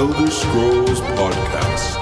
Elder 0.00 0.30
Scrolls 0.30 1.00
podcast. 1.12 2.00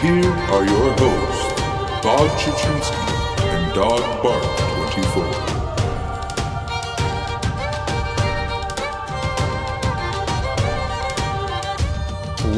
Here 0.00 0.24
are 0.24 0.64
your 0.64 0.94
hosts, 0.96 1.60
Bob 2.02 2.30
Chichinske 2.38 2.96
and 3.44 3.74
Dog 3.74 4.00
Bark 4.22 4.42
24. 4.94 5.24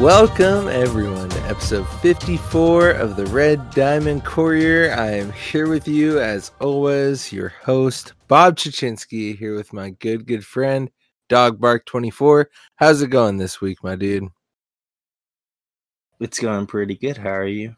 Welcome, 0.01 0.69
everyone, 0.69 1.27
to 1.27 1.41
episode 1.41 1.89
54 1.99 2.91
of 2.91 3.17
the 3.17 3.25
Red 3.25 3.69
Diamond 3.71 4.23
Courier. 4.23 4.93
I 4.93 5.17
am 5.17 5.33
here 5.33 5.67
with 5.67 5.85
you, 5.85 6.21
as 6.21 6.53
always, 6.61 7.33
your 7.33 7.49
host, 7.63 8.13
Bob 8.29 8.55
Chichinske, 8.55 9.37
here 9.37 9.57
with 9.57 9.73
my 9.73 9.89
good, 9.89 10.25
good 10.25 10.45
friend, 10.45 10.89
Dog 11.29 11.59
Bark 11.61 11.85
24. 11.85 12.49
How's 12.75 13.01
it 13.03 13.07
going 13.07 13.37
this 13.37 13.61
week, 13.61 13.83
my 13.83 13.95
dude? 13.95 14.27
It's 16.19 16.39
going 16.39 16.65
pretty 16.65 16.95
good. 16.95 17.17
How 17.17 17.29
are 17.29 17.45
you? 17.47 17.75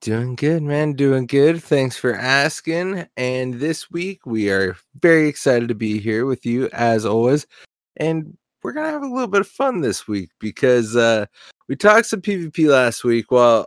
Doing 0.00 0.34
good, 0.34 0.62
man. 0.62 0.94
Doing 0.94 1.26
good. 1.26 1.62
Thanks 1.62 1.96
for 1.96 2.14
asking. 2.14 3.06
And 3.16 3.54
this 3.54 3.90
week, 3.90 4.26
we 4.26 4.50
are 4.50 4.74
very 5.00 5.28
excited 5.28 5.68
to 5.68 5.74
be 5.74 6.00
here 6.00 6.24
with 6.24 6.44
you, 6.46 6.68
as 6.72 7.04
always. 7.04 7.46
And 7.98 8.36
we're 8.62 8.72
gonna 8.72 8.90
have 8.90 9.02
a 9.02 9.06
little 9.06 9.28
bit 9.28 9.42
of 9.42 9.48
fun 9.48 9.80
this 9.82 10.08
week 10.08 10.30
because 10.40 10.96
uh 10.96 11.26
we 11.68 11.76
talked 11.76 12.06
some 12.06 12.22
PvP 12.22 12.68
last 12.68 13.04
week. 13.04 13.30
Well, 13.30 13.66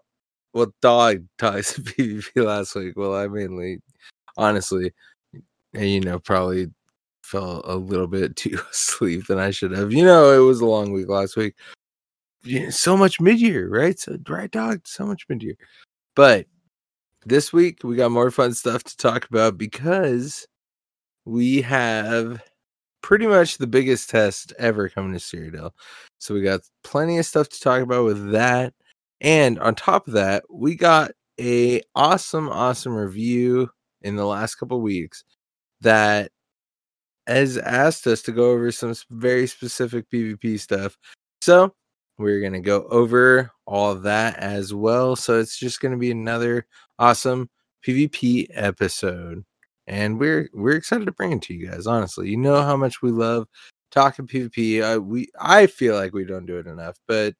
well, 0.53 0.73
dog 0.81 1.25
talked 1.37 1.65
some 1.65 1.85
PvP 1.85 2.43
last 2.43 2.75
week. 2.75 2.97
Well, 2.97 3.13
I 3.13 3.27
mainly, 3.27 3.81
honestly, 4.35 4.93
and 5.73 5.89
you 5.89 6.01
know, 6.01 6.19
probably 6.19 6.69
fell 7.35 7.61
a 7.65 7.75
little 7.75 8.07
bit 8.07 8.35
too 8.35 8.59
asleep 8.71 9.27
than 9.27 9.39
I 9.39 9.51
should 9.51 9.71
have. 9.71 9.91
You 9.91 10.05
know, 10.05 10.31
it 10.31 10.45
was 10.45 10.61
a 10.61 10.65
long 10.65 10.91
week 10.91 11.07
last 11.07 11.35
week. 11.35 11.55
So 12.69 12.95
much 12.95 13.19
mid 13.19 13.41
year, 13.41 13.67
right? 13.69 13.99
So 13.99 14.17
dry 14.17 14.47
dog, 14.47 14.81
so 14.85 15.05
much 15.05 15.25
mid 15.29 15.41
year. 15.41 15.57
But 16.15 16.45
this 17.25 17.51
week 17.51 17.79
we 17.83 17.95
got 17.95 18.11
more 18.11 18.29
fun 18.29 18.53
stuff 18.53 18.83
to 18.83 18.97
talk 18.97 19.27
about 19.27 19.57
because 19.57 20.47
we 21.25 21.61
have 21.63 22.41
pretty 23.01 23.25
much 23.25 23.57
the 23.57 23.67
biggest 23.67 24.09
test 24.09 24.53
ever 24.59 24.89
coming 24.89 25.13
to 25.13 25.19
Cyrodiil. 25.19 25.71
So 26.19 26.33
we 26.33 26.41
got 26.41 26.61
plenty 26.83 27.17
of 27.17 27.25
stuff 27.25 27.49
to 27.49 27.59
talk 27.59 27.81
about 27.81 28.05
with 28.05 28.31
that. 28.31 28.73
And 29.21 29.57
on 29.59 29.73
top 29.73 30.07
of 30.07 30.13
that, 30.13 30.43
we 30.51 30.75
got 30.75 31.11
a 31.39 31.81
awesome, 31.95 32.47
awesome 32.49 32.93
review 32.93 33.69
in 34.01 34.15
the 34.15 34.25
last 34.25 34.55
couple 34.55 34.79
weeks 34.81 35.23
that 35.81 36.31
has 37.27 37.57
asked 37.57 38.07
us 38.07 38.21
to 38.23 38.31
go 38.31 38.51
over 38.51 38.71
some 38.71 38.93
very 39.09 39.47
specific 39.47 40.09
PvP 40.09 40.59
stuff. 40.59 40.97
So 41.41 41.73
we're 42.17 42.41
gonna 42.41 42.61
go 42.61 42.83
over 42.89 43.51
all 43.65 43.95
that 43.95 44.37
as 44.37 44.73
well. 44.73 45.15
So 45.15 45.39
it's 45.39 45.57
just 45.57 45.81
gonna 45.81 45.97
be 45.97 46.11
another 46.11 46.67
awesome 46.99 47.49
PvP 47.85 48.47
episode 48.51 49.43
and 49.87 50.19
we're 50.19 50.49
we're 50.53 50.75
excited 50.75 51.05
to 51.05 51.11
bring 51.11 51.31
it 51.33 51.41
to 51.43 51.53
you 51.53 51.69
guys. 51.69 51.87
Honestly, 51.87 52.29
you 52.29 52.37
know 52.37 52.61
how 52.61 52.75
much 52.75 53.01
we 53.01 53.11
love 53.11 53.47
talking 53.91 54.27
PvP. 54.27 54.81
Uh, 54.81 54.99
we 54.99 55.29
I 55.39 55.67
feel 55.67 55.95
like 55.95 56.13
we 56.13 56.25
don't 56.25 56.45
do 56.45 56.57
it 56.57 56.67
enough, 56.67 56.97
but 57.07 57.35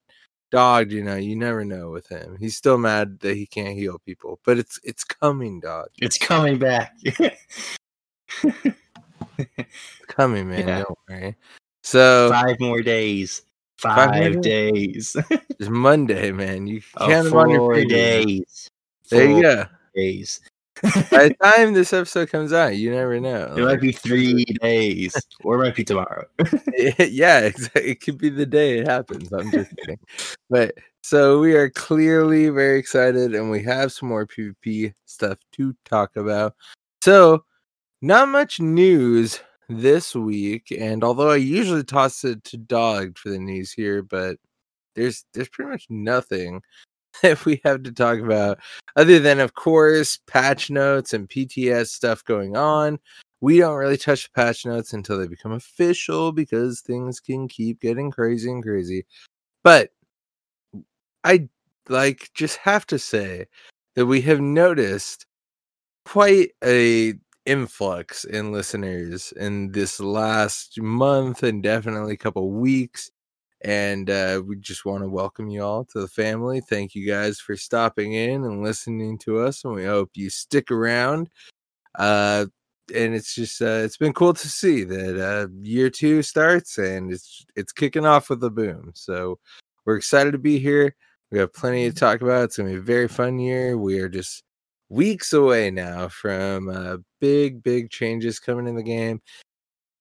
dog, 0.52 0.92
you 0.92 1.04
know, 1.04 1.16
you 1.16 1.36
never 1.36 1.66
know 1.66 1.90
with 1.90 2.08
him. 2.08 2.38
He's 2.40 2.56
still 2.56 2.78
mad 2.78 3.20
that 3.22 3.36
he 3.36 3.48
can't 3.48 3.76
heal 3.76 4.00
people, 4.06 4.40
but 4.46 4.58
it's 4.58 4.80
it's 4.84 5.04
coming, 5.04 5.60
dog. 5.60 5.88
It's 5.98 6.18
coming 6.18 6.60
back. 6.60 6.96
It's 9.38 10.06
coming, 10.08 10.50
man. 10.50 10.68
Yeah. 10.68 10.84
Don't 10.84 11.00
worry. 11.10 11.36
So 11.84 12.30
Five 12.32 12.60
more 12.60 12.82
days. 12.82 13.42
Five 13.78 14.10
Five, 14.12 14.34
more 14.34 14.42
days. 14.42 15.16
it's 15.30 15.70
Monday, 15.70 16.32
man. 16.32 16.68
You 16.68 16.82
Oh, 16.98 17.08
count 17.08 17.26
them 17.26 17.38
on 17.38 17.50
your 17.50 17.60
four 17.60 17.76
fingers. 17.76 17.98
days. 17.98 18.70
There 19.10 19.30
you 19.30 19.42
go. 19.42 19.66
Days. 19.94 20.42
By 20.82 21.30
the 21.30 21.36
time 21.44 21.74
this 21.74 21.94
episode 21.94 22.30
comes 22.30 22.52
out, 22.54 22.76
you 22.76 22.92
never 22.92 23.20
know. 23.20 23.54
It 23.58 23.64
might 23.64 23.82
be 23.82 23.92
three 23.92 24.44
days, 24.62 25.16
or 25.44 25.56
it 25.56 25.60
might 25.60 25.76
be 25.76 25.84
tomorrow. 25.84 26.26
yeah, 27.00 27.40
exactly. 27.42 27.92
It 27.92 28.02
could 28.02 28.18
be 28.18 28.30
the 28.30 28.46
day 28.46 28.80
it 28.80 28.88
happens. 28.88 29.32
I'm 29.32 29.52
just 29.52 29.76
kidding. 29.78 30.00
But 30.50 30.74
so 31.02 31.40
we 31.40 31.54
are 31.56 31.70
clearly 31.70 32.50
very 32.50 32.80
excited 32.80 33.36
and 33.36 33.50
we 33.52 33.62
have 33.64 33.92
some 33.92 34.10
more 34.10 34.26
PvP 34.26 34.94
stuff 35.06 35.38
to 35.54 35.74
talk 35.86 36.16
about. 36.18 36.56
So, 37.04 37.46
not 38.02 38.30
much 38.30 38.60
news 38.60 39.40
this 39.70 40.16
week. 40.16 40.72
And 40.72 41.04
although 41.04 41.32
I 41.32 41.38
usually 41.38 41.84
toss 41.84 42.24
it 42.24 42.44
to 42.46 42.58
Dog 42.58 43.18
for 43.18 43.30
the 43.30 43.40
news 43.40 43.72
here, 43.72 44.04
but 44.04 44.38
there's 44.96 45.26
there's 45.34 45.50
pretty 45.50 45.72
much 45.72 45.86
nothing 45.90 46.62
that 47.22 47.44
we 47.46 47.62
have 47.66 47.84
to 47.84 47.92
talk 47.92 48.20
about 48.20 48.60
other 48.96 49.20
than 49.20 49.40
of 49.40 49.54
course 49.56 50.20
patch 50.28 50.70
notes 50.70 51.14
and 51.14 51.30
PTS 51.30 51.88
stuff 51.88 52.24
going 52.26 52.56
on 52.56 53.00
we 53.46 53.60
don't 53.60 53.76
really 53.76 53.98
touch 53.98 54.34
patch 54.34 54.66
notes 54.66 54.94
until 54.94 55.20
they 55.20 55.28
become 55.28 55.52
official 55.52 56.32
because 56.32 56.82
things 56.82 57.20
can 57.20 57.48
keep 57.48 57.80
getting 57.80 58.10
crazy 58.10 58.50
and 58.50 58.64
crazy. 58.64 59.06
But 59.64 59.92
I 61.24 61.50
like 61.88 62.32
just 62.34 62.58
have 62.58 62.88
to 62.88 62.98
say 62.98 63.46
that 63.96 64.08
we 64.08 64.22
have 64.22 64.42
noticed 64.42 65.28
quite 66.06 66.54
a 66.64 67.14
influx 67.46 68.24
in 68.26 68.52
listeners 68.52 69.32
in 69.34 69.72
this 69.72 70.00
last 70.00 70.80
month 70.82 71.44
and 71.44 71.62
definitely 71.64 72.14
a 72.14 72.18
couple 72.18 72.50
weeks 72.50 73.12
and 73.64 74.10
uh, 74.10 74.42
we 74.46 74.56
just 74.58 74.86
want 74.86 75.04
to 75.04 75.10
welcome 75.10 75.50
you 75.50 75.64
all 75.64 75.86
to 75.86 76.00
the 76.00 76.08
family 76.08 76.62
thank 76.62 76.96
you 76.96 77.08
guys 77.08 77.40
for 77.40 77.56
stopping 77.56 78.14
in 78.14 78.44
and 78.44 78.64
listening 78.64 79.18
to 79.18 79.40
us 79.40 79.64
and 79.64 79.74
we 79.74 79.86
hope 79.86 80.10
you 80.16 80.30
stick 80.30 80.72
around 80.72 81.30
uh 82.00 82.46
and 82.94 83.16
it's 83.16 83.34
just 83.34 83.62
uh, 83.62 83.82
it's 83.84 83.98
been 83.98 84.14
cool 84.14 84.34
to 84.34 84.48
see 84.48 84.84
that 84.84 85.20
uh, 85.20 85.48
year 85.62 85.90
two 85.90 86.22
starts 86.22 86.78
and 86.78 87.12
it's 87.12 87.46
it's 87.56 87.72
kicking 87.72 88.06
off 88.06 88.30
with 88.30 88.44
a 88.44 88.50
boom. 88.50 88.92
So 88.94 89.40
we're 89.86 89.98
excited 89.98 90.32
to 90.32 90.38
be 90.38 90.60
here. 90.60 90.96
We 91.32 91.40
have 91.40 91.54
plenty 91.54 91.90
to 91.90 91.96
talk 91.96 92.22
about. 92.22 92.44
It's 92.44 92.58
gonna 92.58 92.70
be 92.70 92.76
a 92.76 92.82
very 92.82 93.08
fun 93.08 93.40
year. 93.40 93.78
We 93.78 94.00
are 94.00 94.10
just 94.10 94.44
weeks 94.90 95.34
away 95.34 95.72
now 95.72 96.08
from 96.10 96.70
uh, 96.70 96.98
big 97.20 97.64
big 97.64 97.90
changes 97.90 98.40
coming 98.40 98.68
in 98.68 98.76
the 98.76 98.84
game. 98.84 99.22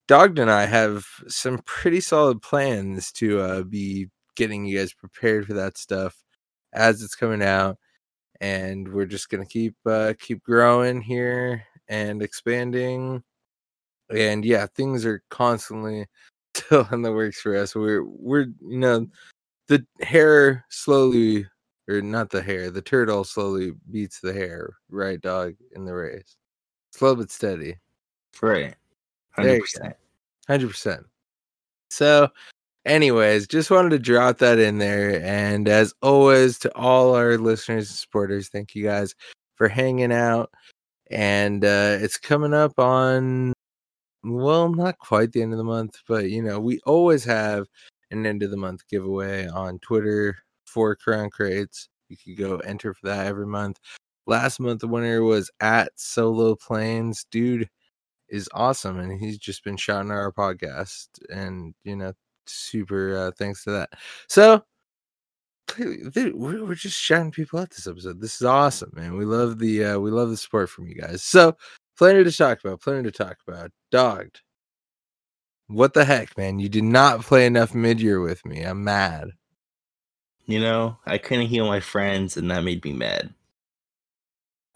Dog 0.06 0.38
and 0.38 0.50
I 0.50 0.66
have 0.66 1.04
some 1.28 1.60
pretty 1.64 2.00
solid 2.00 2.42
plans 2.42 3.10
to 3.12 3.40
uh, 3.40 3.62
be 3.62 4.08
getting 4.36 4.66
you 4.66 4.78
guys 4.78 4.92
prepared 4.92 5.46
for 5.46 5.54
that 5.54 5.78
stuff 5.78 6.16
as 6.72 7.02
it's 7.02 7.14
coming 7.14 7.42
out 7.42 7.78
and 8.40 8.92
we're 8.92 9.06
just 9.06 9.28
gonna 9.28 9.46
keep 9.46 9.74
uh 9.86 10.12
keep 10.18 10.42
growing 10.42 11.00
here 11.00 11.64
and 11.88 12.22
expanding 12.22 13.22
and 14.10 14.44
yeah 14.44 14.66
things 14.74 15.06
are 15.06 15.22
constantly 15.30 16.06
still 16.54 16.86
in 16.92 17.02
the 17.02 17.12
works 17.12 17.40
for 17.40 17.56
us 17.56 17.74
we're 17.74 18.04
we're 18.04 18.46
you 18.68 18.78
know 18.78 19.06
the 19.68 19.84
hair 20.02 20.64
slowly 20.68 21.46
or 21.88 22.00
not 22.00 22.30
the 22.30 22.42
hair 22.42 22.70
the 22.70 22.82
turtle 22.82 23.24
slowly 23.24 23.72
beats 23.90 24.20
the 24.20 24.32
hair 24.32 24.76
right 24.90 25.20
dog 25.20 25.54
in 25.72 25.84
the 25.84 25.94
race 25.94 26.36
slow 26.92 27.14
but 27.14 27.30
steady 27.30 27.76
right. 28.42 28.74
100%. 29.38 29.94
Hundred 30.46 30.68
percent. 30.68 31.06
So, 31.90 32.28
anyways, 32.84 33.46
just 33.46 33.70
wanted 33.70 33.90
to 33.90 33.98
drop 33.98 34.38
that 34.38 34.58
in 34.58 34.78
there. 34.78 35.22
And 35.22 35.68
as 35.68 35.94
always, 36.02 36.58
to 36.60 36.76
all 36.76 37.14
our 37.14 37.38
listeners 37.38 37.88
and 37.88 37.96
supporters, 37.96 38.48
thank 38.48 38.74
you 38.74 38.84
guys 38.84 39.14
for 39.56 39.68
hanging 39.68 40.12
out. 40.12 40.50
And 41.10 41.64
uh, 41.64 41.98
it's 42.00 42.18
coming 42.18 42.54
up 42.54 42.78
on, 42.78 43.52
well, 44.22 44.72
not 44.72 44.98
quite 44.98 45.32
the 45.32 45.42
end 45.42 45.52
of 45.52 45.58
the 45.58 45.64
month, 45.64 46.00
but 46.08 46.30
you 46.30 46.42
know, 46.42 46.60
we 46.60 46.80
always 46.86 47.24
have 47.24 47.66
an 48.10 48.26
end 48.26 48.42
of 48.42 48.50
the 48.50 48.56
month 48.56 48.86
giveaway 48.88 49.46
on 49.48 49.78
Twitter 49.80 50.36
for 50.74 50.94
Crown 50.96 51.30
Crates. 51.30 51.88
You 52.08 52.16
could 52.16 52.36
go 52.36 52.56
enter 52.58 52.92
for 52.92 53.06
that 53.06 53.26
every 53.26 53.46
month. 53.46 53.78
Last 54.26 54.60
month, 54.60 54.80
the 54.80 54.88
winner 54.88 55.22
was 55.22 55.50
at 55.60 55.92
Solo 55.96 56.54
Planes. 56.54 57.24
Dude, 57.30 57.68
is 58.28 58.48
awesome 58.52 58.98
and 58.98 59.20
he's 59.20 59.38
just 59.38 59.64
been 59.64 59.76
shouting 59.76 60.10
our 60.10 60.32
podcast 60.32 61.08
and 61.30 61.74
you 61.84 61.94
know 61.94 62.12
super 62.46 63.16
uh, 63.16 63.30
thanks 63.38 63.64
to 63.64 63.70
that. 63.70 63.90
So 64.28 64.64
we're, 65.78 66.74
just 66.74 67.00
shouting 67.00 67.30
people 67.30 67.58
out 67.58 67.70
this 67.70 67.86
episode. 67.86 68.20
This 68.20 68.36
is 68.36 68.46
awesome 68.46 68.92
man. 68.94 69.16
We 69.16 69.24
love 69.24 69.58
the 69.58 69.84
uh, 69.84 69.98
we 69.98 70.10
love 70.10 70.30
the 70.30 70.36
support 70.36 70.68
from 70.68 70.86
you 70.88 70.94
guys. 70.94 71.22
So 71.22 71.56
plenty 71.96 72.24
to 72.24 72.32
talk 72.32 72.60
about 72.64 72.80
plenty 72.80 73.04
to 73.04 73.12
talk 73.12 73.38
about. 73.46 73.70
Dogged. 73.90 74.40
What 75.68 75.94
the 75.94 76.04
heck 76.04 76.36
man? 76.36 76.58
You 76.58 76.68
did 76.68 76.84
not 76.84 77.22
play 77.22 77.46
enough 77.46 77.74
mid-year 77.74 78.20
with 78.20 78.44
me. 78.44 78.62
I'm 78.62 78.84
mad 78.84 79.30
You 80.46 80.60
know, 80.60 80.98
I 81.06 81.18
couldn't 81.18 81.46
heal 81.46 81.66
my 81.66 81.80
friends, 81.80 82.36
and 82.36 82.50
that 82.50 82.64
made 82.64 82.84
me 82.84 82.92
mad. 82.92 83.32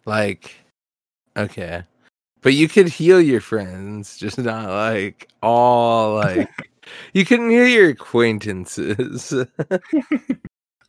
like 0.06 0.56
okay 1.36 1.82
But 2.40 2.54
you 2.54 2.68
could 2.68 2.88
heal 2.88 3.20
your 3.20 3.40
friends, 3.40 4.16
just 4.16 4.38
not 4.38 4.70
like 4.70 5.28
all 5.42 6.14
like 6.16 6.48
you 7.12 7.24
couldn't 7.24 7.50
heal 7.50 7.66
your 7.66 7.90
acquaintances. 7.90 9.32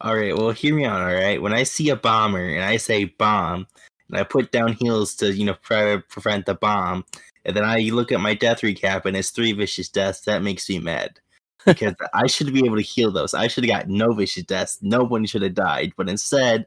All 0.02 0.16
right, 0.16 0.34
well, 0.36 0.52
hear 0.52 0.74
me 0.74 0.86
out. 0.86 1.02
All 1.02 1.14
right, 1.14 1.42
when 1.42 1.52
I 1.54 1.64
see 1.64 1.90
a 1.90 1.96
bomber 1.98 2.46
and 2.48 2.64
I 2.64 2.78
say 2.78 3.04
bomb, 3.06 3.68
and 4.08 4.18
I 4.18 4.24
put 4.24 4.52
down 4.52 4.74
heals 4.74 5.14
to 5.16 5.34
you 5.34 5.46
know 5.46 5.56
pre- 5.56 6.02
prevent 6.10 6.46
the 6.46 6.56
bomb, 6.56 7.04
and 7.44 7.56
then 7.56 7.66
I 7.66 7.80
look 7.92 8.12
at 8.12 8.22
my 8.22 8.34
death 8.34 8.62
recap 8.62 9.06
and 9.06 9.18
it's 9.18 9.32
three 9.32 9.52
vicious 9.52 9.90
deaths, 9.90 10.22
that 10.22 10.42
makes 10.44 10.70
me 10.70 10.80
mad 10.80 11.20
because 11.66 11.96
I 12.14 12.28
should 12.28 12.54
be 12.54 12.66
able 12.66 12.78
to 12.78 12.82
heal 12.82 13.12
those. 13.12 13.34
I 13.34 13.48
should 13.48 13.64
have 13.66 13.72
got 13.72 13.90
no 13.90 14.14
vicious 14.14 14.44
deaths. 14.44 14.80
No 14.82 15.04
one 15.04 15.26
should 15.26 15.42
have 15.42 15.56
died, 15.56 15.94
but 15.98 16.10
instead, 16.10 16.66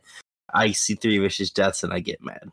I 0.54 0.72
see 0.72 0.94
three 0.94 1.18
vicious 1.18 1.50
deaths 1.50 1.82
and 1.82 1.92
I 1.92 2.00
get 2.00 2.22
mad. 2.22 2.50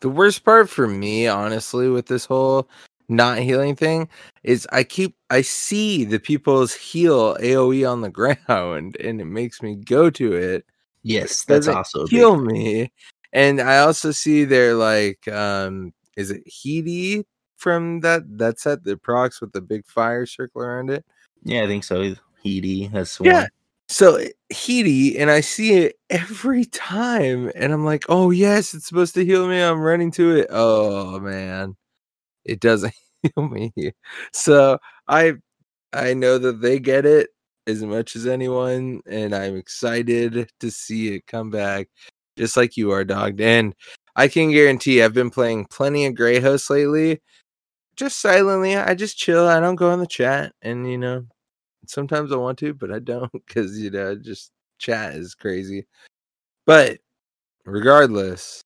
The 0.00 0.08
worst 0.08 0.44
part 0.44 0.68
for 0.70 0.86
me, 0.86 1.26
honestly, 1.26 1.88
with 1.88 2.06
this 2.06 2.24
whole 2.24 2.68
not 3.08 3.38
healing 3.38 3.74
thing 3.74 4.08
is 4.44 4.68
I 4.70 4.84
keep 4.84 5.16
I 5.30 5.40
see 5.40 6.04
the 6.04 6.20
people's 6.20 6.74
heal 6.74 7.36
AoE 7.36 7.90
on 7.90 8.02
the 8.02 8.10
ground 8.46 8.96
and 9.00 9.20
it 9.20 9.24
makes 9.24 9.62
me 9.62 9.76
go 9.76 10.10
to 10.10 10.32
it. 10.34 10.64
Yes, 11.02 11.44
that's 11.44 11.68
also 11.68 12.02
a 12.02 12.04
big 12.04 12.10
heal 12.10 12.36
me. 12.36 12.92
And 13.32 13.60
I 13.60 13.78
also 13.78 14.10
see 14.10 14.44
their 14.44 14.74
like 14.74 15.26
um 15.28 15.92
is 16.16 16.30
it 16.30 16.46
Heedy 16.46 17.24
from 17.58 18.00
that 18.00 18.22
that 18.38 18.58
set 18.60 18.84
the 18.84 18.96
procs 18.96 19.40
with 19.40 19.52
the 19.52 19.60
big 19.60 19.86
fire 19.86 20.26
circle 20.26 20.62
around 20.62 20.90
it? 20.90 21.04
Yeah, 21.44 21.62
I 21.64 21.66
think 21.66 21.84
so. 21.84 22.14
Heedy, 22.44 22.90
that's 22.92 23.20
Yeah. 23.20 23.40
one. 23.40 23.48
So 23.88 24.16
eh, 24.16 24.30
Heedy, 24.52 25.18
and 25.18 25.30
I 25.30 25.40
see 25.40 25.74
it 25.74 25.96
every 26.10 26.64
time, 26.66 27.50
and 27.54 27.72
I'm 27.72 27.84
like, 27.84 28.04
oh 28.08 28.30
yes, 28.30 28.74
it's 28.74 28.86
supposed 28.86 29.14
to 29.14 29.24
heal 29.24 29.48
me. 29.48 29.60
I'm 29.60 29.80
running 29.80 30.10
to 30.12 30.36
it. 30.36 30.46
Oh 30.50 31.18
man, 31.20 31.76
it 32.44 32.60
doesn't 32.60 32.94
heal 33.22 33.48
me. 33.48 33.72
So 34.32 34.78
I 35.08 35.34
I 35.92 36.14
know 36.14 36.38
that 36.38 36.60
they 36.62 36.80
get 36.80 37.06
it 37.06 37.30
as 37.66 37.82
much 37.82 38.16
as 38.16 38.26
anyone, 38.26 39.02
and 39.06 39.34
I'm 39.34 39.56
excited 39.56 40.50
to 40.60 40.70
see 40.70 41.14
it 41.16 41.26
come 41.26 41.50
back, 41.50 41.88
just 42.38 42.56
like 42.56 42.76
you 42.76 42.92
are, 42.92 43.04
dogged. 43.04 43.40
And 43.40 43.74
I 44.16 44.28
can 44.28 44.50
guarantee 44.52 45.02
I've 45.02 45.14
been 45.14 45.30
playing 45.30 45.66
plenty 45.66 46.06
of 46.06 46.14
Gray 46.14 46.40
Host 46.40 46.70
lately. 46.70 47.20
Just 47.98 48.20
silently, 48.20 48.76
I 48.76 48.94
just 48.94 49.18
chill. 49.18 49.48
I 49.48 49.60
don't 49.60 49.76
go 49.76 49.92
in 49.92 49.98
the 50.00 50.06
chat, 50.06 50.54
and 50.62 50.88
you 50.90 50.98
know, 50.98 51.26
sometimes 51.86 52.32
I 52.32 52.36
want 52.36 52.58
to, 52.60 52.72
but 52.74 52.92
I 52.92 53.00
don't 53.00 53.32
because 53.46 53.78
you 53.80 53.90
know, 53.90 54.14
just 54.14 54.52
chat 54.78 55.14
is 55.16 55.34
crazy. 55.34 55.86
But 56.66 57.00
regardless, 57.66 58.62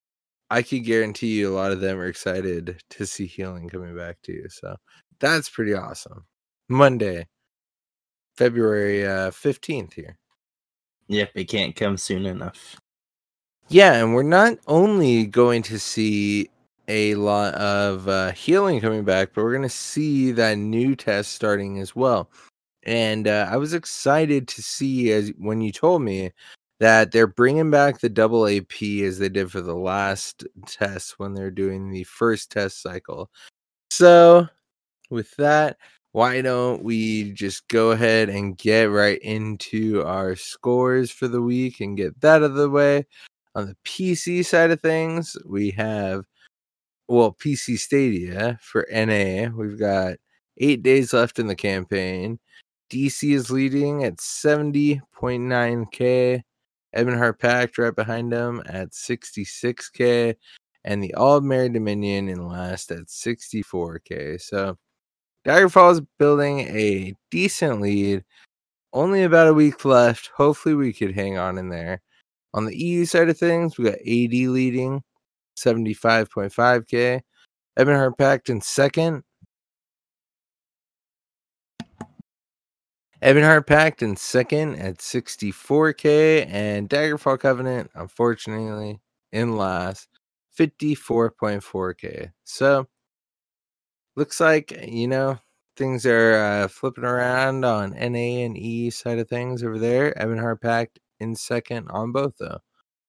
I 0.50 0.62
can 0.62 0.82
guarantee 0.82 1.38
you 1.38 1.50
a 1.50 1.56
lot 1.56 1.72
of 1.72 1.80
them 1.80 1.98
are 1.98 2.06
excited 2.08 2.82
to 2.90 3.06
see 3.06 3.26
healing 3.26 3.70
coming 3.70 3.96
back 3.96 4.18
to 4.24 4.32
you. 4.32 4.48
So 4.50 4.76
that's 5.20 5.48
pretty 5.48 5.74
awesome. 5.74 6.26
Monday, 6.68 7.26
February 8.36 9.06
uh, 9.06 9.30
15th 9.30 9.94
here. 9.94 10.18
Yep, 11.08 11.30
it 11.36 11.44
can't 11.46 11.74
come 11.74 11.96
soon 11.96 12.26
enough. 12.26 12.76
Yeah, 13.68 13.94
and 13.94 14.14
we're 14.14 14.24
not 14.24 14.58
only 14.66 15.26
going 15.26 15.62
to 15.64 15.78
see 15.78 16.50
a 16.88 17.14
lot 17.14 17.54
of 17.54 18.08
uh, 18.08 18.32
healing 18.32 18.80
coming 18.80 19.04
back, 19.04 19.30
but 19.34 19.44
we're 19.44 19.52
going 19.52 19.62
to 19.62 19.68
see 19.68 20.32
that 20.32 20.58
new 20.58 20.96
test 20.96 21.32
starting 21.32 21.78
as 21.78 21.94
well. 21.94 22.30
And 22.84 23.28
uh, 23.28 23.48
I 23.50 23.56
was 23.56 23.74
excited 23.74 24.48
to 24.48 24.62
see 24.62 25.12
as 25.12 25.32
when 25.38 25.60
you 25.60 25.70
told 25.72 26.02
me 26.02 26.32
that 26.80 27.12
they're 27.12 27.28
bringing 27.28 27.70
back 27.70 28.00
the 28.00 28.08
double 28.08 28.46
AP 28.46 28.82
as 29.04 29.18
they 29.18 29.28
did 29.28 29.52
for 29.52 29.60
the 29.60 29.76
last 29.76 30.44
test 30.66 31.18
when 31.18 31.32
they're 31.32 31.50
doing 31.50 31.90
the 31.90 32.02
first 32.04 32.50
test 32.50 32.82
cycle. 32.82 33.30
So, 33.90 34.48
with 35.10 35.30
that, 35.36 35.76
why 36.10 36.42
don't 36.42 36.82
we 36.82 37.32
just 37.32 37.68
go 37.68 37.92
ahead 37.92 38.28
and 38.28 38.58
get 38.58 38.90
right 38.90 39.20
into 39.20 40.02
our 40.02 40.34
scores 40.34 41.10
for 41.10 41.28
the 41.28 41.40
week 41.40 41.80
and 41.80 41.96
get 41.96 42.20
that 42.20 42.36
out 42.36 42.42
of 42.42 42.54
the 42.54 42.70
way? 42.70 43.06
On 43.54 43.66
the 43.66 43.76
PC 43.84 44.44
side 44.44 44.70
of 44.70 44.80
things, 44.80 45.36
we 45.44 45.70
have 45.72 46.24
well, 47.08 47.32
PC 47.32 47.78
Stadia 47.78 48.58
for 48.62 48.86
NA. 48.90 49.48
We've 49.54 49.78
got 49.78 50.16
eight 50.58 50.82
days 50.82 51.12
left 51.12 51.38
in 51.38 51.46
the 51.46 51.56
campaign. 51.56 52.38
DC 52.90 53.34
is 53.34 53.50
leading 53.50 54.04
at 54.04 54.18
70.9k. 54.18 56.42
Ebonheart 56.94 57.38
Pact 57.38 57.78
right 57.78 57.94
behind 57.94 58.32
him 58.32 58.62
at 58.66 58.90
66k. 58.90 60.34
And 60.84 61.02
the 61.02 61.14
Aldmeri 61.16 61.72
Dominion 61.72 62.28
in 62.28 62.46
last 62.46 62.90
at 62.90 63.06
64k. 63.06 64.40
So 64.40 64.76
Daggerfall 65.46 65.92
is 65.92 66.00
building 66.18 66.60
a 66.60 67.14
decent 67.30 67.80
lead. 67.80 68.24
Only 68.92 69.22
about 69.22 69.48
a 69.48 69.54
week 69.54 69.84
left. 69.84 70.30
Hopefully, 70.36 70.74
we 70.74 70.92
could 70.92 71.14
hang 71.14 71.38
on 71.38 71.56
in 71.56 71.70
there. 71.70 72.02
On 72.52 72.66
the 72.66 72.76
EU 72.76 73.06
side 73.06 73.30
of 73.30 73.38
things, 73.38 73.78
we 73.78 73.84
got 73.84 73.94
AD 73.94 74.50
leading 74.50 75.02
75.5k. 75.64 77.20
Ebonheart 77.78 78.18
Pact 78.18 78.50
in 78.50 78.60
second. 78.60 79.22
Ebonheart 83.22 83.66
Pact 83.66 84.02
in 84.02 84.16
second 84.16 84.76
at 84.76 84.98
64k. 84.98 86.46
And 86.50 86.88
Daggerfall 86.88 87.38
Covenant, 87.38 87.90
unfortunately, 87.94 89.00
in 89.30 89.56
last 89.56 90.08
54.4k. 90.58 92.32
So, 92.44 92.86
looks 94.16 94.40
like, 94.40 94.72
you 94.86 95.08
know, 95.08 95.38
things 95.76 96.04
are 96.04 96.34
uh, 96.34 96.68
flipping 96.68 97.04
around 97.04 97.64
on 97.64 97.92
NA 97.92 98.44
and 98.44 98.56
E 98.58 98.90
side 98.90 99.18
of 99.18 99.28
things 99.28 99.62
over 99.62 99.78
there. 99.78 100.12
Ebonheart 100.14 100.60
Pact 100.60 100.98
in 101.20 101.34
second 101.34 101.88
on 101.90 102.12
both, 102.12 102.34
though, 102.38 102.58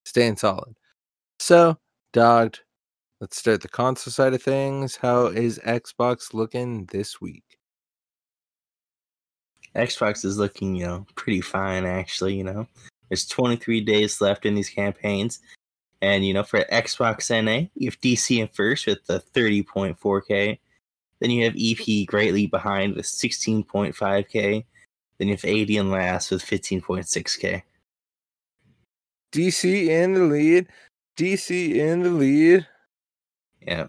staying 0.05 0.37
solid. 0.37 0.75
So, 1.39 1.77
dogged. 2.13 2.61
Let's 3.19 3.37
start 3.37 3.61
the 3.61 3.67
console 3.67 4.11
side 4.11 4.33
of 4.33 4.41
things. 4.41 4.95
How 4.95 5.27
is 5.27 5.59
Xbox 5.65 6.33
looking 6.33 6.85
this 6.91 7.19
week? 7.19 7.43
Xbox 9.75 10.23
is 10.23 10.37
looking, 10.37 10.75
you 10.75 10.85
know, 10.85 11.05
pretty 11.15 11.41
fine 11.41 11.85
actually, 11.85 12.35
you 12.35 12.43
know. 12.43 12.67
There's 13.09 13.25
23 13.25 13.81
days 13.81 14.21
left 14.21 14.45
in 14.45 14.55
these 14.55 14.69
campaigns. 14.69 15.39
And, 16.01 16.25
you 16.25 16.33
know, 16.33 16.43
for 16.43 16.65
Xbox 16.71 17.29
NA, 17.29 17.67
you 17.75 17.89
have 17.89 17.99
DC 18.01 18.39
in 18.39 18.47
first 18.49 18.87
with 18.87 19.05
the 19.05 19.23
30.4K. 19.33 20.59
Then 21.19 21.31
you 21.31 21.45
have 21.45 21.55
EP 21.57 22.05
greatly 22.05 22.47
behind 22.47 22.95
with 22.95 23.05
16.5K. 23.05 24.65
Then 25.17 25.27
you 25.27 25.33
have 25.33 25.45
AD 25.45 25.69
in 25.69 25.89
last 25.89 26.31
with 26.31 26.43
15.6K. 26.43 27.63
DC 29.31 29.87
in 29.87 30.13
the 30.13 30.23
lead. 30.23 30.67
DC 31.17 31.75
in 31.75 32.03
the 32.03 32.09
lead. 32.09 32.67
Yeah. 33.61 33.87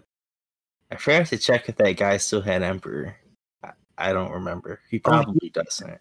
I 0.91 0.95
forgot 0.97 1.27
to 1.27 1.37
check 1.37 1.67
if 1.67 1.75
that 1.77 1.97
guy 1.97 2.17
still 2.17 2.41
had 2.41 2.63
Emperor. 2.63 3.15
I, 3.63 3.71
I 3.97 4.13
don't 4.13 4.31
remember. 4.31 4.79
He 4.89 4.97
Oh, 5.05 5.09
probably 5.09 5.49
doesn't. 5.49 5.99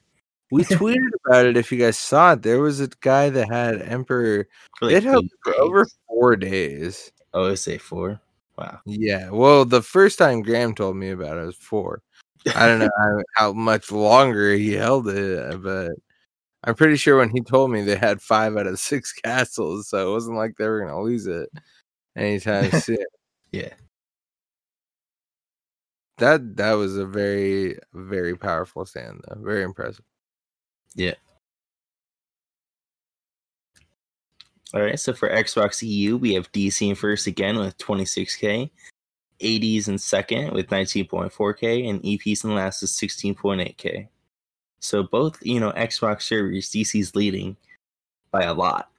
We 0.50 0.62
tweeted 0.64 1.10
about 1.24 1.46
it 1.46 1.56
if 1.56 1.72
you 1.72 1.78
guys 1.78 1.98
saw 1.98 2.32
it. 2.32 2.42
There 2.42 2.60
was 2.60 2.80
a 2.80 2.88
guy 3.00 3.30
that 3.30 3.48
had 3.48 3.82
Emperor. 3.82 4.46
For 4.78 4.90
It 4.90 5.02
held 5.02 5.26
for 5.42 5.54
over 5.56 5.86
four 6.06 6.36
days. 6.36 7.10
Oh, 7.32 7.46
it's 7.46 7.66
a 7.66 7.78
four. 7.78 8.20
Wow. 8.56 8.78
Yeah. 8.84 9.30
Well, 9.30 9.64
the 9.64 9.82
first 9.82 10.18
time 10.18 10.42
Graham 10.42 10.74
told 10.74 10.96
me 10.96 11.10
about 11.10 11.38
it 11.38 11.46
was 11.46 11.56
four. 11.56 12.02
I 12.54 12.68
don't 12.68 12.78
know 12.78 12.90
how, 12.98 13.22
how 13.34 13.52
much 13.52 13.90
longer 13.90 14.52
he 14.52 14.74
held 14.74 15.08
it, 15.08 15.62
but 15.62 15.92
I'm 16.66 16.74
pretty 16.74 16.96
sure 16.96 17.18
when 17.18 17.30
he 17.30 17.42
told 17.42 17.70
me 17.70 17.82
they 17.82 17.96
had 17.96 18.22
five 18.22 18.56
out 18.56 18.66
of 18.66 18.78
six 18.78 19.12
castles, 19.24 19.88
so 19.88 20.08
it 20.08 20.12
wasn't 20.12 20.36
like 20.36 20.56
they 20.56 20.66
were 20.66 20.80
gonna 20.80 21.00
lose 21.00 21.26
it 21.26 21.50
anytime 22.16 22.70
soon. 22.80 22.98
Yeah. 23.52 23.74
That 26.18 26.56
that 26.56 26.72
was 26.72 26.96
a 26.96 27.06
very 27.06 27.78
very 27.92 28.36
powerful 28.36 28.86
stand 28.86 29.22
though. 29.28 29.40
Very 29.40 29.62
impressive. 29.62 30.04
Yeah. 30.94 31.14
All 34.72 34.82
right, 34.82 34.98
so 34.98 35.12
for 35.12 35.28
Xbox 35.28 35.82
EU, 35.86 36.16
we 36.16 36.34
have 36.34 36.50
DC 36.50 36.88
in 36.88 36.96
first 36.96 37.28
again 37.28 37.58
with 37.58 37.78
26k, 37.78 38.70
80s 39.40 39.88
in 39.88 39.98
second 39.98 40.52
with 40.52 40.68
19.4k, 40.68 41.88
and 41.88 42.02
EPs 42.02 42.42
in 42.42 42.54
last 42.56 42.82
is 42.82 42.90
16.8k. 42.90 44.08
So 44.84 45.02
both, 45.02 45.38
you 45.40 45.60
know, 45.60 45.72
Xbox 45.72 46.22
servers, 46.22 46.70
DC's 46.70 47.16
leading 47.16 47.56
by 48.30 48.42
a 48.42 48.52
lot. 48.52 48.90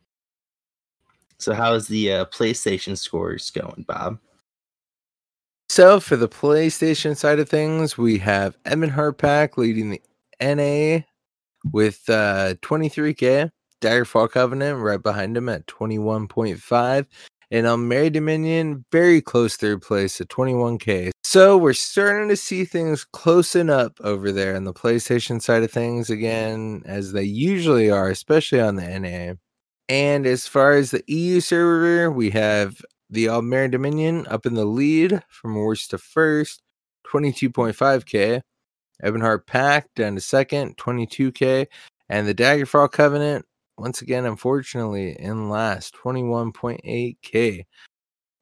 So 1.37 1.53
how's 1.53 1.87
the 1.87 2.11
uh, 2.11 2.25
PlayStation 2.25 2.97
scores 2.97 3.51
going, 3.51 3.85
Bob? 3.87 4.17
So 5.69 5.99
for 5.99 6.15
the 6.15 6.27
PlayStation 6.27 7.15
side 7.15 7.37
of 7.37 7.49
things, 7.49 7.99
we 7.99 8.17
have 8.17 8.57
Ebonheart 8.63 9.19
Pact 9.19 9.59
leading 9.59 9.91
the 9.91 10.01
NA 10.41 11.03
with 11.71 12.01
uh 12.09 12.55
23k. 12.63 13.51
Daggerfall 13.79 14.31
Covenant 14.31 14.79
right 14.79 15.01
behind 15.01 15.37
him 15.37 15.49
at 15.49 15.67
21.5. 15.67 17.05
And 17.51 17.67
on 17.67 17.79
Aldmeri 17.81 18.11
Dominion, 18.11 18.85
very 18.91 19.21
close 19.21 19.55
third 19.55 19.83
place 19.83 20.19
at 20.19 20.29
21k. 20.29 21.11
So 21.27 21.57
we're 21.57 21.73
starting 21.73 22.29
to 22.29 22.37
see 22.37 22.65
things 22.65 23.03
closing 23.03 23.67
up 23.67 23.99
over 24.01 24.31
there 24.31 24.55
on 24.55 24.63
the 24.63 24.73
PlayStation 24.73 25.41
side 25.41 25.63
of 25.63 25.71
things 25.71 26.11
again, 26.11 26.83
as 26.85 27.13
they 27.13 27.23
usually 27.23 27.89
are, 27.89 28.09
especially 28.09 28.61
on 28.61 28.75
the 28.75 28.99
NA. 28.99 29.33
And 29.89 30.27
as 30.27 30.45
far 30.45 30.73
as 30.73 30.91
the 30.91 31.03
EU 31.07 31.41
server, 31.41 32.11
we 32.11 32.29
have 32.29 32.79
the 33.09 33.25
Aldmeri 33.25 33.71
Dominion 33.71 34.27
up 34.27 34.45
in 34.45 34.53
the 34.53 34.65
lead 34.65 35.23
from 35.27 35.55
worst 35.55 35.89
to 35.89 35.97
first, 35.97 36.61
22.5k. 37.11 38.41
Ebonheart 39.03 39.47
Pact 39.47 39.95
down 39.95 40.13
to 40.13 40.21
second, 40.21 40.77
22k. 40.77 41.65
And 42.07 42.27
the 42.27 42.35
Daggerfall 42.35 42.91
Covenant, 42.91 43.45
once 43.79 44.03
again, 44.03 44.25
unfortunately, 44.25 45.19
in 45.19 45.49
last, 45.49 45.95
21.8k. 45.95 47.65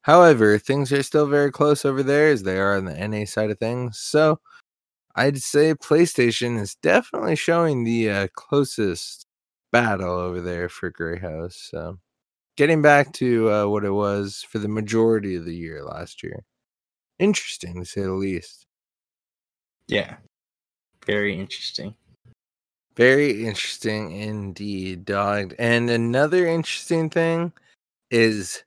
However, 0.03 0.57
things 0.57 0.91
are 0.91 1.03
still 1.03 1.27
very 1.27 1.51
close 1.51 1.85
over 1.85 2.03
there 2.03 2.29
as 2.29 2.43
they 2.43 2.57
are 2.57 2.75
on 2.75 2.85
the 2.85 3.07
NA 3.07 3.25
side 3.25 3.49
of 3.49 3.57
things. 3.57 3.99
So 3.99 4.39
I'd 5.15 5.37
say 5.41 5.73
PlayStation 5.73 6.59
is 6.59 6.75
definitely 6.75 7.35
showing 7.35 7.83
the 7.83 8.09
uh, 8.09 8.27
closest 8.35 9.25
battle 9.71 10.17
over 10.17 10.41
there 10.41 10.67
for 10.69 10.89
Gray 10.89 11.19
Host. 11.19 11.69
So 11.69 11.99
getting 12.57 12.81
back 12.81 13.13
to 13.13 13.49
uh, 13.49 13.67
what 13.67 13.85
it 13.85 13.91
was 13.91 14.45
for 14.49 14.59
the 14.59 14.67
majority 14.67 15.35
of 15.35 15.45
the 15.45 15.55
year 15.55 15.83
last 15.83 16.21
year. 16.21 16.43
Interesting 17.19 17.79
to 17.79 17.85
say 17.85 18.01
the 18.01 18.11
least. 18.11 18.65
Yeah. 19.87 20.17
Very 21.05 21.39
interesting. 21.39 21.95
Very 22.95 23.45
interesting 23.45 24.11
indeed, 24.11 25.05
dog. 25.05 25.55
And 25.57 25.89
another 25.89 26.45
interesting 26.45 27.09
thing 27.09 27.53
is 28.11 28.63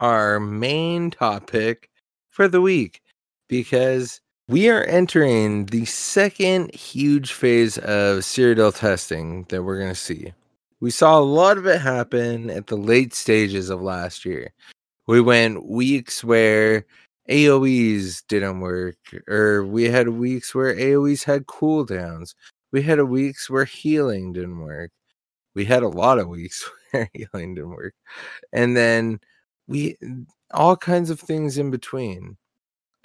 our 0.00 0.40
main 0.40 1.10
topic 1.10 1.90
for 2.28 2.48
the 2.48 2.60
week 2.60 3.02
because 3.48 4.20
we 4.48 4.68
are 4.68 4.82
entering 4.84 5.66
the 5.66 5.84
second 5.84 6.74
huge 6.74 7.32
phase 7.32 7.78
of 7.78 8.20
Cyrodiil 8.20 8.76
testing 8.76 9.44
that 9.48 9.62
we're 9.62 9.78
going 9.78 9.90
to 9.90 9.94
see. 9.94 10.32
We 10.80 10.90
saw 10.90 11.18
a 11.18 11.20
lot 11.20 11.58
of 11.58 11.66
it 11.66 11.80
happen 11.80 12.50
at 12.50 12.66
the 12.66 12.76
late 12.76 13.14
stages 13.14 13.70
of 13.70 13.82
last 13.82 14.24
year. 14.24 14.52
We 15.06 15.20
went 15.20 15.68
weeks 15.68 16.24
where 16.24 16.86
AoEs 17.28 18.22
didn't 18.28 18.60
work, 18.60 18.96
or 19.28 19.64
we 19.64 19.84
had 19.84 20.08
weeks 20.08 20.54
where 20.54 20.74
AoEs 20.74 21.22
had 21.22 21.46
cooldowns. 21.46 22.34
We 22.72 22.82
had 22.82 23.00
weeks 23.02 23.50
where 23.50 23.64
healing 23.64 24.32
didn't 24.32 24.60
work. 24.60 24.90
We 25.54 25.64
had 25.64 25.82
a 25.82 25.88
lot 25.88 26.18
of 26.18 26.28
weeks 26.28 26.68
where 26.90 27.10
healing 27.12 27.54
didn't 27.54 27.70
work. 27.70 27.94
And 28.52 28.76
then 28.76 29.20
we 29.70 29.96
all 30.50 30.76
kinds 30.76 31.10
of 31.10 31.20
things 31.20 31.56
in 31.56 31.70
between. 31.70 32.36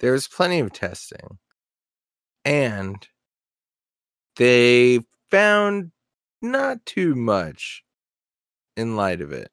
There's 0.00 0.26
plenty 0.26 0.58
of 0.58 0.72
testing. 0.72 1.38
And 2.44 3.06
they 4.34 5.00
found 5.30 5.92
not 6.42 6.84
too 6.84 7.14
much 7.14 7.84
in 8.76 8.96
light 8.96 9.20
of 9.20 9.32
it. 9.32 9.50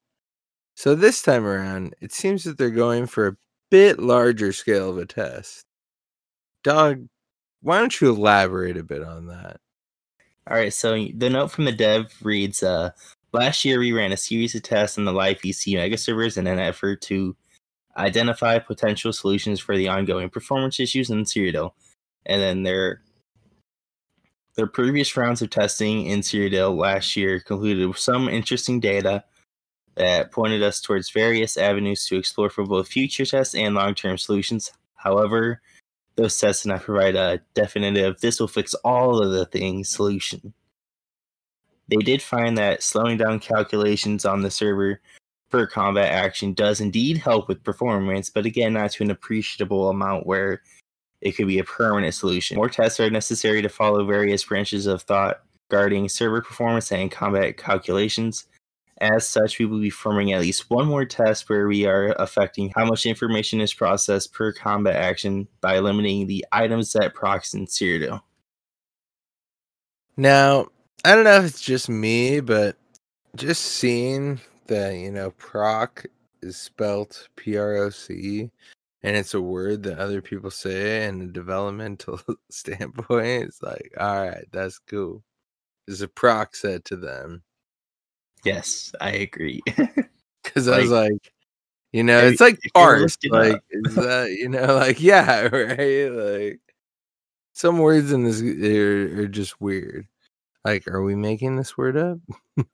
So 0.76 0.96
this 0.96 1.22
time 1.22 1.46
around, 1.46 1.96
it 2.02 2.12
seems 2.12 2.44
that 2.46 2.58
they're 2.58 2.72
going 2.72 3.06
for 3.06 3.28
a 3.28 3.38
bit 3.70 4.00
larger 4.00 4.52
scale 4.52 4.90
of 4.90 4.98
a 4.98 5.06
test. 5.06 5.66
Dog, 6.64 7.08
why 7.62 7.78
don't 7.78 8.02
you 8.02 8.10
elaborate 8.10 8.76
a 8.76 8.84
bit 8.84 9.04
on 9.04 9.28
that? 9.28 9.60
All 10.50 10.58
right, 10.58 10.74
so 10.74 10.94
the 11.16 11.30
note 11.30 11.52
from 11.52 11.66
the 11.66 11.72
dev 11.72 12.12
reads 12.24 12.64
uh, 12.64 12.90
Last 13.34 13.66
year, 13.66 13.80
we 13.80 13.92
ran 13.92 14.12
a 14.12 14.18
series 14.18 14.54
of 14.54 14.62
tests 14.62 15.00
on 15.00 15.06
the 15.06 15.12
live 15.12 15.40
VC 15.40 15.74
mega 15.74 15.98
servers 15.98 16.38
in 16.38 16.46
an 16.46 16.60
effort 16.60 17.02
to 17.02 17.36
identify 17.98 18.60
potential 18.60 19.12
solutions 19.12 19.60
for 19.60 19.76
the 19.76 19.88
ongoing 19.88 20.30
performance 20.30 20.80
issues 20.80 21.10
in 21.10 21.24
Cyrodiil. 21.24 21.72
And 22.28 22.40
then 22.40 22.62
their 22.62 23.02
their 24.56 24.68
previous 24.68 25.18
rounds 25.18 25.42
of 25.42 25.50
testing 25.50 26.06
in 26.06 26.20
Cyrodiil 26.20 26.78
last 26.78 27.16
year 27.16 27.40
concluded 27.40 27.88
with 27.88 27.98
some 27.98 28.30
interesting 28.30 28.80
data 28.80 29.24
that 29.96 30.32
pointed 30.32 30.62
us 30.62 30.80
towards 30.80 31.10
various 31.10 31.58
avenues 31.58 32.06
to 32.06 32.18
explore 32.18 32.52
for 32.52 32.64
both 32.64 32.88
future 32.88 33.26
tests 33.26 33.56
and 33.56 33.74
long-term 33.74 34.20
solutions. 34.20 34.72
However, 34.94 35.60
those 36.18 36.38
tests 36.38 36.64
did 36.64 36.70
not 36.70 36.84
provide 36.84 37.16
a 37.16 37.42
definitive 37.56 38.20
this 38.20 38.40
will 38.40 38.48
fix 38.48 38.76
all 38.76 39.24
of 39.24 39.32
the 39.32 39.48
things 39.48 39.90
solution. 39.90 40.54
They 41.90 41.98
did 41.98 42.22
find 42.22 42.58
that 42.58 42.84
slowing 42.84 43.18
down 43.18 43.40
calculations 43.40 44.26
on 44.26 44.42
the 44.42 44.52
server 44.52 45.02
per 45.50 45.68
combat 45.68 46.12
action 46.12 46.54
does 46.54 46.82
indeed 46.82 47.18
help 47.18 47.48
with 47.48 47.64
performance, 47.64 48.30
but 48.30 48.46
again, 48.46 48.74
not 48.74 48.92
to 48.92 49.04
an 49.04 49.12
appreciable 49.12 49.90
amount 49.90 50.26
where 50.26 50.62
it 51.22 51.34
could 51.34 51.48
be 51.48 51.60
a 51.60 51.64
permanent 51.64 52.14
solution. 52.14 52.58
More 52.58 52.70
tests 52.70 53.00
are 53.00 53.10
necessary 53.10 53.62
to 53.62 53.70
follow 53.70 54.06
various 54.06 54.44
branches 54.44 54.88
of 54.88 55.04
thought 55.04 55.44
regarding 55.70 56.10
server 56.10 56.42
performance 56.42 56.92
and 56.92 57.12
combat 57.12 57.58
calculations. 57.58 58.46
As 59.00 59.28
such, 59.28 59.60
we 59.60 59.66
will 59.66 59.80
be 59.80 59.90
forming 59.90 60.34
at 60.34 60.42
least 60.42 60.70
one 60.70 60.88
more 60.88 61.06
test 61.06 61.50
where 61.50 61.68
we 61.68 61.86
are 61.86 62.16
affecting 62.20 62.72
how 62.76 62.86
much 62.86 63.06
information 63.06 63.60
is 63.60 63.74
processed 63.74 64.34
per 64.34 64.54
combat 64.54 64.96
action 64.96 65.48
by 65.62 65.78
eliminating 65.78 66.28
the 66.28 66.46
items 66.52 66.94
that 66.94 67.14
procs 67.14 67.54
in 67.54 67.66
Cyrodiil. 67.66 68.22
Now, 70.16 70.68
I 71.06 71.16
don't 71.16 71.24
know 71.24 71.38
if 71.38 71.46
it's 71.46 71.62
just 71.62 71.90
me, 71.90 72.40
but 72.40 72.78
just 73.36 73.64
seeing 73.64 74.40
that, 74.68 74.96
you 74.96 75.12
know, 75.12 75.32
proc 75.32 76.06
is 76.42 76.58
spelt 76.58 77.28
P 77.36 77.58
R 77.58 77.76
O 77.78 77.90
C 77.90 78.50
and 79.04 79.18
it's 79.18 79.34
a 79.34 79.42
word 79.42 79.84
that 79.84 80.00
other 80.00 80.22
people 80.22 80.50
say 80.50 81.06
in 81.06 81.22
a 81.22 81.28
developmental 81.28 82.22
standpoint, 82.50 83.44
it's 83.44 83.62
like, 83.62 83.92
all 84.00 84.28
right, 84.28 84.46
that's 84.52 84.80
cool. 84.80 85.24
Is 85.88 86.02
a 86.02 86.08
proc 86.08 86.56
said 86.56 86.86
to 86.86 86.96
them. 86.96 87.44
Yes, 88.44 88.94
I 89.00 89.12
agree. 89.12 89.62
Because 90.44 90.68
I 90.68 90.80
was 90.80 90.92
like, 90.92 91.32
you 91.94 92.04
know, 92.04 92.20
it's 92.20 92.42
like 92.42 92.60
parse. 92.74 93.18
Like, 93.30 93.64
is 93.70 93.96
that, 93.96 94.36
you 94.38 94.50
know, 94.50 94.76
like, 94.76 95.02
yeah, 95.02 95.44
right? 95.44 96.10
Like, 96.12 96.60
some 97.54 97.78
words 97.78 98.12
in 98.12 98.26
this 98.26 98.42
eh, 98.42 98.78
are, 98.78 99.22
are 99.22 99.28
just 99.28 99.62
weird. 99.62 100.06
Like, 100.66 100.88
are 100.88 101.04
we 101.04 101.16
making 101.16 101.56
this 101.56 101.78
word 101.78 101.98
up? 101.98 102.20
like, 102.58 102.68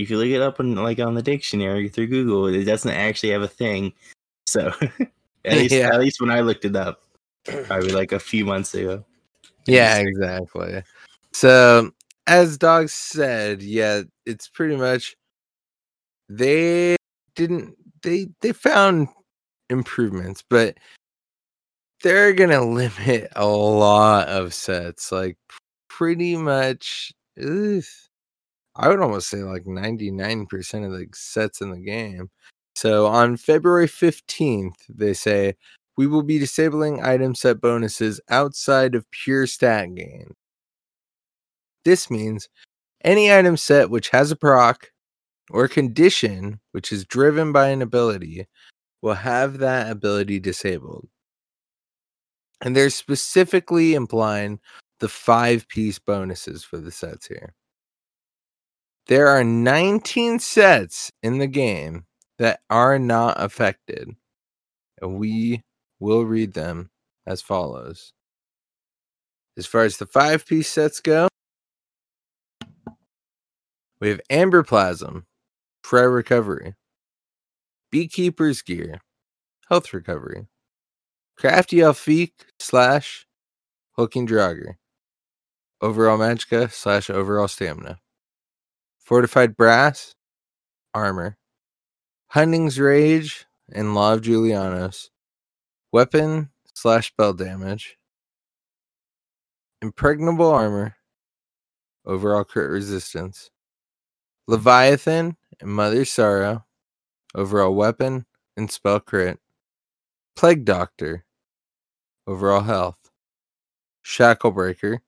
if 0.00 0.10
you 0.10 0.18
look 0.18 0.28
it 0.28 0.42
up 0.42 0.58
on 0.60 0.74
like 0.74 0.98
on 0.98 1.14
the 1.14 1.22
dictionary 1.22 1.88
through 1.88 2.08
Google, 2.08 2.46
it 2.46 2.64
doesn't 2.64 2.90
actually 2.90 3.30
have 3.30 3.42
a 3.42 3.48
thing. 3.48 3.92
So, 4.46 4.72
at 5.44 5.58
least 5.58 5.74
yeah. 5.74 5.90
at 5.92 6.00
least 6.00 6.20
when 6.20 6.30
I 6.30 6.40
looked 6.40 6.64
it 6.64 6.76
up, 6.76 7.02
probably 7.44 7.92
like 7.92 8.12
a 8.12 8.18
few 8.18 8.44
months 8.44 8.74
ago. 8.74 9.04
Yeah, 9.66 9.98
exactly. 9.98 10.82
So, 11.32 11.92
as 12.26 12.58
Dog 12.58 12.88
said, 12.88 13.62
yeah, 13.62 14.02
it's 14.26 14.48
pretty 14.48 14.76
much 14.76 15.16
they 16.28 16.96
didn't 17.34 17.76
they 18.02 18.28
they 18.40 18.52
found 18.52 19.08
improvements, 19.70 20.42
but 20.48 20.76
they're 22.02 22.32
gonna 22.32 22.64
limit 22.66 23.30
a 23.36 23.46
lot 23.46 24.28
of 24.28 24.54
sets. 24.54 25.12
Like 25.12 25.36
pretty 25.92 26.36
much 26.36 27.12
ugh, 27.38 27.84
I 28.74 28.88
would 28.88 29.00
almost 29.00 29.28
say 29.28 29.42
like 29.42 29.64
99% 29.64 30.86
of 30.86 30.92
the 30.92 31.06
sets 31.14 31.60
in 31.60 31.70
the 31.70 31.78
game. 31.78 32.30
So 32.74 33.06
on 33.06 33.36
February 33.36 33.86
15th, 33.86 34.76
they 34.88 35.12
say 35.12 35.54
we 35.98 36.06
will 36.06 36.22
be 36.22 36.38
disabling 36.38 37.02
item 37.02 37.34
set 37.34 37.60
bonuses 37.60 38.20
outside 38.30 38.94
of 38.94 39.10
pure 39.10 39.46
stat 39.46 39.94
gain. 39.94 40.32
This 41.84 42.10
means 42.10 42.48
any 43.04 43.30
item 43.30 43.58
set 43.58 43.90
which 43.90 44.08
has 44.10 44.30
a 44.30 44.36
proc 44.36 44.90
or 45.50 45.68
condition 45.68 46.60
which 46.70 46.90
is 46.90 47.04
driven 47.04 47.52
by 47.52 47.68
an 47.68 47.82
ability 47.82 48.46
will 49.02 49.14
have 49.14 49.58
that 49.58 49.90
ability 49.90 50.40
disabled. 50.40 51.06
And 52.62 52.74
they're 52.74 52.90
specifically 52.90 53.92
implying 53.92 54.60
the 55.02 55.08
five 55.08 55.66
piece 55.66 55.98
bonuses 55.98 56.62
for 56.62 56.78
the 56.78 56.92
sets 56.92 57.26
here. 57.26 57.54
There 59.08 59.26
are 59.26 59.42
19 59.42 60.38
sets 60.38 61.10
in 61.24 61.38
the 61.38 61.48
game 61.48 62.06
that 62.38 62.60
are 62.70 63.00
not 63.00 63.34
affected. 63.36 64.10
And 65.00 65.18
we 65.18 65.62
will 65.98 66.24
read 66.24 66.54
them 66.54 66.90
as 67.26 67.42
follows. 67.42 68.12
As 69.58 69.66
far 69.66 69.82
as 69.82 69.96
the 69.96 70.06
five 70.06 70.46
piece 70.46 70.68
sets 70.68 71.00
go, 71.00 71.26
we 74.00 74.08
have 74.08 74.20
Amberplasm, 74.30 75.24
Prayer 75.82 76.10
Recovery, 76.10 76.74
Beekeeper's 77.90 78.62
Gear, 78.62 79.00
Health 79.68 79.92
Recovery, 79.92 80.46
Crafty 81.36 81.78
Alfiq 81.78 82.30
slash 82.60 83.26
Hulking 83.96 84.28
Draugr, 84.28 84.76
Overall 85.82 86.16
Magicka 86.16 86.70
slash 86.70 87.10
Overall 87.10 87.48
Stamina, 87.48 87.98
Fortified 89.00 89.56
Brass, 89.56 90.14
Armor, 90.94 91.36
Hunding's 92.28 92.78
Rage 92.78 93.46
and 93.72 93.92
Law 93.92 94.14
of 94.14 94.20
Julianos, 94.20 95.10
Weapon 95.90 96.50
slash 96.72 97.08
spell 97.08 97.32
damage, 97.32 97.98
Impregnable 99.82 100.48
Armor, 100.48 100.94
overall 102.06 102.44
crit 102.44 102.70
resistance, 102.70 103.50
Leviathan 104.46 105.36
and 105.60 105.70
Mother 105.70 106.04
Sorrow, 106.04 106.64
overall 107.34 107.74
weapon 107.74 108.24
and 108.56 108.70
spell 108.70 109.00
crit, 109.00 109.40
Plague 110.36 110.64
Doctor, 110.64 111.24
overall 112.28 112.60
health, 112.60 113.10
Shacklebreaker, 114.06 115.00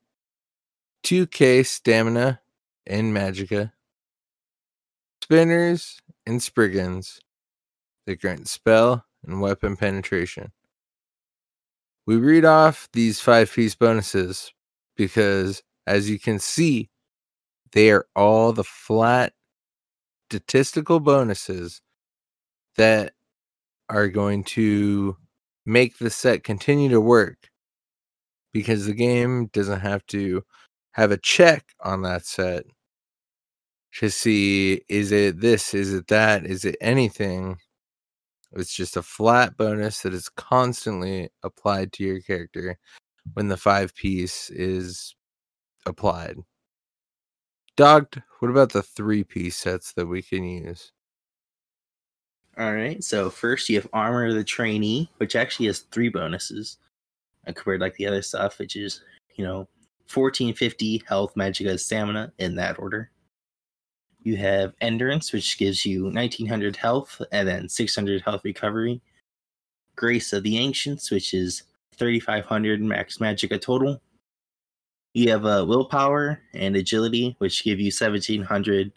2k 1.05 1.67
stamina 1.67 2.41
and 2.87 3.15
magicka, 3.15 3.73
Spinners 5.23 6.01
and 6.27 6.43
Spriggans 6.43 7.21
that 8.07 8.21
grant 8.21 8.49
spell 8.49 9.05
and 9.27 9.41
weapon 9.41 9.77
penetration. 9.77 10.53
We 12.07 12.17
read 12.17 12.45
off 12.45 12.89
these 12.93 13.21
five 13.21 13.53
piece 13.53 13.75
bonuses 13.75 14.53
because, 14.97 15.63
as 15.87 16.09
you 16.09 16.19
can 16.19 16.39
see, 16.39 16.91
they 17.73 17.91
are 17.91 18.07
all 18.15 18.53
the 18.53 18.65
flat 18.65 19.33
statistical 20.29 21.01
bonuses 21.01 21.81
that 22.77 23.13
are 23.89 24.09
going 24.09 24.45
to 24.45 25.17
make 25.67 25.99
the 25.99 26.11
set 26.11 26.45
continue 26.45 26.89
to 26.91 27.01
work 27.01 27.51
because 28.53 28.87
the 28.87 28.95
game 28.95 29.47
doesn't 29.53 29.81
have 29.81 30.05
to 30.07 30.43
have 30.95 31.11
a 31.11 31.17
check 31.17 31.65
on 31.81 32.03
that 32.03 32.25
set 32.25 32.65
to 33.95 34.11
see 34.11 34.81
is 34.89 35.13
it 35.13 35.41
this, 35.41 35.75
is 35.75 35.93
it 35.93 36.07
that, 36.09 36.45
is 36.47 36.65
it 36.65 36.77
anything. 36.81 37.57
It's 38.53 38.75
just 38.75 38.97
a 38.97 39.03
flat 39.03 39.57
bonus 39.57 40.03
that 40.03 40.15
is 40.15 40.29
constantly 40.29 41.31
applied 41.43 41.93
to 41.95 42.05
your 42.05 42.21
character 42.21 42.79
when 43.33 43.49
the 43.49 43.57
five 43.57 43.95
piece 43.95 44.51
is 44.51 45.17
applied. 45.87 46.39
Dogged, 47.77 48.23
what 48.39 48.51
about 48.51 48.73
the 48.73 48.83
three 48.83 49.25
piece 49.25 49.57
sets 49.57 49.93
that 49.95 50.07
we 50.07 50.23
can 50.23 50.45
use? 50.45 50.93
All 52.57 52.73
right. 52.73 53.03
So 53.03 53.31
first 53.31 53.69
you 53.69 53.75
have 53.77 53.89
Armor 53.93 54.27
of 54.27 54.35
the 54.35 54.45
Trainee, 54.45 55.11
which 55.17 55.35
actually 55.35 55.67
has 55.67 55.81
three 55.81 56.09
bonuses 56.09 56.79
uh, 57.49 57.53
compared 57.53 57.81
like 57.81 57.95
the 57.95 58.07
other 58.07 58.23
stuff, 58.23 58.61
which 58.61 58.77
is, 58.77 59.03
you 59.35 59.45
know, 59.45 59.67
1450 60.13 61.03
health, 61.07 61.35
magicka, 61.35 61.79
stamina 61.79 62.33
in 62.39 62.55
that 62.57 62.79
order. 62.79 63.11
You 64.23 64.37
have 64.37 64.75
Endurance, 64.81 65.33
which 65.33 65.59
gives 65.59 65.85
you 65.85 66.05
1900 66.05 66.77
health 66.77 67.21
and 67.31 67.47
then 67.47 67.69
600 67.69 68.23
health 68.23 68.43
recovery. 68.45 69.03
Grace 69.97 70.33
of 70.33 70.43
the 70.43 70.59
Ancients, 70.59 71.11
which 71.11 71.35
is 71.35 71.65
3500 71.97 72.81
max 72.81 73.19
magicka 73.19 73.61
total. 73.61 74.01
You 75.13 75.31
have 75.31 75.45
uh, 75.45 75.65
Willpower 75.69 76.41
and 76.55 76.75
Agility, 76.75 77.37
which 77.39 77.63
give 77.63 77.79
you 77.79 77.93
1700 77.97 78.93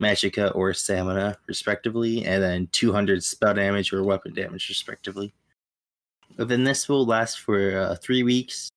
magicka 0.00 0.54
or 0.54 0.74
stamina, 0.74 1.38
respectively, 1.46 2.24
and 2.26 2.42
then 2.42 2.68
200 2.72 3.24
spell 3.24 3.54
damage 3.54 3.92
or 3.92 4.02
weapon 4.02 4.34
damage, 4.34 4.68
respectively. 4.68 5.32
But 6.36 6.48
then 6.48 6.64
this 6.64 6.88
will 6.88 7.06
last 7.06 7.40
for 7.40 7.78
uh, 7.78 7.96
three 7.96 8.22
weeks, 8.22 8.70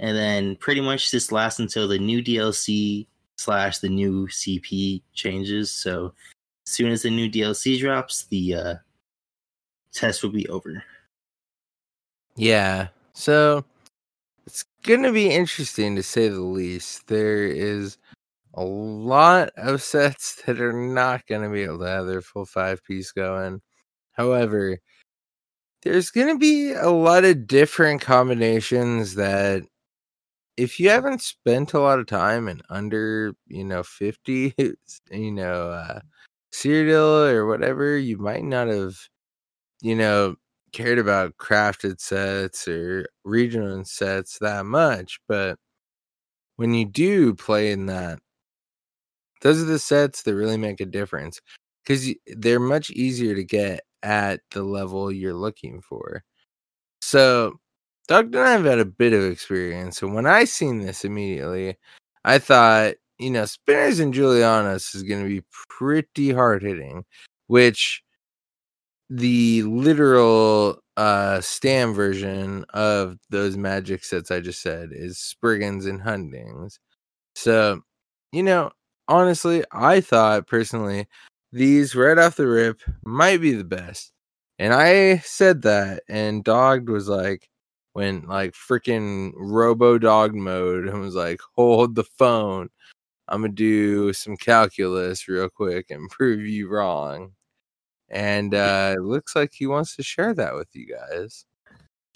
and 0.00 0.16
then 0.16 0.56
pretty 0.56 0.80
much 0.80 1.10
this 1.10 1.30
lasts 1.30 1.60
until 1.60 1.86
the 1.86 1.98
new 1.98 2.22
DLC 2.22 3.06
slash 3.36 3.78
the 3.78 3.88
new 3.88 4.26
CP 4.28 5.02
changes. 5.12 5.70
So 5.70 6.14
as 6.66 6.72
soon 6.72 6.90
as 6.90 7.02
the 7.02 7.10
new 7.10 7.30
DLC 7.30 7.78
drops, 7.78 8.24
the 8.24 8.54
uh, 8.54 8.74
test 9.92 10.22
will 10.22 10.30
be 10.30 10.48
over. 10.48 10.82
Yeah. 12.34 12.88
So 13.12 13.62
it's 14.46 14.64
going 14.84 15.02
to 15.02 15.12
be 15.12 15.30
interesting 15.30 15.94
to 15.96 16.02
say 16.02 16.28
the 16.28 16.40
least. 16.40 17.06
There 17.06 17.44
is 17.44 17.98
a 18.54 18.64
lot 18.64 19.50
of 19.58 19.82
sets 19.82 20.42
that 20.46 20.62
are 20.62 20.72
not 20.72 21.26
going 21.26 21.42
to 21.42 21.50
be 21.50 21.62
able 21.62 21.80
to 21.80 21.84
have 21.84 22.06
their 22.06 22.22
full 22.22 22.46
five 22.46 22.82
piece 22.84 23.12
going. 23.12 23.60
However, 24.12 24.78
there's 25.82 26.10
going 26.10 26.28
to 26.28 26.38
be 26.38 26.72
a 26.72 26.88
lot 26.88 27.24
of 27.24 27.46
different 27.46 28.00
combinations 28.00 29.14
that 29.16 29.64
if 30.60 30.78
you 30.78 30.90
haven't 30.90 31.22
spent 31.22 31.72
a 31.72 31.80
lot 31.80 31.98
of 31.98 32.06
time 32.06 32.46
in 32.46 32.60
under, 32.68 33.32
you 33.46 33.64
know, 33.64 33.82
50, 33.82 34.54
you 35.10 35.32
know, 35.32 35.70
uh, 35.70 36.00
Cyrodiil 36.52 37.32
or 37.32 37.46
whatever, 37.46 37.96
you 37.96 38.18
might 38.18 38.44
not 38.44 38.68
have, 38.68 38.96
you 39.80 39.94
know, 39.96 40.36
cared 40.72 40.98
about 40.98 41.36
crafted 41.38 41.98
sets 42.00 42.68
or 42.68 43.06
regional 43.24 43.84
sets 43.86 44.38
that 44.40 44.66
much. 44.66 45.18
But 45.28 45.58
when 46.56 46.74
you 46.74 46.84
do 46.84 47.34
play 47.34 47.72
in 47.72 47.86
that, 47.86 48.18
those 49.40 49.62
are 49.62 49.66
the 49.66 49.78
sets 49.78 50.22
that 50.24 50.34
really 50.34 50.58
make 50.58 50.80
a 50.80 50.86
difference 50.86 51.40
because 51.82 52.12
they're 52.36 52.60
much 52.60 52.90
easier 52.90 53.34
to 53.34 53.44
get 53.44 53.80
at 54.02 54.40
the 54.50 54.62
level 54.62 55.10
you're 55.10 55.32
looking 55.32 55.80
for. 55.80 56.22
So 57.00 57.58
Doug 58.10 58.34
and 58.34 58.44
I 58.44 58.50
have 58.50 58.64
had 58.64 58.80
a 58.80 58.84
bit 58.84 59.12
of 59.12 59.24
experience, 59.24 60.02
and 60.02 60.14
when 60.14 60.26
I 60.26 60.44
seen 60.44 60.80
this 60.80 61.04
immediately, 61.04 61.78
I 62.24 62.38
thought, 62.40 62.94
you 63.20 63.30
know, 63.30 63.44
Spinners 63.44 64.00
and 64.00 64.12
Julianos 64.12 64.96
is 64.96 65.04
going 65.04 65.22
to 65.22 65.28
be 65.28 65.44
pretty 65.68 66.32
hard 66.32 66.62
hitting, 66.62 67.04
which 67.46 68.02
the 69.10 69.62
literal 69.62 70.80
uh 70.96 71.40
Stam 71.40 71.94
version 71.94 72.64
of 72.74 73.16
those 73.30 73.56
magic 73.56 74.04
sets 74.04 74.30
I 74.32 74.40
just 74.40 74.62
said 74.62 74.90
is 74.92 75.18
Spriggans 75.18 75.86
and 75.86 76.02
Hundings. 76.02 76.80
So, 77.36 77.82
you 78.32 78.42
know, 78.42 78.72
honestly, 79.08 79.64
I 79.72 80.00
thought 80.00 80.48
personally 80.48 81.06
these 81.52 81.94
right 81.94 82.18
off 82.18 82.36
the 82.36 82.48
rip 82.48 82.80
might 83.04 83.40
be 83.40 83.52
the 83.52 83.64
best. 83.64 84.12
And 84.58 84.74
I 84.74 85.18
said 85.18 85.62
that, 85.62 86.02
and 86.08 86.44
Dogged 86.44 86.88
was 86.90 87.08
like, 87.08 87.49
when 87.92 88.26
like 88.26 88.52
freaking 88.52 89.32
robo 89.36 89.98
dog 89.98 90.34
mode 90.34 90.86
and 90.86 91.00
was 91.00 91.14
like, 91.14 91.40
hold 91.56 91.94
the 91.94 92.04
phone. 92.04 92.68
I'm 93.28 93.42
gonna 93.42 93.52
do 93.52 94.12
some 94.12 94.36
calculus 94.36 95.28
real 95.28 95.48
quick 95.48 95.86
and 95.90 96.10
prove 96.10 96.46
you 96.46 96.68
wrong. 96.68 97.32
And 98.08 98.54
uh 98.54 98.94
it 98.96 99.02
looks 99.02 99.36
like 99.36 99.52
he 99.52 99.66
wants 99.66 99.96
to 99.96 100.02
share 100.02 100.34
that 100.34 100.54
with 100.54 100.68
you 100.72 100.86
guys. 100.86 101.44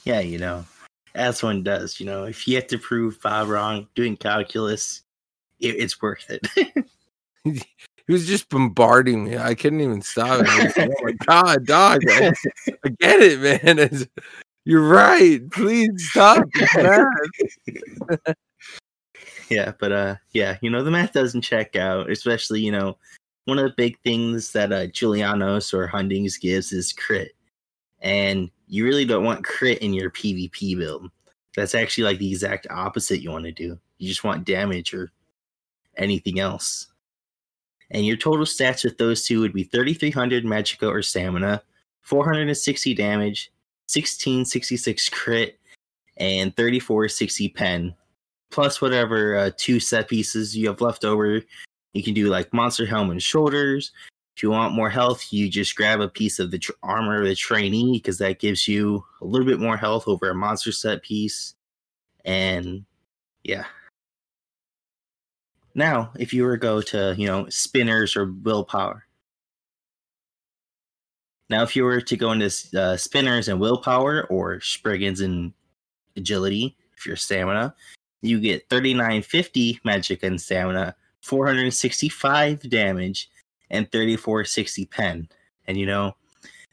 Yeah, 0.04 0.20
you 0.20 0.38
know, 0.38 0.64
as 1.14 1.42
one 1.42 1.62
does, 1.62 2.00
you 2.00 2.06
know, 2.06 2.24
if 2.24 2.46
you 2.46 2.56
have 2.56 2.66
to 2.68 2.78
prove 2.78 3.20
Bob 3.22 3.48
wrong 3.48 3.86
doing 3.94 4.16
calculus, 4.16 5.02
it, 5.60 5.76
it's 5.76 6.02
worth 6.02 6.28
it. 6.28 6.84
he 8.06 8.12
was 8.12 8.26
just 8.26 8.48
bombarding 8.48 9.24
me. 9.24 9.38
I 9.38 9.54
couldn't 9.54 9.80
even 9.80 10.02
stop 10.02 10.44
it. 10.44 10.72
oh 10.76 11.04
my 11.04 11.12
god, 11.26 11.66
dog! 11.66 12.00
I, 12.08 12.32
I 12.84 12.88
get 12.98 13.20
it, 13.20 13.40
man. 13.40 13.78
It's, 13.78 14.06
you're 14.64 14.86
right. 14.86 15.40
Please 15.50 15.90
stop. 16.10 16.44
yeah, 19.50 19.72
but 19.78 19.92
uh 19.92 20.16
yeah, 20.32 20.56
you 20.62 20.70
know, 20.70 20.82
the 20.82 20.90
math 20.90 21.12
doesn't 21.12 21.42
check 21.42 21.76
out, 21.76 22.10
especially, 22.10 22.60
you 22.60 22.72
know, 22.72 22.96
one 23.44 23.58
of 23.58 23.64
the 23.64 23.74
big 23.76 23.98
things 24.00 24.52
that 24.52 24.72
uh 24.72 24.86
Julianos 24.86 25.74
or 25.74 25.86
Hundings 25.86 26.38
gives 26.38 26.72
is 26.72 26.92
crit. 26.92 27.32
And 28.00 28.50
you 28.66 28.84
really 28.84 29.04
don't 29.04 29.24
want 29.24 29.44
crit 29.44 29.78
in 29.78 29.92
your 29.92 30.10
PvP 30.10 30.78
build. 30.78 31.10
That's 31.56 31.74
actually 31.74 32.04
like 32.04 32.18
the 32.18 32.30
exact 32.30 32.66
opposite 32.70 33.20
you 33.20 33.30
want 33.30 33.44
to 33.44 33.52
do. 33.52 33.78
You 33.98 34.08
just 34.08 34.24
want 34.24 34.46
damage 34.46 34.92
or 34.94 35.12
anything 35.96 36.40
else. 36.40 36.88
And 37.90 38.04
your 38.04 38.16
total 38.16 38.44
stats 38.44 38.82
with 38.82 38.98
those 38.98 39.24
two 39.24 39.40
would 39.40 39.52
be 39.52 39.64
3300 39.64 40.44
magicka 40.44 40.88
or 40.88 41.02
stamina, 41.02 41.62
460 42.02 42.94
damage, 42.94 43.52
1666 43.88 45.08
crit 45.10 45.58
and 46.16 46.56
3460 46.56 47.48
pen. 47.50 47.94
Plus 48.50 48.80
whatever 48.80 49.36
uh, 49.36 49.50
two 49.56 49.80
set 49.80 50.08
pieces 50.08 50.56
you 50.56 50.68
have 50.68 50.80
left 50.80 51.04
over 51.04 51.42
you 51.92 52.02
can 52.02 52.14
do 52.14 52.28
like 52.28 52.52
monster 52.52 52.84
helm 52.84 53.10
and 53.10 53.22
shoulders. 53.22 53.92
If 54.36 54.42
you 54.42 54.50
want 54.50 54.74
more 54.74 54.90
health 54.90 55.32
you 55.32 55.48
just 55.48 55.76
grab 55.76 56.00
a 56.00 56.08
piece 56.08 56.38
of 56.38 56.50
the 56.50 56.58
tr- 56.58 56.72
armor 56.82 57.20
of 57.20 57.26
the 57.26 57.34
trainee 57.34 57.92
because 57.92 58.18
that 58.18 58.40
gives 58.40 58.66
you 58.68 59.04
a 59.20 59.24
little 59.24 59.46
bit 59.46 59.60
more 59.60 59.76
health 59.76 60.08
over 60.08 60.30
a 60.30 60.34
monster 60.34 60.72
set 60.72 61.02
piece. 61.02 61.54
And 62.24 62.84
yeah. 63.42 63.64
Now 65.74 66.12
if 66.18 66.32
you 66.32 66.44
were 66.44 66.56
to 66.56 66.60
go 66.60 66.80
to 66.82 67.14
you 67.16 67.26
know 67.26 67.48
spinners 67.48 68.16
or 68.16 68.32
willpower 68.42 69.06
now, 71.50 71.62
if 71.62 71.76
you 71.76 71.84
were 71.84 72.00
to 72.00 72.16
go 72.16 72.32
into 72.32 72.50
uh, 72.78 72.96
spinners 72.96 73.48
and 73.48 73.60
willpower 73.60 74.26
or 74.30 74.60
Spriggans 74.60 75.20
and 75.20 75.52
agility, 76.16 76.76
if 76.96 77.06
you're 77.06 77.16
stamina, 77.16 77.74
you 78.22 78.40
get 78.40 78.68
3950 78.70 79.80
magic 79.84 80.22
and 80.22 80.40
stamina, 80.40 80.96
465 81.20 82.68
damage, 82.70 83.30
and 83.70 83.90
3460 83.92 84.86
pen. 84.86 85.28
and 85.66 85.76
you 85.76 85.86
know 85.86 86.14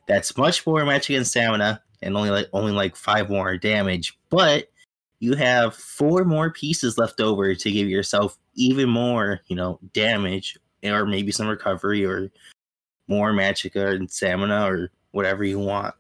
that's 0.07 0.37
much 0.37 0.65
more 0.65 0.83
magic 0.85 1.15
and 1.15 1.27
stamina, 1.27 1.81
and 2.01 2.15
only 2.15 2.29
like 2.29 2.47
only 2.53 2.71
like 2.71 2.95
five 2.95 3.29
more 3.29 3.57
damage. 3.57 4.17
But 4.29 4.69
you 5.19 5.35
have 5.35 5.75
four 5.75 6.23
more 6.23 6.51
pieces 6.51 6.97
left 6.97 7.21
over 7.21 7.53
to 7.53 7.71
give 7.71 7.87
yourself 7.87 8.37
even 8.55 8.89
more, 8.89 9.41
you 9.47 9.55
know, 9.55 9.79
damage 9.93 10.57
or 10.83 11.05
maybe 11.05 11.31
some 11.31 11.47
recovery 11.47 12.03
or 12.03 12.31
more 13.07 13.31
magicka 13.31 13.87
uh, 13.87 13.95
and 13.95 14.09
stamina 14.09 14.65
or 14.65 14.91
whatever 15.11 15.43
you 15.43 15.59
want. 15.59 15.95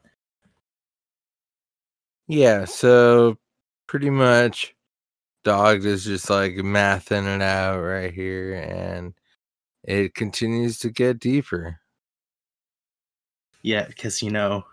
Yeah, 2.27 2.65
so 2.65 3.37
pretty 3.87 4.09
much 4.09 4.75
dog 5.43 5.85
is 5.85 6.05
just 6.05 6.29
like 6.29 6.53
mathing 6.53 7.35
it 7.35 7.41
out 7.41 7.81
right 7.81 8.13
here 8.13 8.53
and 8.53 9.13
it 9.83 10.13
continues 10.13 10.79
to 10.79 10.89
get 10.89 11.19
deeper. 11.19 11.79
Yeah, 13.63 13.85
because 13.85 14.21
you 14.21 14.31
know, 14.31 14.63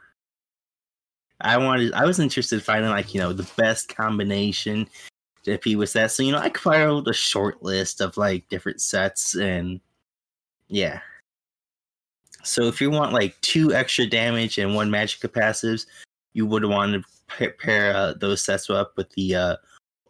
I 1.41 1.57
wanted, 1.59 1.93
I 1.93 2.05
was 2.05 2.19
interested 2.19 2.57
in 2.57 2.61
finding 2.61 2.91
like 2.91 3.15
you 3.15 3.21
know 3.21 3.33
the 3.33 3.51
best 3.57 3.95
combination 3.95 4.89
if 5.47 5.65
he 5.65 5.77
was 5.77 5.93
that. 5.95 6.11
So 6.11 6.23
you 6.23 6.33
know, 6.33 6.39
I 6.39 6.51
filed 6.51 7.09
a 7.09 7.13
short 7.13 7.63
list 7.63 8.01
of 8.01 8.17
like 8.17 8.49
different 8.49 8.81
sets, 8.81 9.35
and 9.35 9.81
yeah. 10.69 11.01
So 12.49 12.63
if 12.65 12.81
you 12.81 12.91
want 12.91 13.13
like 13.13 13.39
two 13.43 13.75
extra 13.75 14.07
damage 14.07 14.59
and 14.59 14.75
one 14.75 14.91
magic 14.91 15.21
passives, 15.33 15.87
you 16.33 16.47
would 16.47 16.65
want 16.65 17.05
to 17.39 17.51
pair, 17.51 17.95
uh, 17.95 18.15
those 18.15 18.43
sets 18.43 18.71
up 18.71 18.97
with 18.97 19.11
the 19.11 19.35
uh, 19.35 19.57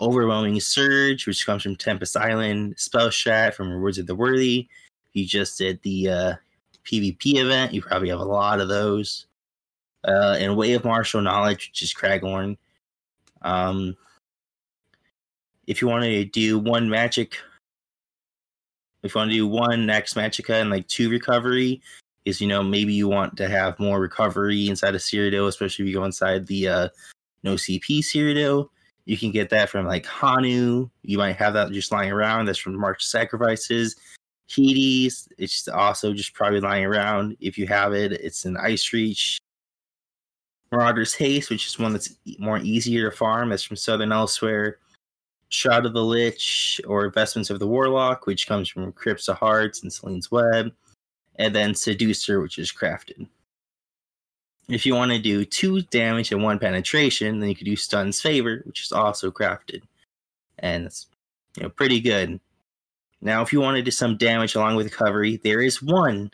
overwhelming 0.00 0.60
surge, 0.60 1.26
which 1.26 1.44
comes 1.44 1.64
from 1.64 1.74
Tempest 1.74 2.16
Island, 2.16 2.74
spell 2.76 3.08
strat 3.08 3.54
from 3.54 3.70
Rewards 3.70 3.98
of 3.98 4.06
the 4.06 4.14
Worthy. 4.14 4.68
If 5.08 5.16
You 5.16 5.26
just 5.26 5.58
did 5.58 5.82
the 5.82 6.08
uh, 6.08 6.34
PvP 6.84 7.36
event. 7.38 7.74
You 7.74 7.82
probably 7.82 8.08
have 8.08 8.20
a 8.20 8.24
lot 8.24 8.60
of 8.60 8.68
those. 8.68 9.26
Uh, 10.06 10.36
and 10.38 10.56
Way 10.56 10.74
of 10.74 10.84
Martial 10.84 11.20
Knowledge, 11.20 11.70
which 11.70 11.82
is 11.82 11.92
Craghorn. 11.92 12.56
Um, 13.42 13.96
if 15.66 15.82
you 15.82 15.88
want 15.88 16.04
to 16.04 16.24
do 16.24 16.58
one 16.58 16.88
magic, 16.88 17.36
if 19.02 19.14
you 19.14 19.18
want 19.18 19.30
to 19.30 19.36
do 19.36 19.46
one 19.46 19.86
next 19.86 20.14
magicka 20.14 20.60
and 20.60 20.70
like 20.70 20.86
two 20.86 21.10
recovery, 21.10 21.82
is 22.24 22.40
you 22.40 22.48
know 22.48 22.62
maybe 22.62 22.92
you 22.92 23.08
want 23.08 23.36
to 23.36 23.48
have 23.48 23.78
more 23.78 24.00
recovery 24.00 24.68
inside 24.68 24.94
of 24.94 25.00
Cyrodiil, 25.00 25.48
especially 25.48 25.84
if 25.84 25.88
you 25.88 25.94
go 25.94 26.04
inside 26.04 26.46
the 26.46 26.68
uh, 26.68 26.88
no 27.42 27.54
CP 27.54 28.00
Cyrodiil. 28.00 28.68
You 29.04 29.16
can 29.16 29.30
get 29.30 29.50
that 29.50 29.70
from 29.70 29.86
like 29.86 30.04
Hanu. 30.04 30.90
You 31.02 31.18
might 31.18 31.36
have 31.36 31.54
that 31.54 31.72
just 31.72 31.90
lying 31.90 32.12
around. 32.12 32.46
That's 32.46 32.58
from 32.58 32.78
March 32.78 33.04
Sacrifices. 33.04 33.96
Hades, 34.48 35.28
it's 35.38 35.68
also 35.68 36.12
just 36.12 36.34
probably 36.34 36.60
lying 36.60 36.84
around. 36.84 37.36
If 37.40 37.58
you 37.58 37.66
have 37.66 37.92
it, 37.92 38.12
it's 38.12 38.44
an 38.44 38.56
Icereach. 38.56 39.38
Marauder's 40.70 41.14
Haste, 41.14 41.48
which 41.48 41.66
is 41.66 41.78
one 41.78 41.92
that's 41.92 42.14
more 42.38 42.58
easier 42.58 43.10
to 43.10 43.16
farm. 43.16 43.48
That's 43.48 43.62
from 43.62 43.76
Southern 43.76 44.10
Elsweyr. 44.10 44.74
Shroud 45.48 45.86
of 45.86 45.94
the 45.94 46.04
Lich 46.04 46.80
or 46.86 47.08
Vestments 47.10 47.48
of 47.48 47.58
the 47.58 47.66
Warlock, 47.66 48.26
which 48.26 48.46
comes 48.46 48.68
from 48.68 48.92
Crypts 48.92 49.28
of 49.28 49.38
Hearts 49.38 49.82
and 49.82 49.90
Selene's 49.90 50.30
Web. 50.30 50.72
And 51.38 51.54
then 51.54 51.74
Seducer, 51.74 52.40
which 52.40 52.58
is 52.58 52.72
crafted. 52.72 53.28
If 54.68 54.84
you 54.84 54.94
want 54.94 55.12
to 55.12 55.18
do 55.18 55.44
two 55.44 55.82
damage 55.82 56.30
and 56.30 56.42
one 56.42 56.58
penetration, 56.58 57.38
then 57.38 57.48
you 57.48 57.54
could 57.54 57.64
do 57.64 57.76
Stuhn's 57.76 58.20
Favor, 58.20 58.62
which 58.66 58.82
is 58.82 58.92
also 58.92 59.30
crafted. 59.30 59.82
And 60.58 60.86
it's 60.86 61.06
you 61.56 61.62
know 61.62 61.70
pretty 61.70 62.00
good. 62.00 62.40
Now, 63.20 63.42
if 63.42 63.52
you 63.52 63.60
want 63.60 63.76
to 63.76 63.82
do 63.82 63.90
some 63.90 64.16
damage 64.16 64.54
along 64.54 64.76
with 64.76 64.86
recovery, 64.86 65.40
there 65.42 65.60
is 65.60 65.82
one, 65.82 66.30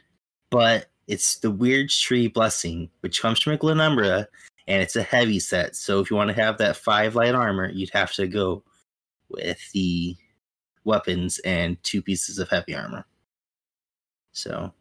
but 0.51 0.87
it's 1.07 1.38
the 1.38 1.53
Wyrd 1.53 1.88
Tree 1.99 2.29
Blessing, 2.29 2.90
which 3.01 3.23
comes 3.23 3.40
from 3.40 3.57
Glenumbra, 3.57 4.27
and 4.67 4.83
it's 4.83 4.97
a 4.97 5.03
heavy 5.03 5.38
set. 5.38 5.77
So 5.77 6.01
if 6.01 6.11
you 6.11 6.17
want 6.17 6.29
to 6.29 6.43
have 6.43 6.59
that 6.59 6.77
five 6.77 7.14
light 7.14 7.35
armor, 7.35 7.71
you'd 7.71 7.90
have 7.90 8.12
to 8.14 8.27
go 8.27 8.62
with 9.29 9.61
the 9.73 10.17
weapons 10.85 11.38
and 11.40 11.83
two 11.83 12.03
pieces 12.03 12.38
of 12.38 12.49
heavy 12.49 12.75
armor. 12.75 13.07
So, 14.33 14.73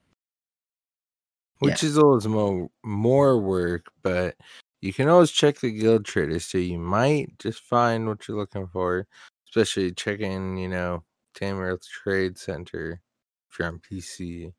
which 1.64 1.82
yeah. 1.82 1.90
is 1.90 1.98
always 1.98 2.28
more 2.28 2.70
more 2.84 3.40
work, 3.40 3.86
but 4.02 4.36
you 4.82 4.92
can 4.92 5.08
always 5.08 5.32
check 5.32 5.60
the 5.60 5.72
guild 5.72 6.04
traders, 6.04 6.46
so 6.46 6.58
you 6.58 6.78
might 6.78 7.40
just 7.40 7.62
find 7.62 8.06
what 8.06 8.28
you're 8.28 8.38
looking 8.38 8.68
for. 8.68 9.08
Especially 9.48 9.92
checking, 9.94 10.58
you 10.58 10.68
know, 10.68 11.04
Tamriel 11.40 11.80
Trade 11.82 12.38
Centre 12.38 13.02
if 13.50 13.60
you're 13.60 13.68
on 13.68 13.80
PC. 13.80 14.52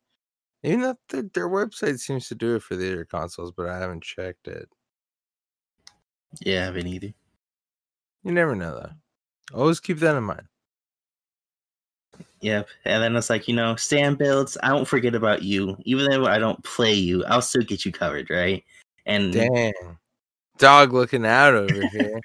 Even 0.62 0.80
though 0.80 0.96
their, 1.10 1.22
their 1.34 1.48
website 1.48 1.98
seems 1.98 2.28
to 2.28 2.34
do 2.34 2.56
it 2.56 2.62
for 2.62 2.74
the 2.74 2.90
other 2.90 3.04
consoles, 3.04 3.52
but 3.54 3.68
I 3.68 3.78
haven't 3.78 4.02
checked 4.02 4.48
it. 4.48 4.66
Yeah, 6.40 6.62
I 6.62 6.64
haven't 6.66 6.86
either. 6.86 7.12
You 8.22 8.32
never 8.32 8.54
know 8.54 8.74
though. 8.74 9.58
Always 9.58 9.80
keep 9.80 9.98
that 9.98 10.16
in 10.16 10.24
mind. 10.24 10.46
Yep. 12.44 12.68
And 12.84 13.02
then 13.02 13.16
it's 13.16 13.30
like, 13.30 13.48
you 13.48 13.54
know, 13.54 13.74
stand 13.76 14.18
builds, 14.18 14.58
I 14.62 14.70
won't 14.74 14.86
forget 14.86 15.14
about 15.14 15.42
you. 15.42 15.78
Even 15.84 16.10
though 16.10 16.26
I 16.26 16.38
don't 16.38 16.62
play 16.62 16.92
you, 16.92 17.24
I'll 17.24 17.40
still 17.40 17.62
get 17.62 17.86
you 17.86 17.90
covered, 17.90 18.28
right? 18.28 18.62
And 19.06 19.32
Dang. 19.32 19.72
Dog 20.58 20.92
looking 20.92 21.24
out 21.24 21.54
over 21.54 21.88
here. 21.92 22.20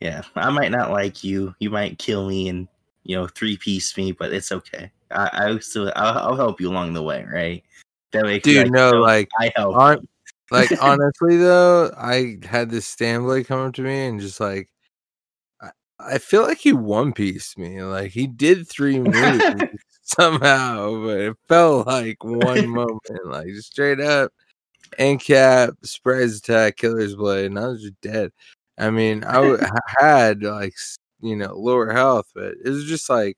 yeah, 0.00 0.20
I 0.36 0.50
might 0.50 0.70
not 0.70 0.90
like 0.90 1.24
you. 1.24 1.54
You 1.60 1.70
might 1.70 1.98
kill 1.98 2.28
me 2.28 2.50
and, 2.50 2.68
you 3.04 3.16
know, 3.16 3.26
three 3.26 3.56
piece 3.56 3.96
me, 3.96 4.12
but 4.12 4.34
it's 4.34 4.52
okay. 4.52 4.90
I, 5.12 5.30
I 5.32 5.58
still, 5.60 5.90
I'll, 5.96 6.18
I'll 6.18 6.36
help 6.36 6.60
you 6.60 6.68
along 6.68 6.92
the 6.92 7.02
way, 7.02 7.24
right? 7.24 7.64
That 8.12 8.24
way, 8.24 8.40
Dude, 8.40 8.64
like, 8.64 8.70
no, 8.70 8.88
you 8.88 8.92
know, 8.96 9.00
like, 9.00 9.30
I 9.40 9.50
help. 9.56 9.76
on- 9.76 10.08
like 10.50 10.70
honestly 10.82 11.38
though, 11.38 11.90
I 11.96 12.36
had 12.42 12.70
this 12.70 12.94
stamblade 12.94 13.46
come 13.46 13.66
up 13.66 13.74
to 13.74 13.82
me 13.82 14.08
and 14.08 14.20
just 14.20 14.40
like 14.40 14.68
I, 16.00 16.18
feel 16.18 16.42
like 16.42 16.58
he 16.58 16.72
one 16.72 17.12
pieced 17.12 17.58
me. 17.58 17.82
Like 17.82 18.12
he 18.12 18.26
did 18.26 18.68
three 18.68 18.98
moves 19.00 19.44
somehow, 20.02 21.02
but 21.04 21.18
it 21.18 21.36
felt 21.48 21.86
like 21.86 22.22
one 22.24 22.68
moment, 22.68 23.26
like 23.26 23.48
just 23.48 23.70
straight 23.72 24.00
up 24.00 24.32
end 24.98 25.20
cap, 25.20 25.74
surprise 25.84 26.38
attack, 26.38 26.76
killer's 26.76 27.14
blade, 27.16 27.46
and 27.46 27.58
I 27.58 27.68
was 27.68 27.82
just 27.82 28.00
dead. 28.00 28.32
I 28.78 28.90
mean, 28.90 29.24
I 29.24 29.34
w- 29.34 29.58
I 29.62 30.04
had 30.04 30.42
like 30.42 30.74
you 31.20 31.36
know 31.36 31.54
lower 31.54 31.92
health, 31.92 32.26
but 32.34 32.54
it 32.64 32.68
was 32.68 32.84
just 32.84 33.10
like 33.10 33.36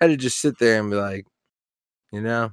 I 0.00 0.04
had 0.06 0.10
to 0.12 0.16
just 0.16 0.40
sit 0.40 0.58
there 0.58 0.80
and 0.80 0.90
be 0.90 0.96
like, 0.96 1.26
you 2.12 2.20
know, 2.22 2.52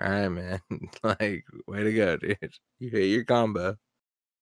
all 0.00 0.10
right, 0.10 0.28
man, 0.28 0.60
like 1.02 1.44
way 1.66 1.84
to 1.84 1.92
go, 1.92 2.16
dude. 2.16 2.38
You 2.78 2.90
hit 2.90 3.06
your 3.06 3.24
combo. 3.24 3.76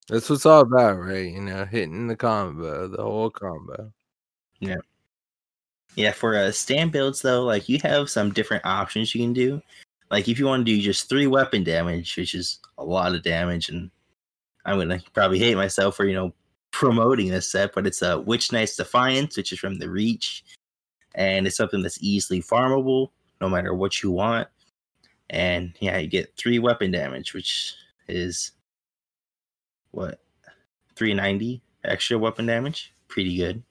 That's 0.08 0.28
what's 0.28 0.46
all 0.46 0.60
about, 0.60 0.98
right? 0.98 1.32
You 1.32 1.40
know, 1.40 1.64
hitting 1.64 2.06
the 2.06 2.16
combo, 2.16 2.88
the 2.88 3.02
whole 3.02 3.30
combo. 3.30 3.92
Yeah, 4.60 4.76
Yeah, 5.96 6.12
for 6.12 6.36
uh, 6.36 6.52
stand 6.52 6.92
builds 6.92 7.22
though, 7.22 7.42
like 7.42 7.68
you 7.68 7.78
have 7.82 8.10
some 8.10 8.32
different 8.32 8.64
options 8.66 9.14
you 9.14 9.22
can 9.22 9.32
do. 9.32 9.62
Like 10.10 10.28
if 10.28 10.38
you 10.38 10.46
want 10.46 10.66
to 10.66 10.72
do 10.72 10.80
just 10.80 11.08
three 11.08 11.26
weapon 11.26 11.64
damage, 11.64 12.16
which 12.16 12.34
is 12.34 12.60
a 12.78 12.84
lot 12.84 13.14
of 13.14 13.22
damage, 13.22 13.68
and 13.68 13.90
I'm 14.64 14.78
gonna 14.78 15.00
probably 15.14 15.38
hate 15.38 15.56
myself 15.56 15.96
for 15.96 16.04
you 16.06 16.14
know 16.14 16.34
promoting 16.70 17.28
this 17.28 17.50
set, 17.50 17.72
but 17.74 17.86
it's 17.86 18.02
a 18.02 18.20
Witch 18.20 18.52
Knight's 18.52 18.76
Defiance, 18.76 19.36
which 19.36 19.52
is 19.52 19.58
from 19.58 19.78
the 19.78 19.88
Reach, 19.88 20.44
and 21.14 21.46
it's 21.46 21.56
something 21.56 21.82
that's 21.82 22.02
easily 22.02 22.42
farmable 22.42 23.10
no 23.40 23.48
matter 23.48 23.74
what 23.74 24.02
you 24.02 24.10
want. 24.10 24.48
And 25.30 25.72
yeah, 25.80 25.98
you 25.98 26.08
get 26.08 26.36
three 26.36 26.58
weapon 26.58 26.90
damage, 26.90 27.32
which 27.32 27.74
is 28.08 28.52
what 29.94 30.20
390 30.96 31.62
extra 31.84 32.18
weapon 32.18 32.46
damage. 32.46 32.92
Pretty 33.08 33.36
good. 33.36 33.62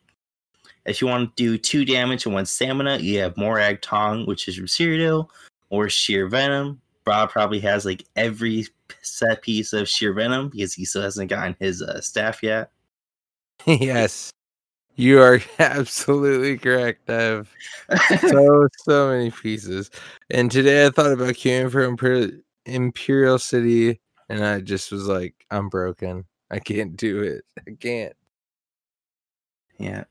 If 0.86 1.02
you 1.02 1.08
want 1.08 1.36
to 1.36 1.44
do 1.44 1.58
two 1.58 1.86
damage 1.86 2.26
and 2.26 2.34
one 2.34 2.46
stamina, 2.46 2.98
you 2.98 3.20
have 3.20 3.38
Morag 3.38 3.82
Tong, 3.82 4.26
which 4.26 4.48
is 4.48 4.56
from 4.56 4.66
Cyrodiil, 4.66 5.30
or 5.70 5.90
Sheer 5.90 6.28
Venom. 6.28 6.82
Bob 7.06 7.30
probably 7.30 7.60
has 7.62 7.86
like 7.86 8.06
every 8.16 8.68
set 9.02 9.42
piece 9.42 9.74
of 9.74 9.88
Sheer 9.88 10.14
Venom 10.14 10.50
because 10.50 10.74
he 10.74 10.86
still 10.86 11.02
hasn't 11.02 11.30
gotten 11.30 11.56
his 11.60 11.82
uh, 11.82 12.02
staff 12.02 12.44
yet. 12.44 12.72
yes, 13.66 14.32
you 14.96 15.22
are 15.22 15.42
absolutely 15.60 16.58
correct. 16.58 17.10
I 17.10 17.22
have 17.22 17.50
so 18.20 18.68
so 18.80 19.10
many 19.10 19.32
pieces, 19.32 19.90
and 20.30 20.52
today 20.52 20.86
I 20.86 20.90
thought 20.90 21.14
about 21.14 21.36
queuing 21.36 21.72
for 21.72 21.84
Imperial, 21.84 22.32
Imperial 22.66 23.40
City, 23.40 24.00
and 24.30 24.46
I 24.46 24.60
just 24.62 24.92
was 24.92 25.08
like, 25.08 25.46
I'm 25.52 25.70
broken. 25.70 26.26
I 26.52 26.60
can't 26.60 26.96
do 26.96 27.22
it. 27.22 27.44
I 27.68 27.72
can't. 27.80 28.16
Yeah. 29.80 30.04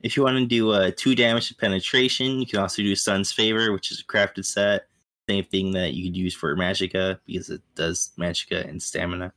If 0.00 0.16
you 0.16 0.22
want 0.22 0.36
to 0.38 0.46
do 0.46 0.70
uh, 0.70 0.90
two 0.96 1.14
damage 1.14 1.48
to 1.48 1.54
penetration, 1.54 2.38
you 2.38 2.46
can 2.46 2.58
also 2.58 2.82
do 2.82 2.92
Stuhn's 2.94 3.32
Favor, 3.32 3.72
which 3.72 3.90
is 3.90 4.00
a 4.00 4.04
crafted 4.04 4.44
set. 4.44 4.86
Same 5.28 5.44
thing 5.44 5.72
that 5.72 5.94
you 5.94 6.04
could 6.04 6.16
use 6.16 6.34
for 6.34 6.54
Magicka 6.54 7.18
because 7.26 7.48
it 7.48 7.62
does 7.74 8.12
Magicka 8.18 8.68
and 8.68 8.82
stamina. 8.82 9.32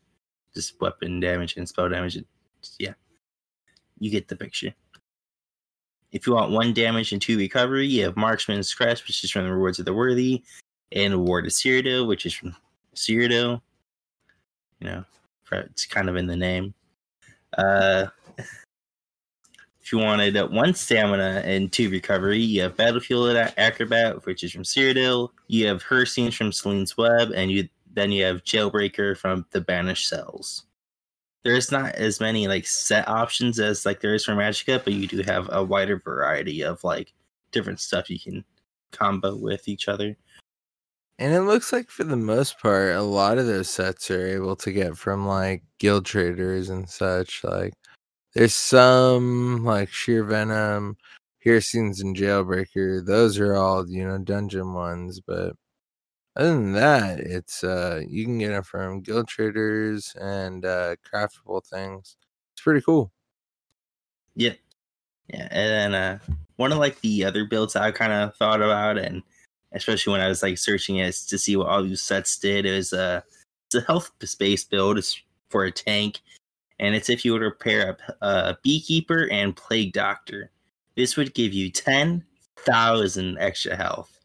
Just 0.53 0.79
weapon 0.81 1.19
damage 1.19 1.55
and 1.55 1.67
spell 1.67 1.87
damage. 1.87 2.17
Yeah. 2.77 2.93
You 3.99 4.11
get 4.11 4.27
the 4.27 4.35
picture. 4.35 4.73
If 6.11 6.27
you 6.27 6.33
want 6.33 6.51
one 6.51 6.73
damage 6.73 7.13
and 7.13 7.21
two 7.21 7.37
recovery, 7.37 7.87
you 7.87 8.03
have 8.03 8.15
Marksman's 8.15 8.73
Crest, 8.73 9.07
which 9.07 9.23
is 9.23 9.31
from 9.31 9.45
the 9.45 9.51
Rewards 9.51 9.79
of 9.79 9.85
the 9.85 9.93
Worthy. 9.93 10.43
and 10.91 11.25
War 11.25 11.39
of 11.39 11.45
Cyrodiil, 11.45 12.07
which 12.07 12.25
is 12.25 12.33
from 12.33 12.55
Cyrodiil. 12.97 13.61
You 14.79 14.87
know, 14.87 15.05
it's 15.51 15.85
kind 15.85 16.09
of 16.09 16.15
in 16.15 16.27
the 16.27 16.35
name. 16.35 16.73
Uh, 17.57 18.07
if 19.81 19.93
you 19.93 19.99
wanted 19.99 20.35
one 20.51 20.73
stamina 20.73 21.41
and 21.45 21.71
two 21.71 21.89
recovery, 21.89 22.39
you 22.39 22.61
have 22.61 22.75
Battlefield 22.75 23.37
Acrobat, 23.57 24.25
which 24.25 24.43
is 24.43 24.51
from 24.51 24.63
Cyrodiil. 24.63 25.29
You 25.47 25.67
have 25.67 25.81
Hircines 25.81 26.33
from 26.33 26.51
Selene's 26.51 26.97
Web, 26.97 27.31
and 27.33 27.49
you 27.49 27.69
then 27.93 28.11
you 28.11 28.25
have 28.25 28.43
Jailbreaker 28.43 29.17
from 29.17 29.45
the 29.51 29.61
Banished 29.61 30.09
Cells. 30.09 30.65
There's 31.43 31.71
not 31.71 31.95
as 31.95 32.19
many 32.19 32.47
like 32.47 32.67
set 32.67 33.07
options 33.07 33.59
as 33.59 33.85
like 33.85 34.01
there 34.01 34.13
is 34.13 34.25
for 34.25 34.33
Magicka, 34.33 34.83
but 34.83 34.91
you 34.91 35.07
do 35.07 35.21
have 35.23 35.49
a 35.53 35.63
wider 35.63 36.01
variety 36.03 36.63
of 36.63 36.83
like 36.83 37.13
different 37.51 37.79
stuff 37.79 38.09
you 38.09 38.19
can 38.19 38.43
combo 38.91 39.35
with 39.35 39.67
each 39.67 39.87
other. 39.87 40.17
And 41.19 41.33
it 41.33 41.41
looks 41.41 41.73
like 41.73 41.89
for 41.89 42.03
the 42.03 42.15
most 42.17 42.59
part, 42.59 42.95
a 42.95 43.01
lot 43.01 43.37
of 43.39 43.47
those 43.47 43.69
sets 43.69 44.11
are 44.11 44.25
able 44.27 44.55
to 44.57 44.71
get 44.71 44.97
from 44.97 45.25
like 45.25 45.63
guild 45.79 46.05
traders 46.05 46.69
and 46.69 46.87
such. 46.89 47.43
Like 47.43 47.73
there's 48.33 48.55
some 48.55 49.63
like 49.65 49.89
sheer 49.89 50.23
venom, 50.23 50.97
piercings 51.41 52.01
and 52.01 52.15
jailbreaker. 52.15 53.05
Those 53.05 53.39
are 53.39 53.55
all, 53.55 53.89
you 53.89 54.07
know, 54.07 54.19
dungeon 54.19 54.73
ones, 54.73 55.19
but 55.21 55.53
other 56.35 56.49
than 56.55 56.73
that, 56.73 57.19
it's 57.19 57.63
uh 57.63 58.01
you 58.07 58.25
can 58.25 58.39
get 58.39 58.49
them 58.51 58.63
from 58.63 59.01
guild 59.01 59.27
traders 59.27 60.15
and 60.21 60.65
uh 60.65 60.95
craftable 61.13 61.65
things. 61.65 62.17
It's 62.53 62.61
pretty 62.63 62.81
cool. 62.81 63.11
Yeah. 64.35 64.53
Yeah. 65.27 65.47
And 65.51 65.93
then 65.93 65.95
uh 65.95 66.19
one 66.57 66.71
of 66.71 66.79
like 66.79 67.01
the 67.01 67.25
other 67.25 67.45
builds 67.45 67.75
I 67.75 67.91
kind 67.91 68.13
of 68.13 68.35
thought 68.37 68.61
about 68.61 68.97
and 68.97 69.23
especially 69.77 70.11
when 70.11 70.21
I 70.21 70.27
was 70.27 70.43
like 70.43 70.57
searching 70.57 70.97
it 70.97 71.13
to 71.29 71.37
see 71.37 71.55
what 71.55 71.67
all 71.67 71.83
these 71.83 72.01
sets 72.01 72.37
did. 72.37 72.65
It 72.65 72.75
was 72.75 72.93
a 72.93 73.23
it's 73.67 73.75
a 73.75 73.87
health 73.87 74.11
space 74.23 74.63
build 74.63 74.97
it's 74.97 75.21
for 75.49 75.65
a 75.65 75.71
tank, 75.71 76.19
and 76.79 76.95
it's 76.95 77.09
if 77.09 77.23
you 77.23 77.33
were 77.33 77.49
to 77.49 77.51
pair 77.51 77.89
up 77.89 77.99
a 78.21 78.57
beekeeper 78.63 79.29
and 79.31 79.55
plague 79.55 79.93
doctor. 79.93 80.51
This 80.95 81.15
would 81.15 81.35
give 81.35 81.53
you 81.53 81.69
ten 81.69 82.25
thousand 82.57 83.37
extra 83.37 83.75
health 83.75 84.19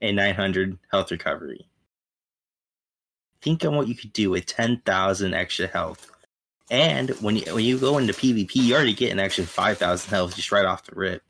and 0.00 0.16
nine 0.16 0.34
hundred 0.34 0.76
health 0.90 1.10
recovery. 1.10 1.68
Think 3.40 3.64
on 3.64 3.76
what 3.76 3.88
you 3.88 3.94
could 3.94 4.12
do 4.12 4.30
with 4.30 4.46
ten 4.46 4.82
thousand 4.84 5.34
extra 5.34 5.68
health. 5.68 6.10
And 6.70 7.10
when 7.20 7.36
you 7.36 7.54
when 7.54 7.64
you 7.64 7.78
go 7.78 7.98
into 7.98 8.12
PvP, 8.12 8.56
you 8.56 8.74
already 8.74 8.94
get 8.94 9.12
an 9.12 9.20
extra 9.20 9.44
five 9.44 9.78
thousand 9.78 10.10
health 10.10 10.34
just 10.34 10.50
right 10.50 10.64
off 10.64 10.84
the 10.84 10.94
rip. 10.94 11.22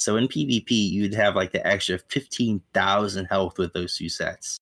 So 0.00 0.16
in 0.16 0.28
PvP, 0.28 0.70
you'd 0.70 1.12
have 1.12 1.36
like 1.36 1.52
the 1.52 1.64
extra 1.66 1.98
15,000 2.08 3.26
health 3.26 3.58
with 3.58 3.74
those 3.74 3.94
two 3.94 4.08
sets. 4.08 4.56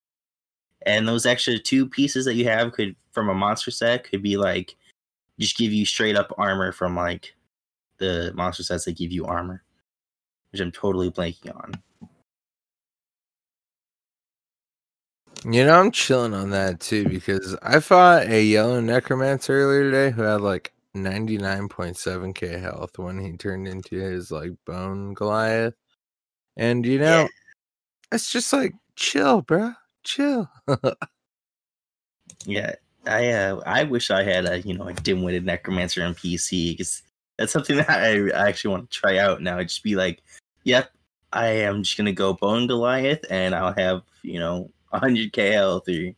And 0.85 1.07
those 1.07 1.27
extra 1.27 1.61
two 1.61 1.89
pieces 1.89 2.25
that 2.25 2.35
you 2.35 2.47
have 2.47 2.73
could 2.73 2.97
from 3.13 3.29
a 3.29 3.35
monster 3.35 3.71
set 3.71 4.03
could 4.03 4.21
be 4.21 4.37
like 4.37 4.75
just 5.39 5.57
give 5.57 5.73
you 5.73 5.87
straight 5.87 6.17
up 6.17 6.35
armor 6.39 6.73
from 6.73 6.97
like 6.97 7.37
the 7.99 8.33
monster 8.35 8.65
sets 8.65 8.85
that 8.87 8.97
give 8.97 9.13
you 9.13 9.27
armor, 9.27 9.63
which 10.51 10.61
I'm 10.61 10.73
totally 10.73 11.09
blanking 11.09 11.55
on. 11.55 11.73
You 15.45 15.65
know, 15.65 15.79
I'm 15.79 15.93
chilling 15.93 16.35
on 16.35 16.51
that 16.51 16.81
too 16.81 17.09
because 17.09 17.57
I 17.63 17.79
fought 17.79 18.27
a 18.27 18.43
yellow 18.43 18.81
necromancer 18.81 19.53
earlier 19.53 19.85
today 19.85 20.11
who 20.11 20.23
had 20.23 20.41
like 20.41 20.73
99.7k 20.97 22.61
health 22.61 22.99
when 22.99 23.19
he 23.19 23.37
turned 23.37 23.69
into 23.69 23.97
his 23.97 24.31
like 24.31 24.53
bone 24.67 25.15
Goliath. 25.15 25.75
And 26.57 26.85
you 26.85 26.99
know, 26.99 27.23
yeah. 27.23 27.29
it's 28.13 28.33
just 28.33 28.53
like 28.53 28.75
chill, 28.97 29.43
bro. 29.43 29.73
Chill. 30.05 30.51
yeah. 32.45 32.75
I 33.07 33.31
uh, 33.31 33.63
I 33.65 33.85
wish 33.85 34.11
I 34.11 34.23
had 34.23 34.47
a 34.47 34.61
you 34.61 34.77
know 34.77 34.89
a 34.89 34.93
dim-witted 34.93 35.45
necromancer 35.45 36.03
on 36.05 36.15
PC 36.15 36.73
because 36.73 37.03
that's 37.39 37.53
something 37.53 37.77
that 37.79 37.89
I, 37.89 38.29
I 38.31 38.49
actually 38.49 38.73
want 38.73 38.91
to 38.91 38.99
try 38.99 39.19
out 39.19 39.41
now. 39.43 39.59
I'd 39.59 39.69
just 39.69 39.83
be 39.83 39.97
like, 39.97 40.23
yep, 40.65 40.91
I 41.33 41.47
am 41.47 41.83
just 41.83 41.97
gonna 41.97 42.13
go 42.13 42.35
bone 42.35 42.67
Goliath, 42.67 43.25
and 43.31 43.55
I'll 43.55 43.75
have 43.75 44.03
you 44.23 44.39
know 44.39 44.71
100k 44.93 45.53
health 45.53 45.89
or 45.89 46.13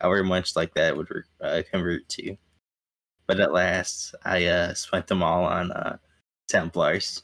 however 0.00 0.24
much 0.24 0.56
like 0.56 0.74
that 0.74 0.96
would 0.96 1.08
uh, 1.40 1.62
convert 1.70 2.08
to. 2.10 2.36
But 3.26 3.40
at 3.40 3.52
last, 3.52 4.14
I 4.24 4.46
uh, 4.46 4.74
spent 4.74 5.06
them 5.06 5.22
all 5.22 5.44
on 5.44 5.72
uh, 5.72 5.96
Templars. 6.48 7.22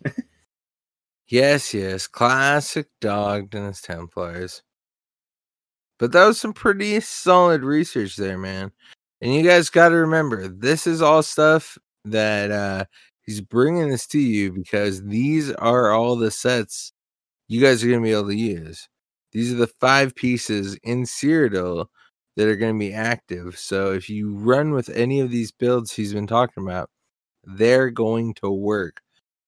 yes, 1.29 1.75
yes, 1.75 2.07
classic 2.07 2.89
dog 3.01 3.55
and 3.55 3.67
his 3.67 3.81
Templars. 3.81 4.63
But 5.99 6.13
that 6.13 6.27
was 6.27 6.41
some 6.41 6.55
pretty 6.55 6.99
solid 7.01 7.63
research 7.63 8.17
there, 8.17 8.39
man. 8.39 8.73
And 9.21 9.35
you 9.35 9.43
guys 9.43 9.69
got 9.69 9.91
to 9.91 9.97
remember, 9.97 10.49
this 10.49 10.87
is 10.87 11.03
all 11.03 11.23
stuff 11.23 11.77
that 12.07 12.51
uh, 12.51 12.87
he's 13.23 13.43
bringing 13.43 13.91
this 13.91 14.07
to 14.09 14.19
you 14.19 14.51
because 14.51 15.03
these 15.05 15.53
are 15.53 15.91
all 15.91 16.17
the 16.17 16.31
sets 16.31 16.93
you 17.49 17.61
guys 17.61 17.85
are 17.85 17.89
going 17.89 18.01
to 18.01 18.05
be 18.05 18.13
able 18.13 18.29
to 18.29 18.37
use. 18.37 18.89
These 19.33 19.53
are 19.53 19.57
the 19.57 19.67
five 19.67 20.15
pieces 20.15 20.77
in 20.83 21.03
Cyrodiil 21.03 21.87
that 22.37 22.49
are 22.49 22.57
going 22.57 22.75
to 22.75 22.79
be 22.79 22.93
active. 22.93 23.59
So 23.59 23.93
if 23.93 24.09
you 24.09 24.35
run 24.37 24.73
with 24.73 24.89
any 24.91 25.21
of 25.21 25.31
these 25.31 25.53
builds 25.53 25.93
he's 25.93 26.15
been 26.15 26.27
talking 26.27 26.63
about, 26.63 26.91
they're 27.45 27.91
going 27.91 28.35
to 28.35 28.51
work 28.51 29.01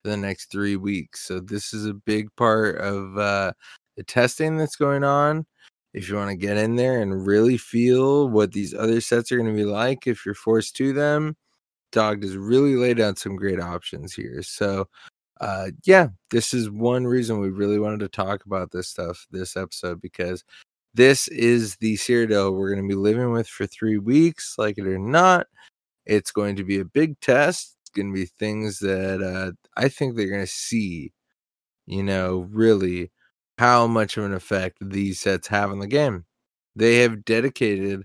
for 0.03 0.11
the 0.11 0.17
next 0.17 0.51
three 0.51 0.75
weeks. 0.75 1.25
So 1.25 1.39
this 1.39 1.73
is 1.73 1.85
a 1.85 1.93
big 1.93 2.27
part 2.35 2.77
of 2.77 3.17
uh, 3.17 3.53
the 3.95 4.03
testing 4.03 4.57
that's 4.57 4.75
going 4.75 5.03
on. 5.03 5.45
If 5.93 6.09
you 6.09 6.15
want 6.15 6.31
to 6.31 6.35
get 6.35 6.57
in 6.57 6.75
there 6.75 7.01
and 7.01 7.25
really 7.25 7.57
feel 7.57 8.27
what 8.27 8.51
these 8.51 8.73
other 8.73 8.99
sets 8.99 9.31
are 9.31 9.37
going 9.37 9.55
to 9.55 9.55
be 9.55 9.65
like, 9.65 10.07
if 10.07 10.25
you're 10.25 10.33
forced 10.33 10.75
to 10.77 10.91
them, 10.91 11.35
Dog 11.91 12.23
has 12.23 12.35
really 12.35 12.75
laid 12.75 12.99
out 12.99 13.19
some 13.19 13.35
great 13.35 13.59
options 13.59 14.13
here. 14.13 14.41
So, 14.41 14.87
uh, 15.39 15.67
yeah, 15.85 16.07
this 16.31 16.51
is 16.53 16.71
one 16.71 17.05
reason 17.05 17.39
we 17.39 17.49
really 17.49 17.77
wanted 17.77 17.99
to 17.99 18.07
talk 18.07 18.45
about 18.45 18.71
this 18.71 18.87
stuff 18.87 19.27
this 19.29 19.55
episode 19.55 20.01
because 20.01 20.43
this 20.93 21.27
is 21.29 21.77
the 21.77 21.95
Cyrodiil 21.95 22.53
we're 22.53 22.73
going 22.73 22.87
to 22.87 22.95
be 22.95 22.99
living 22.99 23.31
with 23.31 23.47
for 23.47 23.65
three 23.65 23.97
weeks, 23.97 24.55
like 24.57 24.77
it 24.77 24.87
or 24.87 24.99
not. 24.99 25.47
It's 26.05 26.31
going 26.31 26.55
to 26.57 26.63
be 26.63 26.79
a 26.79 26.85
big 26.85 27.19
test. 27.21 27.77
It's 27.81 27.89
going 27.91 28.13
to 28.13 28.19
be 28.19 28.25
things 28.25 28.79
that 28.79 29.21
uh, 29.21 29.53
I 29.77 29.89
think 29.89 30.15
they're 30.15 30.29
going 30.29 30.45
to 30.45 30.47
see, 30.47 31.13
you 31.87 32.03
know, 32.03 32.47
really 32.51 33.11
how 33.57 33.87
much 33.87 34.17
of 34.17 34.25
an 34.25 34.33
effect 34.33 34.77
these 34.81 35.19
sets 35.19 35.47
have 35.47 35.71
on 35.71 35.79
the 35.79 35.87
game. 35.87 36.25
They 36.75 36.97
have 36.99 37.25
dedicated 37.25 38.03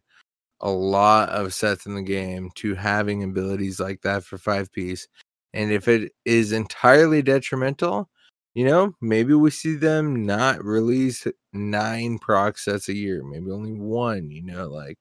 a 0.60 0.70
lot 0.70 1.28
of 1.30 1.54
sets 1.54 1.86
in 1.86 1.94
the 1.94 2.02
game 2.02 2.50
to 2.56 2.74
having 2.74 3.22
abilities 3.22 3.80
like 3.80 4.02
that 4.02 4.24
for 4.24 4.38
five 4.38 4.72
piece. 4.72 5.08
And 5.54 5.72
if 5.72 5.88
it 5.88 6.12
is 6.24 6.52
entirely 6.52 7.22
detrimental, 7.22 8.10
you 8.54 8.64
know, 8.64 8.92
maybe 9.00 9.34
we 9.34 9.50
see 9.50 9.76
them 9.76 10.26
not 10.26 10.64
release 10.64 11.26
nine 11.52 12.18
proc 12.18 12.58
sets 12.58 12.88
a 12.88 12.94
year, 12.94 13.22
maybe 13.24 13.50
only 13.50 13.74
one, 13.74 14.30
you 14.30 14.42
know, 14.42 14.68
like 14.68 14.98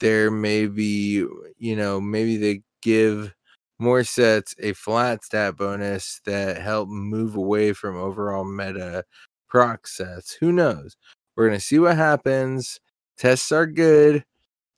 there 0.00 0.30
may 0.30 0.66
be, 0.66 1.26
you 1.58 1.76
know, 1.76 2.00
maybe 2.00 2.36
they 2.36 2.62
give 2.82 3.34
more 3.78 4.04
sets 4.04 4.54
a 4.60 4.72
flat 4.72 5.24
stat 5.24 5.56
bonus 5.56 6.20
that 6.24 6.60
help 6.60 6.88
move 6.88 7.36
away 7.36 7.72
from 7.72 7.96
overall 7.96 8.44
meta 8.44 9.04
proc 9.48 9.86
sets. 9.86 10.32
Who 10.32 10.52
knows? 10.52 10.96
We're 11.36 11.48
going 11.48 11.58
to 11.58 11.64
see 11.64 11.78
what 11.78 11.96
happens. 11.96 12.80
Tests 13.16 13.52
are 13.52 13.66
good. 13.66 14.24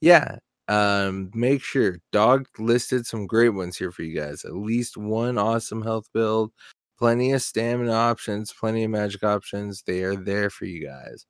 Yeah. 0.00 0.38
Um, 0.68 1.30
make 1.34 1.62
sure 1.62 1.98
dog 2.12 2.46
listed 2.58 3.06
some 3.06 3.26
great 3.26 3.48
ones 3.50 3.76
here 3.76 3.90
for 3.90 4.02
you 4.02 4.18
guys. 4.18 4.44
At 4.44 4.54
least 4.54 4.96
one 4.96 5.36
awesome 5.36 5.82
health 5.82 6.08
build, 6.14 6.52
plenty 7.00 7.32
of 7.32 7.40
stamina 7.40 7.92
options, 7.92 8.52
plenty 8.52 8.84
of 8.84 8.90
magic 8.90 9.24
options. 9.24 9.82
They 9.82 10.02
are 10.02 10.16
there 10.16 10.50
for 10.50 10.66
you 10.66 10.86
guys. 10.86 11.24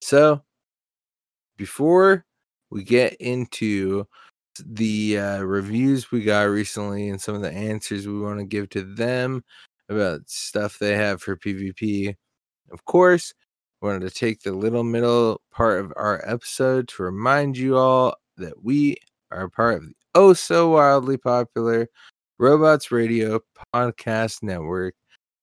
So, 0.00 0.42
before 1.58 2.24
we 2.70 2.84
get 2.84 3.14
into 3.20 4.06
the 4.64 5.18
uh, 5.18 5.42
reviews 5.42 6.10
we 6.10 6.22
got 6.22 6.44
recently 6.44 7.10
and 7.10 7.20
some 7.20 7.34
of 7.34 7.42
the 7.42 7.52
answers 7.52 8.06
we 8.06 8.18
want 8.18 8.38
to 8.38 8.46
give 8.46 8.70
to 8.70 8.82
them 8.82 9.44
about 9.90 10.20
stuff 10.26 10.78
they 10.78 10.96
have 10.96 11.20
for 11.20 11.36
PvP, 11.36 12.16
of 12.72 12.84
course, 12.86 13.34
we 13.82 13.88
wanted 13.88 14.08
to 14.08 14.14
take 14.14 14.40
the 14.40 14.52
little 14.52 14.84
middle 14.84 15.42
part 15.52 15.80
of 15.80 15.92
our 15.96 16.22
episode 16.26 16.88
to 16.88 17.02
remind 17.02 17.58
you 17.58 17.76
all 17.76 18.14
that 18.38 18.64
we 18.64 18.96
are 19.30 19.48
part 19.50 19.76
of 19.76 19.82
the 19.82 19.92
oh 20.14 20.32
so 20.32 20.70
wildly 20.70 21.18
popular 21.18 21.88
Robots 22.38 22.90
Radio 22.90 23.40
podcast 23.74 24.42
network 24.42 24.94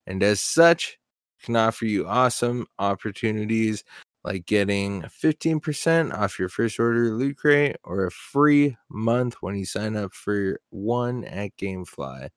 and 0.08 0.24
as 0.24 0.42
such 0.42 0.98
can 1.44 1.56
offer 1.56 1.86
you 1.86 2.08
awesome 2.08 2.66
opportunities 2.80 3.84
like 4.24 4.46
getting 4.46 5.04
15% 5.04 6.14
off 6.14 6.40
your 6.40 6.50
first 6.50 6.80
order 6.80 7.12
loot 7.12 7.38
crate 7.38 7.78
or 7.84 8.06
a 8.06 8.12
free 8.12 8.76
month 8.90 9.36
when 9.42 9.56
you 9.56 9.66
sign 9.66 9.96
up 9.96 10.14
for 10.14 10.60
one 10.70 11.24
at 11.24 11.56
Gamefly. 11.56 12.30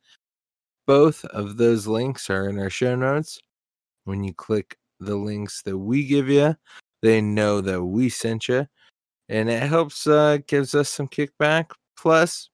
Both 0.86 1.24
of 1.24 1.56
those 1.56 1.86
links 1.86 2.30
are 2.30 2.48
in 2.48 2.58
our 2.58 2.70
show 2.70 2.94
notes. 2.94 3.40
When 4.04 4.22
you 4.22 4.34
click 4.34 4.76
the 5.00 5.16
links 5.16 5.62
that 5.62 5.78
we 5.78 6.06
give 6.06 6.28
you, 6.28 6.56
they 7.02 7.20
know 7.20 7.60
that 7.60 7.82
we 7.82 8.08
sent 8.08 8.48
you, 8.48 8.66
and 9.28 9.48
it 9.48 9.62
helps 9.62 10.06
uh, 10.06 10.38
gives 10.46 10.74
us 10.74 10.88
some 10.88 11.08
kickback. 11.08 11.70
Plus, 11.96 12.50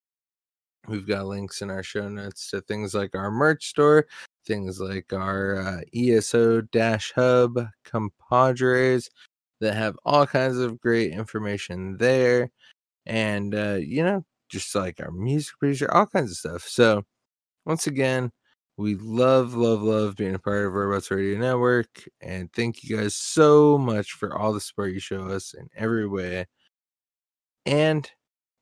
we've 0.88 1.06
got 1.06 1.26
links 1.26 1.62
in 1.62 1.70
our 1.70 1.82
show 1.82 2.08
notes 2.08 2.50
to 2.50 2.60
things 2.62 2.94
like 2.94 3.14
our 3.14 3.30
merch 3.30 3.66
store, 3.66 4.06
things 4.46 4.80
like 4.80 5.12
our 5.12 5.56
uh, 5.56 5.80
ESO 5.94 6.62
Dash 6.62 7.12
Hub 7.14 7.68
compadres 7.84 9.10
that 9.60 9.74
have 9.74 9.96
all 10.04 10.26
kinds 10.26 10.58
of 10.58 10.80
great 10.80 11.12
information 11.12 11.96
there, 11.98 12.50
and 13.06 13.54
uh, 13.54 13.78
you 13.80 14.04
know, 14.04 14.24
just 14.48 14.74
like 14.74 15.00
our 15.00 15.10
music 15.10 15.58
producer, 15.58 15.90
all 15.92 16.06
kinds 16.06 16.30
of 16.30 16.36
stuff. 16.36 16.62
So, 16.62 17.04
once 17.64 17.86
again, 17.86 18.32
we 18.78 18.94
love, 18.96 19.54
love, 19.54 19.82
love 19.82 20.16
being 20.16 20.34
a 20.34 20.38
part 20.38 20.66
of 20.66 20.72
Robots 20.74 21.10
Radio 21.10 21.38
Network. 21.38 21.88
And 22.20 22.52
thank 22.52 22.84
you 22.84 22.96
guys 22.96 23.16
so 23.16 23.78
much 23.78 24.12
for 24.12 24.36
all 24.36 24.52
the 24.52 24.60
support 24.60 24.92
you 24.92 25.00
show 25.00 25.28
us 25.28 25.54
in 25.54 25.68
every 25.74 26.06
way. 26.06 26.46
And 27.64 28.08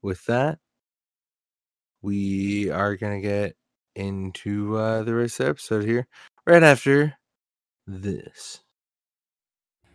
with 0.03 0.25
that, 0.27 0.59
we 2.03 2.71
are 2.71 2.97
going 2.97 3.21
to 3.21 3.29
get 3.29 3.57
into 3.95 4.77
uh, 4.77 5.03
the 5.03 5.15
rest 5.15 5.41
of 5.41 5.47
the 5.47 5.51
episode 5.51 5.85
here 5.85 6.07
right 6.47 6.63
after 6.63 7.15
this. 7.87 8.61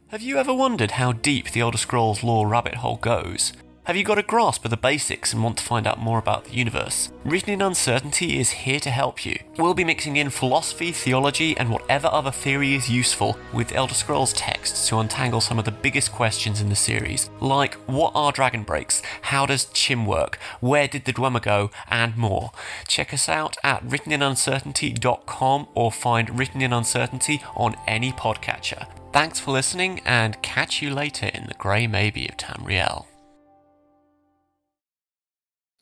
Have 0.07 0.21
you 0.21 0.37
ever 0.37 0.53
wondered 0.53 0.91
how 0.91 1.11
deep 1.11 1.51
the 1.51 1.59
Elder 1.59 1.77
Scrolls 1.77 2.23
lore 2.23 2.47
rabbit 2.47 2.75
hole 2.75 2.97
goes? 2.97 3.53
Have 3.89 3.97
you 3.97 4.03
got 4.03 4.19
a 4.19 4.21
grasp 4.21 4.63
of 4.65 4.69
the 4.69 4.77
basics 4.77 5.33
and 5.33 5.43
want 5.43 5.57
to 5.57 5.63
find 5.63 5.87
out 5.87 5.97
more 5.97 6.19
about 6.19 6.45
the 6.45 6.53
universe? 6.53 7.11
Written 7.25 7.49
in 7.49 7.61
Uncertainty 7.63 8.39
is 8.39 8.51
here 8.51 8.79
to 8.81 8.91
help 8.91 9.25
you. 9.25 9.39
We'll 9.57 9.73
be 9.73 9.83
mixing 9.83 10.17
in 10.17 10.29
philosophy, 10.29 10.91
theology, 10.91 11.57
and 11.57 11.71
whatever 11.71 12.07
other 12.07 12.29
theory 12.29 12.75
is 12.75 12.87
useful 12.87 13.35
with 13.51 13.71
Elder 13.71 13.95
Scrolls 13.95 14.31
texts 14.33 14.87
to 14.89 14.99
untangle 14.99 15.41
some 15.41 15.57
of 15.57 15.65
the 15.65 15.71
biggest 15.71 16.11
questions 16.11 16.61
in 16.61 16.69
the 16.69 16.75
series, 16.75 17.31
like 17.39 17.73
what 17.87 18.11
are 18.13 18.31
dragon 18.31 18.61
breaks, 18.61 19.01
how 19.23 19.47
does 19.47 19.65
Chim 19.73 20.05
work, 20.05 20.37
where 20.59 20.87
did 20.87 21.05
the 21.05 21.13
Dwemer 21.13 21.41
go, 21.41 21.71
and 21.89 22.15
more. 22.15 22.51
Check 22.87 23.11
us 23.11 23.27
out 23.27 23.57
at 23.63 23.83
writteninuncertainty.com 23.87 25.67
or 25.73 25.91
find 25.91 26.37
Written 26.37 26.61
in 26.61 26.73
Uncertainty 26.73 27.41
on 27.55 27.75
any 27.87 28.11
podcatcher. 28.11 28.85
Thanks 29.11 29.39
for 29.39 29.49
listening, 29.49 30.01
and 30.05 30.39
catch 30.43 30.79
you 30.79 30.93
later 30.93 31.25
in 31.25 31.47
the 31.47 31.55
Grey 31.55 31.87
Maybe 31.87 32.27
of 32.27 32.37
Tamriel. 32.37 33.08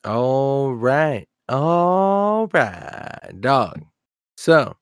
All 0.04 0.74
right. 0.74 1.28
All 1.48 2.48
right, 2.48 3.30
dog. 3.40 3.84
So, 4.36 4.76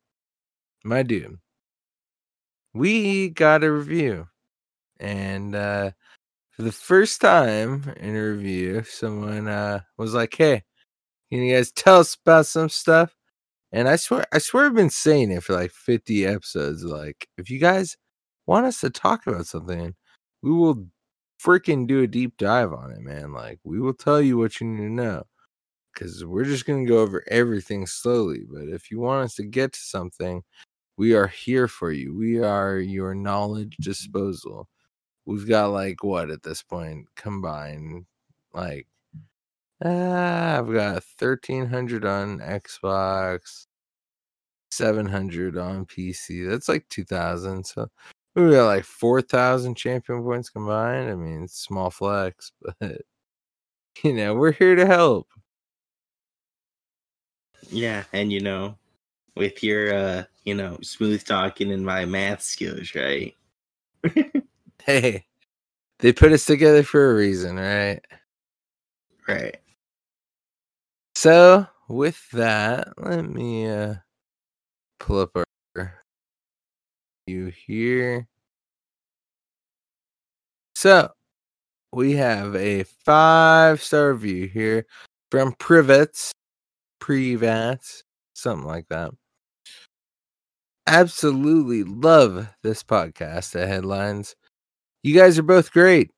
my 0.85 1.03
dude, 1.05 1.39
we 2.75 3.31
got 3.31 3.65
a 3.65 3.73
review. 3.73 4.29
And 5.01 5.55
uh 5.57 5.93
for 6.53 6.63
the 6.63 6.73
first 6.73 7.21
time 7.21 7.93
in 7.99 8.17
a 8.17 8.23
review, 8.33 8.85
someone 8.85 9.49
uh 9.49 9.81
was 9.99 10.15
like, 10.15 10.35
Hey, 10.37 10.65
can 11.33 11.43
you 11.43 11.55
guys 11.57 11.73
tell 11.73 12.01
us 12.01 12.17
about 12.25 12.47
some 12.47 12.69
stuff? 12.71 13.17
And 13.73 13.89
I 13.89 13.97
swear 13.97 14.27
I 14.33 14.39
swear 14.39 14.67
I've 14.69 14.75
been 14.77 14.91
saying 14.91 15.33
it 15.33 15.43
for 15.45 15.55
like 15.55 15.73
50 15.73 16.27
episodes. 16.27 16.85
Like, 16.85 17.29
if 17.39 17.51
you 17.51 17.61
guys 17.61 17.97
want 18.47 18.67
us 18.67 18.81
to 18.83 18.91
talk 18.91 19.27
about 19.29 19.47
something, 19.47 19.95
we 20.43 20.53
will 20.53 20.87
freaking 21.43 21.87
do 21.87 22.03
a 22.03 22.07
deep 22.07 22.37
dive 22.37 22.73
on 22.73 22.91
it, 22.91 23.01
man. 23.01 23.33
Like 23.33 23.61
we 23.65 23.81
will 23.81 23.95
tell 23.95 24.21
you 24.21 24.39
what 24.39 24.61
you 24.61 24.67
need 24.67 24.83
to 24.83 24.91
know 24.91 25.25
because 25.93 26.25
we're 26.25 26.45
just 26.45 26.67
going 26.67 26.85
to 26.85 26.89
go 26.89 26.99
over 26.99 27.25
everything 27.29 27.87
slowly. 27.87 28.43
But 28.49 28.69
if 28.69 28.91
you 28.91 29.01
want 29.01 29.25
us 29.25 29.35
to 29.37 29.45
get 29.45 29.73
to 29.73 29.81
something, 29.81 30.43
we 30.97 31.15
are 31.15 31.27
here 31.27 31.69
for 31.69 31.93
you. 31.93 32.17
We 32.17 32.43
are 32.43 32.79
your 32.79 33.15
knowledge 33.15 33.77
disposal. 33.81 34.69
We've 35.27 35.49
got 35.49 35.69
like 35.73 36.03
what 36.05 36.31
at 36.31 36.43
this 36.43 36.63
point 36.63 37.07
combined, 37.17 38.07
like 38.55 38.87
uh, 39.85 40.59
I've 40.59 40.73
got 40.73 41.05
thirteen 41.05 41.67
hundred 41.67 42.05
on 42.05 42.39
Xbox, 42.39 43.67
seven 44.71 45.07
hundred 45.07 45.59
on 45.59 45.85
PC. 45.87 46.49
That's 46.49 46.69
like 46.69 46.89
two 46.89 47.05
thousand. 47.05 47.65
So 47.65 47.89
we 48.37 48.51
got 48.51 48.67
like 48.67 48.85
4,000 48.85 49.75
champion 49.75 50.23
points 50.23 50.51
combined. 50.51 51.11
I 51.11 51.15
mean, 51.15 51.45
it's 51.45 51.59
small 51.59 51.91
flex, 51.91 52.53
but 52.81 53.01
you 54.05 54.13
know, 54.13 54.35
we're 54.35 54.53
here 54.53 54.75
to 54.75 54.87
help. 54.87 55.29
Yeah, 57.69 58.05
and 58.13 58.33
you 58.33 58.41
know, 58.41 58.77
with 59.35 59.63
your 59.63 59.95
uh, 59.95 60.25
you 60.45 60.55
know, 60.55 60.79
smooth 60.83 61.25
talking 61.25 61.73
and 61.73 61.85
my 61.85 62.05
math 62.05 62.43
skills, 62.43 62.95
right? 62.95 63.35
hey, 64.85 65.25
they 65.99 66.13
put 66.13 66.33
us 66.33 66.45
together 66.45 66.83
for 66.83 67.11
a 67.11 67.15
reason, 67.15 67.57
right? 67.57 68.01
Right. 69.27 69.57
So, 71.15 71.67
with 71.89 72.31
that, 72.33 72.89
let 72.99 73.25
me 73.25 73.67
uh 73.67 73.95
pull 75.01 75.21
up 75.21 75.31
our 75.35 76.06
you 77.27 77.47
here. 77.47 78.29
So 80.75 81.11
we 81.93 82.13
have 82.13 82.55
a 82.55 82.85
five 82.85 83.83
star 83.83 84.13
review 84.13 84.47
here 84.47 84.87
from 85.31 85.55
Privets, 85.55 86.33
Privats, 87.01 88.03
something 88.35 88.67
like 88.67 88.87
that. 88.89 89.11
Absolutely 90.87 91.83
love 91.83 92.49
this 92.63 92.85
podcast 92.85 93.53
The 93.53 93.67
headlines. 93.67 94.37
You 95.03 95.15
guys 95.15 95.39
are 95.39 95.43
both 95.43 95.73
great. 95.73 96.11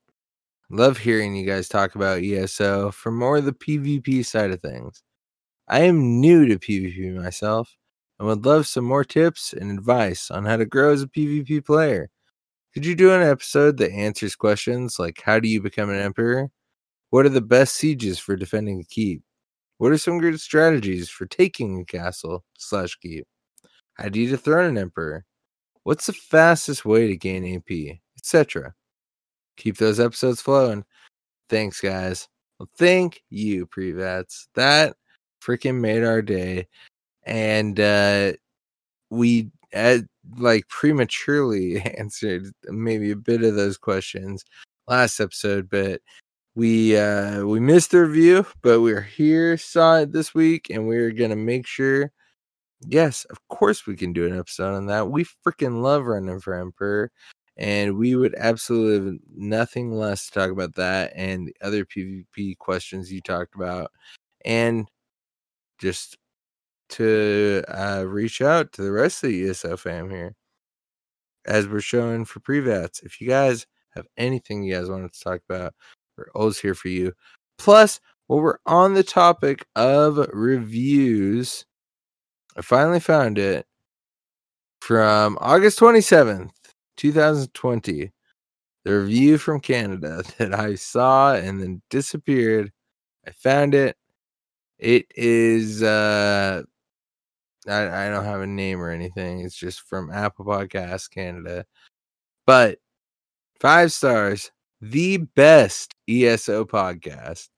Love 0.71 0.99
hearing 0.99 1.35
you 1.35 1.47
guys 1.47 1.69
talk 1.69 1.95
about 1.95 2.23
ESO 2.23 2.91
for 2.91 3.11
more 3.11 3.39
of 3.39 3.47
the 3.47 3.53
PvP 3.53 4.27
side 4.27 4.51
of 4.51 4.61
things. 4.61 5.03
I 5.69 5.81
am 5.81 6.21
new 6.21 6.47
to 6.47 6.59
PvP 6.59 7.15
myself 7.15 7.78
and 8.19 8.29
would 8.29 8.45
love 8.45 8.67
some 8.67 8.85
more 8.85 9.05
tips 9.05 9.53
and 9.53 9.71
advice 9.71 10.31
on 10.31 10.45
how 10.45 10.57
to 10.57 10.67
grow 10.67 10.93
as 10.93 11.03
a 11.03 11.07
PvP 11.07 11.65
player. 11.65 12.11
Could 12.75 12.85
you 12.85 12.95
do 12.95 13.13
an 13.13 13.23
episode 13.23 13.77
that 13.79 13.93
answers 13.93 14.37
questions 14.37 14.99
like 14.99 15.23
how 15.25 15.41
do 15.41 15.49
you 15.49 15.63
become 15.63 15.91
an 15.91 16.01
emperor? 16.01 16.51
What 17.11 17.25
are 17.25 17.31
the 17.31 17.41
best 17.41 17.75
sieges 17.77 18.19
for 18.19 18.37
defending 18.37 18.81
a 18.81 18.85
keep? 18.85 19.23
What 19.79 19.93
are 19.93 19.99
some 19.99 20.19
good 20.19 20.41
strategies 20.41 21.09
for 21.09 21.27
taking 21.27 21.81
a 21.81 21.85
castle 21.85 22.45
slash 22.59 22.97
keep? 22.97 23.27
How 23.95 24.09
do 24.09 24.21
you 24.21 24.29
dethrone 24.29 24.67
an 24.67 24.79
emperor? 24.79 25.25
What's 25.85 26.07
the 26.07 26.13
fastest 26.13 26.85
way 26.85 27.07
to 27.09 27.17
gain 27.17 27.57
AP? 27.57 27.99
Etc. 28.19 28.75
Keep 29.57 29.79
those 29.79 29.99
episodes 29.99 30.41
flowing. 30.41 30.85
Thanks, 31.49 31.81
guys. 31.81 32.29
Well, 32.59 32.69
thank 32.77 33.23
you, 33.31 33.67
Prevats. 33.67 34.49
That 34.55 34.97
freaking 35.43 35.81
made 35.81 36.05
our 36.05 36.21
day 36.21 36.67
and 37.29 37.79
uh, 37.79 38.33
we 39.11 39.51
uh, 39.75 39.99
like 40.39 40.69
prematurely 40.69 41.81
answered 41.99 42.47
maybe 42.65 43.11
a 43.11 43.17
bit 43.17 43.43
of 43.45 43.55
those 43.55 43.77
questions 43.79 44.45
last 44.89 45.21
episode, 45.21 45.69
but 45.71 46.01
we 46.57 46.97
uh 46.97 47.45
we 47.45 47.61
missed 47.61 47.93
the 47.93 48.01
review, 48.01 48.47
but 48.63 48.81
we're 48.81 49.03
here, 49.03 49.57
saw 49.59 49.99
it 49.99 50.13
this 50.13 50.35
week, 50.35 50.71
and 50.71 50.89
we're 50.89 51.13
gonna 51.13 51.37
make 51.37 51.67
sure. 51.67 52.13
Yes, 52.89 53.25
of 53.27 53.39
course 53.49 53.87
we 53.87 53.97
can 53.97 54.13
do 54.13 54.27
an 54.27 54.39
episode 54.39 54.75
on 54.77 54.87
that. 54.87 55.11
We 55.11 55.25
freaking 55.25 55.83
love 55.83 56.07
running 56.07 56.41
for 56.41 56.55
Emperor, 56.55 57.11
and 57.57 57.97
we 57.99 58.17
would 58.17 58.35
absolutely 58.37 59.13
have 59.13 59.21
nothing 59.37 59.93
less 59.93 60.27
to 60.27 60.33
talk 60.33 60.51
about 60.51 60.75
that 60.77 61.13
and 61.17 61.49
the 61.49 61.57
other 61.63 61.85
PvP 61.85 62.59
questions 62.59 63.13
you 63.13 63.21
talked 63.21 63.55
about, 63.57 63.93
and 64.45 64.89
just 65.79 66.17
to 66.91 67.63
uh, 67.69 68.05
reach 68.07 68.41
out 68.41 68.73
to 68.73 68.83
the 68.83 68.93
rest 68.93 69.23
of 69.23 69.31
the 69.31 69.49
ESO 69.49 69.77
fam 69.77 70.11
here, 70.11 70.35
as 71.47 71.69
we're 71.69 71.81
showing 71.81 72.25
for 72.25 72.41
prevats. 72.41 73.03
If 73.05 73.21
you 73.21 73.29
guys 73.29 73.67
have 73.91 74.07
anything 74.17 74.63
you 74.63 74.75
guys 74.75 74.89
wanted 74.89 75.13
to 75.13 75.21
talk 75.21 75.41
about, 75.49 75.75
we're 76.17 76.31
always 76.35 76.59
here 76.59 76.75
for 76.75 76.89
you. 76.89 77.13
Plus, 77.59 78.01
while 78.27 78.41
we're 78.41 78.59
on 78.67 78.95
the 78.95 79.03
topic 79.03 79.67
of 79.75 80.29
reviews, 80.33 81.65
I 82.57 82.63
finally 82.63 83.01
found 83.01 83.39
it 83.39 83.67
from 84.81 85.39
August 85.41 85.79
27th, 85.81 86.51
2020. 86.97 88.13
The 88.85 88.99
review 89.01 89.39
from 89.39 89.61
Canada 89.61 90.23
that 90.39 90.55
I 90.55 90.75
saw 90.75 91.35
and 91.35 91.61
then 91.61 91.83
disappeared. 91.91 92.73
I 93.27 93.33
found 93.33 93.75
it. 93.75 93.97
It 94.79 95.07
is 95.17 95.83
uh 95.83 96.63
I, 97.69 98.07
I 98.07 98.11
don't 98.11 98.25
have 98.25 98.41
a 98.41 98.47
name 98.47 98.81
or 98.81 98.91
anything. 98.91 99.41
It's 99.41 99.57
just 99.57 99.83
from 99.83 100.11
Apple 100.11 100.45
Podcasts 100.47 101.11
Canada. 101.11 101.67
But 102.47 102.79
five 103.61 103.93
stars, 103.93 104.51
the 104.81 105.19
best 105.19 105.95
ESO 106.09 106.65
podcast. 106.65 107.49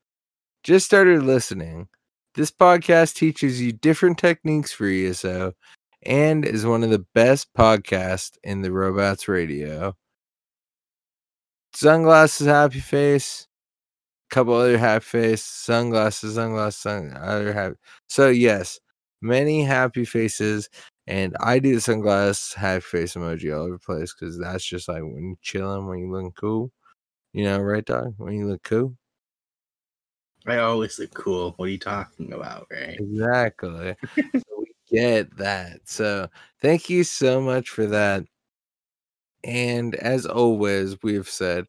Just 0.63 0.85
started 0.85 1.23
listening. 1.23 1.87
This 2.35 2.51
podcast 2.51 3.15
teaches 3.15 3.61
you 3.61 3.71
different 3.73 4.17
techniques 4.17 4.71
for 4.71 4.87
ESO 4.87 5.53
and 6.03 6.45
is 6.45 6.65
one 6.65 6.83
of 6.83 6.89
the 6.89 7.05
best 7.13 7.53
podcasts 7.53 8.37
in 8.43 8.61
the 8.61 8.71
Robots 8.71 9.27
Radio. 9.27 9.95
sunglasses, 11.73 12.47
happy 12.47 12.79
face, 12.79 13.47
couple 14.29 14.53
other 14.55 14.77
happy 14.77 15.03
face, 15.05 15.43
sunglasses, 15.43 16.35
sunglasses, 16.35 16.81
sun, 16.81 17.15
other 17.17 17.53
happy. 17.53 17.75
So 18.07 18.29
yes, 18.29 18.79
many 19.21 19.63
happy 19.63 20.05
faces, 20.05 20.69
and 21.07 21.35
I 21.39 21.59
do 21.59 21.75
the 21.75 21.81
sunglass 21.81 22.53
happy 22.53 22.81
face 22.81 23.13
emoji 23.15 23.55
all 23.55 23.63
over 23.63 23.73
the 23.73 23.79
place 23.79 24.13
because 24.13 24.39
that's 24.39 24.65
just 24.65 24.87
like 24.87 25.01
when 25.01 25.23
you're 25.23 25.35
chilling, 25.41 25.87
when 25.87 25.99
you're 25.99 26.11
looking 26.11 26.31
cool, 26.33 26.71
you 27.33 27.43
know, 27.43 27.59
right, 27.59 27.85
dog? 27.85 28.15
When 28.17 28.33
you 28.33 28.47
look 28.47 28.63
cool. 28.63 28.95
I 30.47 30.57
always 30.57 30.97
look 30.97 31.13
cool. 31.13 31.53
What 31.57 31.65
are 31.65 31.69
you 31.69 31.77
talking 31.77 32.33
about, 32.33 32.67
right? 32.71 32.99
Exactly. 32.99 33.95
so 34.17 34.43
we 34.57 34.73
get 34.89 35.37
that. 35.37 35.81
So 35.85 36.27
thank 36.61 36.89
you 36.89 37.03
so 37.03 37.39
much 37.39 37.69
for 37.69 37.85
that. 37.87 38.23
And 39.43 39.95
as 39.95 40.25
always, 40.25 41.01
we've 41.03 41.29
said 41.29 41.65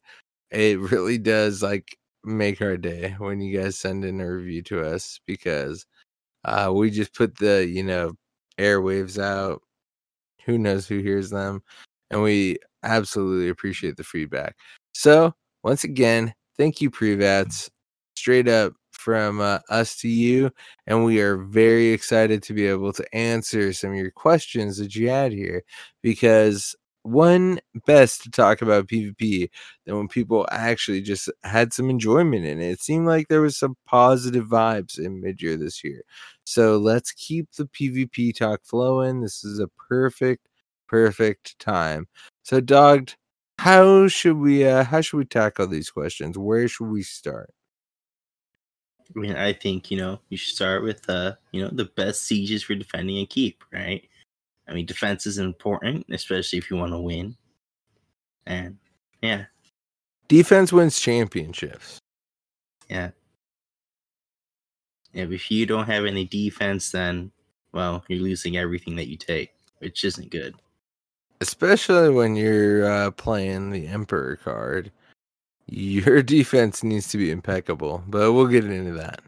it 0.51 0.79
really 0.79 1.17
does 1.17 1.61
like 1.61 1.97
make 2.23 2.61
our 2.61 2.77
day 2.77 3.15
when 3.17 3.41
you 3.41 3.57
guys 3.57 3.77
send 3.77 4.05
in 4.05 4.21
a 4.21 4.31
review 4.31 4.61
to 4.63 4.81
us 4.81 5.19
because 5.25 5.85
uh 6.45 6.71
we 6.73 6.89
just 6.91 7.13
put 7.13 7.37
the, 7.37 7.67
you 7.67 7.83
know, 7.83 8.13
airwaves 8.59 9.21
out. 9.21 9.61
Who 10.45 10.57
knows 10.57 10.87
who 10.87 10.99
hears 10.99 11.29
them? 11.29 11.63
And 12.11 12.21
we 12.23 12.57
absolutely 12.83 13.49
appreciate 13.49 13.97
the 13.97 14.03
feedback. 14.03 14.55
So, 14.93 15.33
once 15.63 15.83
again, 15.83 16.33
thank 16.57 16.81
you, 16.81 16.91
Prevats. 16.91 17.69
Straight 18.15 18.47
up 18.47 18.73
from 18.91 19.41
uh, 19.41 19.59
us 19.69 19.97
to 19.97 20.07
you. 20.07 20.51
And 20.87 21.03
we 21.05 21.19
are 21.21 21.37
very 21.37 21.89
excited 21.89 22.43
to 22.43 22.53
be 22.53 22.67
able 22.67 22.93
to 22.93 23.15
answer 23.15 23.73
some 23.73 23.91
of 23.91 23.97
your 23.97 24.11
questions 24.11 24.77
that 24.77 24.95
you 24.95 25.09
had 25.09 25.31
here 25.33 25.63
because 26.01 26.75
one 27.03 27.59
best 27.85 28.23
to 28.23 28.31
talk 28.31 28.61
about 28.61 28.87
PvP 28.87 29.49
than 29.85 29.97
when 29.97 30.07
people 30.07 30.47
actually 30.51 31.01
just 31.01 31.29
had 31.43 31.73
some 31.73 31.89
enjoyment 31.89 32.45
in 32.45 32.59
it. 32.61 32.71
It 32.71 32.81
seemed 32.81 33.05
like 33.07 33.27
there 33.27 33.41
was 33.41 33.57
some 33.57 33.75
positive 33.85 34.45
vibes 34.47 34.97
in 34.97 35.21
mid 35.21 35.41
year 35.41 35.57
this 35.57 35.83
year. 35.83 36.01
So 36.45 36.77
let's 36.77 37.11
keep 37.11 37.51
the 37.53 37.65
PvP 37.65 38.35
talk 38.35 38.61
flowing. 38.63 39.21
This 39.21 39.43
is 39.43 39.59
a 39.59 39.67
perfect, 39.89 40.47
perfect 40.87 41.59
time. 41.59 42.07
So, 42.43 42.59
dogged, 42.61 43.15
how 43.59 44.07
should 44.07 44.37
we 44.37 44.65
uh 44.65 44.83
how 44.83 45.01
should 45.01 45.17
we 45.17 45.25
tackle 45.25 45.67
these 45.67 45.89
questions? 45.89 46.37
Where 46.37 46.67
should 46.67 46.87
we 46.87 47.03
start? 47.03 47.53
I 49.15 49.19
mean, 49.19 49.35
I 49.35 49.53
think 49.53 49.91
you 49.91 49.97
know 49.97 50.19
you 50.29 50.37
should 50.37 50.55
start 50.55 50.83
with 50.83 51.07
uh, 51.09 51.33
you 51.51 51.61
know, 51.61 51.69
the 51.71 51.85
best 51.85 52.23
sieges 52.23 52.63
for 52.63 52.75
defending 52.75 53.19
and 53.19 53.29
keep, 53.29 53.63
right? 53.71 54.03
I 54.67 54.73
mean, 54.73 54.85
defense 54.85 55.25
is 55.25 55.37
important, 55.37 56.05
especially 56.09 56.57
if 56.59 56.69
you 56.69 56.77
want 56.77 56.93
to 56.93 56.99
win. 56.99 57.35
And 58.45 58.77
yeah, 59.21 59.45
Defense 60.27 60.71
wins 60.73 60.99
championships. 60.99 61.99
yeah. 62.89 63.11
Yeah, 65.13 65.25
if 65.25 65.51
you 65.51 65.65
don't 65.67 65.85
have 65.85 66.05
any 66.05 66.25
defense, 66.25 66.91
then 66.91 67.31
well, 67.71 68.03
you're 68.07 68.19
losing 68.23 68.57
everything 68.57 68.95
that 68.95 69.07
you 69.07 69.15
take, 69.17 69.53
which 69.79 70.03
isn't 70.03 70.31
good. 70.31 70.55
Especially 71.41 72.09
when 72.09 72.35
you're 72.35 72.89
uh, 72.89 73.11
playing 73.11 73.69
the 73.71 73.85
Emperor 73.87 74.37
card. 74.37 74.91
Your 75.67 76.23
defense 76.23 76.83
needs 76.83 77.09
to 77.09 77.17
be 77.17 77.29
impeccable, 77.31 78.03
but 78.07 78.33
we'll 78.33 78.47
get 78.47 78.65
into 78.65 78.93
that. 78.93 79.21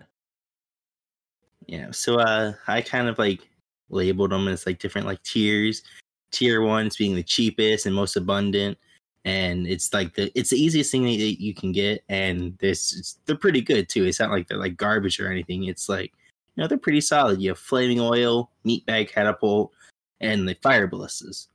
Yeah, 1.68 1.92
so 1.92 2.20
uh, 2.20 2.54
I 2.68 2.82
kind 2.82 3.08
of 3.08 3.20
like 3.20 3.48
labeled 3.90 4.32
them 4.32 4.48
as 4.48 4.66
like 4.66 4.80
different 4.80 5.08
like 5.08 5.22
tiers. 5.24 5.84
Tier 6.32 6.62
ones 6.62 6.98
being 6.98 7.16
the 7.16 7.24
cheapest 7.24 7.86
and 7.86 7.96
most 7.96 8.18
abundant, 8.18 8.78
and 9.24 9.68
it's 9.68 9.94
like 9.94 10.16
the 10.16 10.32
it's 10.38 10.50
the 10.50 10.62
easiest 10.62 10.92
thing 10.92 11.04
that 11.04 11.42
you 11.42 11.54
can 11.54 11.72
get, 11.72 12.04
and 12.10 12.58
this 12.60 13.18
they're 13.26 13.38
pretty 13.38 13.62
good 13.62 13.88
too. 13.88 14.06
It's 14.06 14.20
not 14.20 14.32
like 14.32 14.48
they're 14.48 14.58
like 14.58 14.76
garbage 14.76 15.20
or 15.20 15.32
anything. 15.32 15.66
It's 15.66 15.88
like 15.88 16.12
you 16.56 16.62
know 16.62 16.68
they're 16.68 16.78
pretty 16.78 17.02
solid. 17.02 17.42
You 17.42 17.50
have 17.50 17.60
flaming 17.60 18.02
oil, 18.02 18.52
meatbag 18.66 19.10
catapult, 19.10 19.72
and 20.20 20.48
the 20.48 20.56
fire 20.56 20.88
ballistas. 20.88 21.48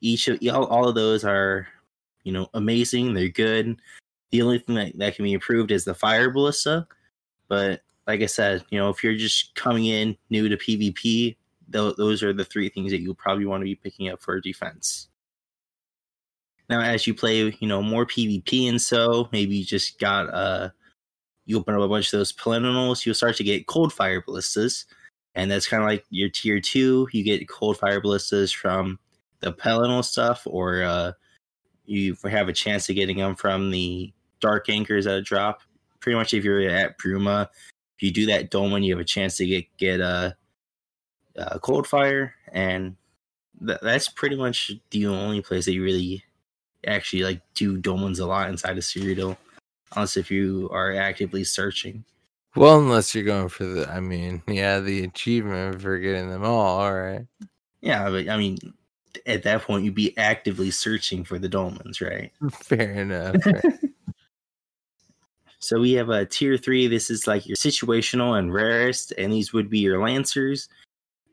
Each 0.00 0.28
of 0.28 0.38
all, 0.50 0.66
all 0.66 0.88
of 0.88 0.94
those 0.94 1.24
are 1.24 1.68
you 2.24 2.32
know 2.32 2.48
amazing. 2.54 3.12
They're 3.12 3.28
good. 3.28 3.76
The 4.30 4.40
only 4.40 4.60
thing 4.60 4.76
that, 4.76 4.98
that 4.98 5.14
can 5.14 5.24
be 5.24 5.34
improved 5.34 5.70
is 5.72 5.84
the 5.84 5.94
fire 5.94 6.30
ballista, 6.30 6.86
but 7.48 7.82
like 8.06 8.22
I 8.22 8.26
said, 8.26 8.64
you 8.70 8.78
know, 8.78 8.88
if 8.88 9.04
you're 9.04 9.14
just 9.14 9.54
coming 9.54 9.86
in 9.86 10.16
new 10.30 10.48
to 10.48 10.56
PvP, 10.56 11.36
th- 11.72 11.96
those 11.96 12.22
are 12.22 12.32
the 12.32 12.44
three 12.44 12.68
things 12.68 12.90
that 12.90 13.00
you'll 13.00 13.14
probably 13.14 13.46
want 13.46 13.60
to 13.60 13.64
be 13.64 13.74
picking 13.74 14.08
up 14.08 14.20
for 14.20 14.40
defense. 14.40 15.08
Now, 16.68 16.80
as 16.80 17.06
you 17.06 17.14
play, 17.14 17.54
you 17.58 17.68
know, 17.68 17.82
more 17.82 18.06
PvP 18.06 18.68
and 18.68 18.80
so 18.80 19.28
maybe 19.32 19.56
you 19.56 19.64
just 19.64 19.98
got 19.98 20.32
uh, 20.32 20.70
you 21.44 21.58
open 21.58 21.74
up 21.74 21.80
a 21.80 21.88
bunch 21.88 22.12
of 22.12 22.18
those 22.18 22.32
Pelinals, 22.32 23.04
you'll 23.04 23.14
start 23.14 23.36
to 23.36 23.44
get 23.44 23.66
cold 23.66 23.92
fire 23.92 24.22
ballistas, 24.22 24.86
and 25.34 25.50
that's 25.50 25.66
kind 25.66 25.82
of 25.82 25.88
like 25.88 26.04
your 26.10 26.28
tier 26.28 26.60
two. 26.60 27.08
You 27.12 27.24
get 27.24 27.48
cold 27.48 27.78
fire 27.78 28.00
ballistas 28.00 28.52
from 28.52 28.98
the 29.40 29.52
Pelinal 29.52 30.04
stuff, 30.04 30.42
or 30.46 30.82
uh, 30.82 31.12
you 31.84 32.16
have 32.24 32.48
a 32.48 32.52
chance 32.52 32.88
of 32.88 32.94
getting 32.94 33.18
them 33.18 33.34
from 33.34 33.70
the 33.70 34.12
dark 34.40 34.68
anchors 34.68 35.04
that 35.04 35.24
drop. 35.24 35.62
Pretty 36.00 36.16
much, 36.16 36.32
if 36.32 36.44
you're 36.44 36.62
at 36.68 36.98
Bruma, 36.98 37.48
if 37.96 38.02
you 38.02 38.10
do 38.12 38.26
that 38.26 38.50
dome 38.50 38.76
you 38.82 38.94
have 38.94 39.00
a 39.00 39.04
chance 39.04 39.36
to 39.36 39.46
get 39.46 39.64
get 39.76 40.00
a, 40.00 40.36
a 41.36 41.58
cold 41.58 41.86
fire, 41.86 42.34
and 42.52 42.96
th- 43.64 43.80
that's 43.82 44.08
pretty 44.08 44.36
much 44.36 44.72
the 44.90 45.06
only 45.06 45.42
place 45.42 45.64
that 45.64 45.72
you 45.72 45.82
really 45.82 46.24
actually 46.86 47.22
like 47.22 47.40
do 47.54 47.80
dolmens 47.80 48.20
a 48.20 48.24
lot 48.24 48.48
inside 48.48 48.76
of 48.76 48.84
Cyrodiil, 48.84 49.36
unless 49.94 50.16
if 50.16 50.30
you 50.30 50.68
are 50.72 50.94
actively 50.94 51.44
searching. 51.44 52.04
Well, 52.54 52.78
unless 52.78 53.14
you're 53.14 53.24
going 53.24 53.48
for 53.48 53.64
the, 53.64 53.90
I 53.90 54.00
mean, 54.00 54.42
yeah, 54.48 54.80
the 54.80 55.04
achievement 55.04 55.80
for 55.80 55.98
getting 55.98 56.30
them 56.30 56.44
all. 56.44 56.80
All 56.80 56.94
right. 56.94 57.26
Yeah, 57.80 58.10
but 58.10 58.28
I 58.28 58.36
mean, 58.36 58.58
at 59.26 59.42
that 59.42 59.62
point, 59.62 59.84
you'd 59.84 59.94
be 59.94 60.16
actively 60.18 60.70
searching 60.70 61.24
for 61.24 61.38
the 61.38 61.48
dolmens, 61.48 62.00
right? 62.00 62.32
Fair 62.52 62.92
enough. 62.92 63.36
So 65.62 65.78
we 65.78 65.92
have 65.92 66.08
a 66.08 66.26
tier 66.26 66.56
three. 66.56 66.88
This 66.88 67.08
is 67.08 67.28
like 67.28 67.46
your 67.46 67.54
situational 67.54 68.36
and 68.36 68.52
rarest, 68.52 69.12
and 69.16 69.32
these 69.32 69.52
would 69.52 69.70
be 69.70 69.78
your 69.78 70.02
lancers. 70.02 70.68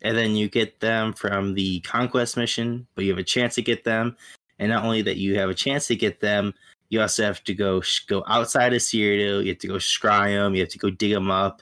And 0.02 0.18
then 0.18 0.36
you 0.36 0.50
get 0.50 0.80
them 0.80 1.14
from 1.14 1.54
the 1.54 1.82
conquest 1.82 2.38
mission, 2.38 2.88
but 2.96 3.04
you 3.04 3.12
have 3.12 3.20
a 3.20 3.24
chance 3.24 3.56
to 3.56 3.62
get 3.62 3.84
them. 3.84 4.16
And 4.58 4.70
not 4.70 4.84
only 4.84 5.02
that, 5.04 5.18
you 5.18 5.38
have 5.38 5.50
a 5.50 5.54
chance 5.54 5.88
to 5.88 5.96
get 5.96 6.20
them, 6.20 6.54
you 6.90 7.02
also 7.02 7.24
have 7.24 7.44
to 7.44 7.54
go 7.54 7.84
go 8.08 8.24
outside 8.28 8.74
of 8.74 8.80
Cyrodiil. 8.80 9.44
You 9.44 9.50
have 9.50 9.60
to 9.60 9.68
go 9.68 9.76
scry 9.76 10.36
them. 10.36 10.56
You 10.56 10.62
have 10.62 10.70
to 10.70 10.80
go 10.80 10.90
dig 10.90 11.14
them 11.14 11.30
up. 11.30 11.62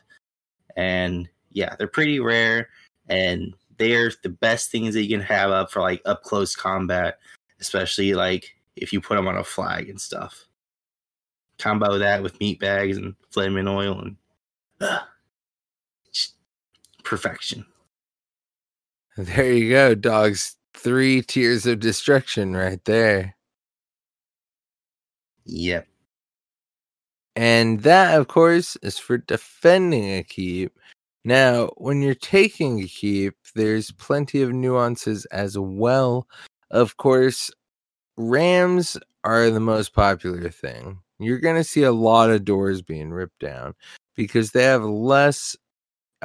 And 0.76 1.28
yeah, 1.52 1.76
they're 1.78 1.88
pretty 1.88 2.20
rare, 2.20 2.70
and 3.10 3.54
they're 3.78 4.12
the 4.24 4.30
best 4.30 4.72
things 4.72 4.94
that 4.94 5.04
you 5.04 5.18
can 5.18 5.26
have 5.26 5.52
up 5.52 5.72
for 5.72 5.82
like 5.82 6.02
up 6.06 6.24
close 6.24 6.56
combat, 6.56 7.20
especially 7.60 8.14
like 8.14 8.56
if 8.76 8.94
you 8.94 9.02
put 9.02 9.16
them 9.16 9.28
on 9.28 9.38
a 9.38 9.44
flag 9.44 9.90
and 9.90 10.00
stuff 10.00 10.48
combo 11.58 11.98
that 11.98 12.22
with 12.22 12.40
meat 12.40 12.60
bags 12.60 12.98
and 12.98 13.16
flaming 13.32 13.68
oil 13.68 14.00
and 14.00 14.16
uh, 14.82 15.00
perfection. 17.04 17.66
There 19.18 19.52
you 19.52 19.72
go, 19.72 19.96
dogs. 19.96 20.56
Three 20.74 21.24
tiers 21.24 21.66
of 21.66 21.80
destruction 21.80 22.56
right 22.56 22.84
there. 22.86 23.36
Yep. 25.46 25.88
And 27.36 27.82
that, 27.82 28.20
of 28.20 28.28
course, 28.28 28.78
is 28.84 28.98
for 28.98 29.18
defending 29.18 30.18
a 30.18 30.24
keep. 30.24 30.80
Now, 31.24 31.72
when 31.78 32.02
you're 32.02 32.16
taking 32.16 32.82
a 32.82 32.88
keep, 32.88 33.34
there's 33.56 33.92
plenty 33.92 34.42
of 34.42 34.54
nuances 34.54 35.26
as 35.26 35.58
well. 35.58 36.28
Of 36.72 36.98
course, 36.98 37.52
Rams 38.18 38.98
are 39.24 39.50
the 39.50 39.60
most 39.60 39.94
popular 39.94 40.50
thing. 40.50 41.00
You're 41.20 41.40
going 41.40 41.56
to 41.56 41.64
see 41.64 41.84
a 41.84 41.92
lot 41.92 42.30
of 42.30 42.46
doors 42.46 42.82
being 42.82 43.12
ripped 43.12 43.40
down 43.40 43.74
because 44.16 44.52
they 44.52 44.64
have 44.64 44.84
less 44.84 45.56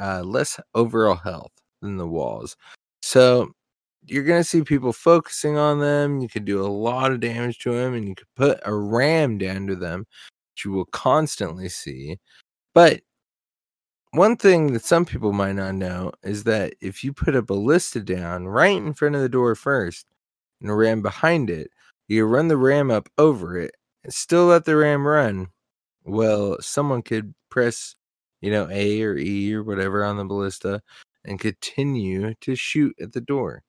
uh, 0.01 0.23
less 0.23 0.59
overall 0.73 1.15
health 1.15 1.51
than 1.81 1.97
the 1.97 2.07
walls. 2.07 2.55
So 3.05 3.51
you're 4.05 4.23
going 4.23 4.39
to 4.39 4.47
see 4.47 4.63
people 4.63 4.93
focusing 4.93 5.57
on 5.57 5.81
them. 5.81 6.21
You 6.21 6.29
could 6.29 6.45
do 6.45 6.61
a 6.61 6.71
lot 6.71 7.11
of 7.11 7.19
damage 7.19 7.59
to 7.59 7.73
them, 7.73 7.93
and 7.95 8.07
you 8.07 8.15
could 8.15 8.33
put 8.37 8.61
a 8.63 8.73
ram 8.73 9.37
down 9.37 9.67
to 9.67 9.75
them, 9.75 10.07
which 10.53 10.63
you 10.63 10.71
will 10.71 10.85
constantly 10.85 11.67
see. 11.67 12.19
But 12.73 13.01
one 14.11 14.37
thing 14.37 14.71
that 14.71 14.85
some 14.85 15.03
people 15.03 15.33
might 15.33 15.51
not 15.51 15.75
know 15.75 16.13
is 16.23 16.45
that 16.45 16.75
if 16.79 17.03
you 17.03 17.11
put 17.11 17.35
a 17.35 17.41
ballista 17.41 17.99
down 17.99 18.47
right 18.47 18.77
in 18.77 18.93
front 18.93 19.15
of 19.15 19.21
the 19.21 19.27
door 19.27 19.53
first 19.53 20.05
and 20.61 20.69
a 20.69 20.73
ram 20.73 21.01
behind 21.01 21.49
it, 21.49 21.71
you 22.07 22.23
run 22.23 22.47
the 22.47 22.55
ram 22.55 22.89
up 22.89 23.09
over 23.17 23.57
it 23.57 23.75
and 24.05 24.13
still 24.13 24.45
let 24.45 24.63
the 24.63 24.77
ram 24.77 25.05
run. 25.05 25.49
Well, 26.05 26.55
someone 26.61 27.01
could 27.01 27.35
press, 27.49 27.97
you 28.39 28.49
know, 28.49 28.69
A 28.71 29.01
or 29.03 29.17
E 29.17 29.53
or 29.53 29.61
whatever 29.61 30.05
on 30.05 30.15
the 30.15 30.23
ballista 30.23 30.81
and 31.25 31.39
continue 31.39 32.33
to 32.41 32.55
shoot 32.55 32.95
at 33.01 33.13
the 33.13 33.21
door. 33.21 33.63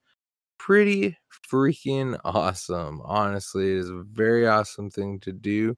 pretty 0.58 1.16
freaking 1.50 2.18
awesome. 2.24 3.00
Honestly, 3.04 3.72
it 3.72 3.78
is 3.78 3.90
a 3.90 4.04
very 4.12 4.46
awesome 4.48 4.90
thing 4.90 5.20
to 5.20 5.32
do. 5.32 5.76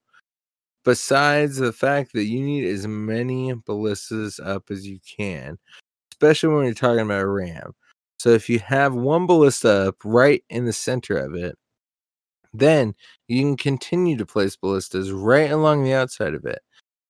Besides 0.84 1.56
the 1.58 1.72
fact 1.72 2.12
that 2.14 2.24
you 2.26 2.40
need 2.42 2.64
as 2.66 2.86
many 2.86 3.52
ballistas 3.66 4.40
up 4.40 4.70
as 4.70 4.86
you 4.86 5.00
can, 5.18 5.58
especially 6.12 6.54
when 6.54 6.64
you're 6.66 6.74
talking 6.74 7.00
about 7.00 7.22
a 7.22 7.28
ram. 7.28 7.74
So 8.18 8.30
if 8.30 8.48
you 8.50 8.60
have 8.60 8.94
one 8.94 9.26
ballista 9.26 9.88
up 9.88 9.96
right 10.04 10.44
in 10.50 10.64
the 10.66 10.72
center 10.72 11.16
of 11.18 11.34
it, 11.34 11.56
then 12.54 12.94
you 13.28 13.42
can 13.42 13.56
continue 13.56 14.16
to 14.16 14.26
place 14.26 14.56
ballistas 14.56 15.12
right 15.12 15.50
along 15.50 15.84
the 15.84 15.94
outside 15.94 16.34
of 16.34 16.44
it. 16.46 16.60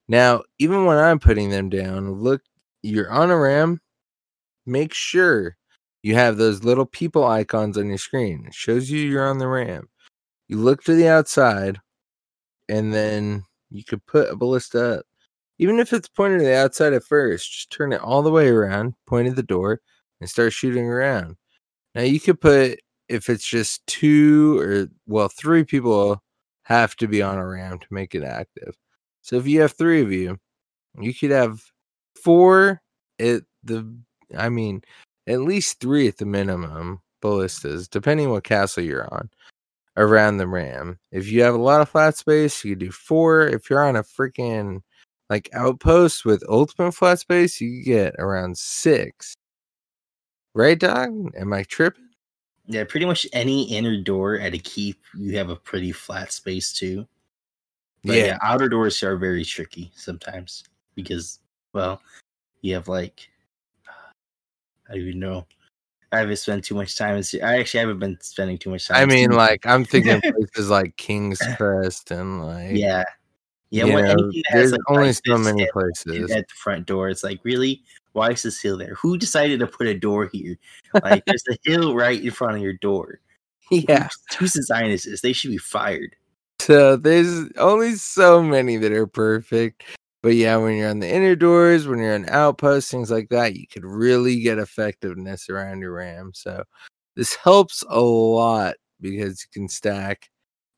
Now, 0.09 0.43
even 0.59 0.87
when 0.87 0.99
I'm 0.99 1.19
putting 1.21 1.51
them 1.51 1.69
down, 1.71 2.13
look, 2.13 2.43
you're 2.83 3.11
on 3.11 3.31
a 3.31 3.39
ram, 3.39 3.81
make 4.67 4.93
sure 4.93 5.57
you 6.03 6.15
have 6.15 6.37
those 6.37 6.65
little 6.65 6.87
people 6.87 7.25
icons 7.25 7.79
on 7.79 7.89
your 7.89 7.99
screen. 7.99 8.45
It 8.47 8.55
shows 8.55 8.91
you 8.91 9.01
you're 9.01 9.29
on 9.29 9.39
the 9.39 9.49
ram. 9.49 9.89
You 10.49 10.59
look 10.59 10.85
to 10.85 10.95
the 10.95 11.09
outside, 11.09 11.81
and 12.69 12.93
then 12.93 13.45
you 13.71 13.85
could 13.85 14.05
put 14.07 14.31
a 14.31 14.37
ballista 14.37 14.99
up. 14.99 15.07
Even 15.59 15.79
if 15.79 15.93
it's 15.93 16.09
pointed 16.09 16.39
to 16.39 16.45
the 16.45 16.57
outside 16.57 16.93
at 16.93 17.05
first, 17.05 17.51
just 17.51 17.71
turn 17.71 17.93
it 17.93 18.01
all 18.01 18.23
the 18.23 18.31
way 18.31 18.49
around, 18.49 18.95
point 19.07 19.29
at 19.29 19.37
the 19.37 19.43
door, 19.43 19.81
and 20.21 20.29
start 20.29 20.53
shooting 20.53 20.87
around. 20.87 21.37
Now 21.95 22.03
you 22.03 22.21
could 22.21 22.41
put 22.41 22.81
if 23.09 23.31
it's 23.31 23.47
just 23.47 23.87
two 23.87 24.59
or 24.61 24.89
well, 25.07 25.29
three 25.29 25.65
people 25.65 26.23
have 26.65 26.97
to 26.97 27.09
be 27.09 27.23
on 27.23 27.39
a 27.39 27.47
ram 27.47 27.79
to 27.79 27.87
make 27.91 28.15
it 28.15 28.23
active. 28.23 28.77
So 29.23 29.37
if 29.37 29.47
you 29.47 29.61
have 29.63 29.73
three 29.73 30.03
of 30.03 30.13
you, 30.13 30.39
you 31.01 31.15
could 31.15 31.31
have 31.31 31.61
four 32.23 32.83
at 33.19 33.43
the 33.65 33.97
I 34.37 34.49
mean, 34.49 34.83
at 35.27 35.41
least 35.41 35.81
three 35.81 36.09
at 36.09 36.19
the 36.19 36.27
minimum 36.27 37.01
ballistas, 37.21 37.89
depending 37.89 38.31
what 38.31 38.45
castle 38.45 38.83
you're 38.83 39.13
on, 39.13 39.29
around 39.97 40.37
the 40.37 40.47
ram. 40.47 40.99
If 41.11 41.31
you 41.31 41.43
have 41.43 41.55
a 41.55 41.59
lot 41.59 41.81
of 41.81 41.89
flat 41.89 42.17
space, 42.17 42.65
you 42.65 42.77
do 42.77 42.91
four. 42.91 43.47
If 43.47 43.69
you're 43.69 43.85
on 43.85 43.97
a 43.97 44.03
freaking 44.03 44.83
like 45.29 45.49
outpost 45.53 46.25
with 46.25 46.45
ultimate 46.49 46.93
flat 46.93 47.19
space, 47.19 47.61
you 47.61 47.83
get 47.83 48.15
around 48.19 48.57
six. 48.57 49.35
Right, 50.55 50.79
dog? 50.79 51.33
Am 51.37 51.53
I 51.53 51.65
tripping? 51.65 52.09
Yeah, 52.67 52.85
pretty 52.85 53.07
much 53.07 53.27
any 53.33 53.65
inner 53.65 54.01
door 54.01 54.39
at 54.39 54.55
a 54.55 54.59
keep, 54.59 55.01
you 55.17 55.37
have 55.37 55.51
a 55.51 55.57
pretty 55.57 55.93
flat 55.93 56.33
space 56.33 56.73
too. 56.73 57.07
But 58.05 58.17
yeah. 58.17 58.25
yeah, 58.25 58.39
outer 58.43 58.69
doors 58.69 59.03
are 59.03 59.17
very 59.17 59.45
tricky 59.45 59.93
sometimes 59.95 60.65
because, 60.95 61.41
well, 61.73 62.01
you 62.63 62.75
have 62.75 62.89
like, 62.89 63.29
I 64.89 64.95
don't 64.95 65.03
even 65.03 65.21
know. 65.21 65.47
I 66.13 66.19
haven't 66.19 66.37
spent 66.37 66.65
too 66.65 66.75
much 66.75 66.97
time. 66.97 67.17
In, 67.17 67.43
I 67.43 67.59
actually 67.59 67.81
haven't 67.81 67.99
been 67.99 68.19
spending 68.21 68.59
too 68.59 68.71
much 68.71 68.87
time. 68.87 68.97
I 68.97 69.07
mean, 69.07 69.31
like 69.31 69.67
I'm 69.67 69.85
thinking 69.85 70.21
places 70.33 70.71
like 70.71 70.97
King's 70.97 71.41
Crest 71.57 72.11
and 72.11 72.45
like 72.45 72.77
yeah, 72.77 73.05
yeah. 73.71 73.85
When 73.85 74.05
know, 74.05 74.33
there's 74.53 74.73
like, 74.73 74.81
only 74.89 75.13
so 75.13 75.37
many 75.39 75.69
places. 75.73 76.31
at 76.31 76.49
the 76.49 76.55
front 76.55 76.87
door. 76.87 77.09
It's 77.09 77.25
like, 77.25 77.41
really? 77.43 77.83
Why 78.13 78.31
is 78.31 78.43
this 78.43 78.61
hill 78.61 78.79
there? 78.79 78.95
Who 78.95 79.19
decided 79.19 79.61
to 79.61 79.67
put 79.67 79.89
a 79.89 79.99
door 79.99 80.31
here? 80.33 80.57
Like, 81.03 81.25
there's 81.27 81.45
a 81.51 81.57
hill 81.65 81.95
right 81.95 82.23
in 82.23 82.31
front 82.31 82.57
of 82.57 82.63
your 82.63 82.75
door. 82.75 83.21
Yeah. 83.69 84.05
Whose, 84.05 84.37
whose 84.39 84.53
design 84.53 84.93
is 84.93 85.03
this? 85.03 85.23
They 85.23 85.33
should 85.33 85.51
be 85.51 85.59
fired. 85.59 86.15
So 86.61 86.95
there's 86.95 87.51
only 87.59 87.97
so 87.97 88.41
many 88.41 88.77
that 88.77 88.93
are 88.93 89.09
perfect. 89.09 89.83
But 90.27 90.35
yeah, 90.35 90.57
when 90.57 90.77
you're 90.77 90.91
on 90.91 90.99
the 90.99 91.09
inner 91.09 91.37
doors, 91.37 91.87
when 91.87 92.01
you're 92.01 92.17
on 92.17 92.29
outposts, 92.29 92.91
things 92.91 93.13
like 93.13 93.29
that, 93.29 93.55
you 93.55 93.65
could 93.69 93.85
really 93.85 94.41
get 94.41 94.59
effectiveness 94.59 95.49
around 95.49 95.83
your 95.83 95.93
RAM. 95.93 96.33
So 96.35 96.65
this 97.15 97.37
helps 97.37 97.85
a 97.89 98.01
lot 98.01 98.75
because 99.01 99.41
you 99.41 99.47
can 99.53 99.69
stack 99.69 100.29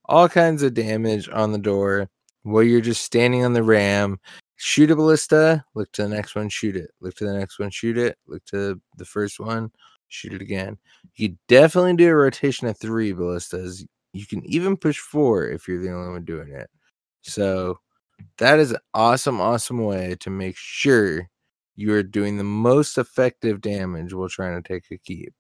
all 0.05 0.29
kinds 0.29 0.63
of 0.63 0.75
damage 0.75 1.31
on 1.31 1.53
the 1.53 1.59
door 1.59 2.11
while 2.43 2.63
you're 2.63 2.83
just 2.83 3.03
standing 3.03 3.43
on 3.43 3.55
the 3.55 3.63
RAM. 3.63 4.19
Shoot 4.57 4.91
a 4.91 4.97
ballista, 4.97 5.65
look 5.75 5.91
to 5.93 6.03
the 6.03 6.11
next 6.11 6.35
one, 6.35 6.51
shoot 6.51 6.77
it. 6.77 6.91
Look 7.01 7.15
to 7.15 7.25
the 7.25 7.33
next 7.33 7.59
one, 7.59 7.71
shoot 7.71 7.97
it. 7.97 8.19
Look 8.27 8.45
to 8.49 8.79
the 8.99 9.07
first 9.07 9.41
one, 9.41 9.71
shoot 10.09 10.35
it 10.35 10.43
again. 10.43 10.77
You 11.15 11.39
definitely 11.49 11.97
do 11.97 12.11
a 12.11 12.15
rotation 12.15 12.69
of 12.69 12.77
three 12.77 13.13
ballistas. 13.13 13.87
You 14.13 14.27
can 14.27 14.45
even 14.45 14.77
push 14.77 14.99
four 14.99 15.49
if 15.49 15.67
you're 15.67 15.81
the 15.81 15.95
only 15.95 16.13
one 16.13 16.27
doing 16.27 16.53
it. 16.53 16.69
So 17.23 17.79
that 18.39 18.59
is 18.59 18.73
an 18.73 18.79
awesome, 18.95 19.41
awesome 19.41 19.85
way 19.85 20.17
to 20.21 20.31
make 20.31 20.57
sure 20.57 21.29
you 21.77 21.93
are 21.93 22.03
doing 22.03 22.37
the 22.37 22.45
most 22.45 22.99
effective 22.99 23.61
damage 23.61 24.13
while 24.13 24.29
trying 24.29 24.61
to 24.61 24.67
take 24.67 24.85
a 24.91 24.99
keep. 24.99 25.33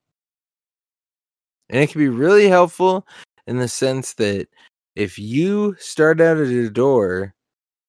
And 1.68 1.82
it 1.82 1.90
can 1.90 2.00
be 2.00 2.08
really 2.08 2.48
helpful 2.48 3.06
in 3.46 3.58
the 3.58 3.68
sense 3.68 4.14
that 4.14 4.48
if 4.94 5.18
you 5.18 5.76
start 5.78 6.20
out 6.20 6.38
at 6.38 6.46
a 6.46 6.70
door 6.70 7.34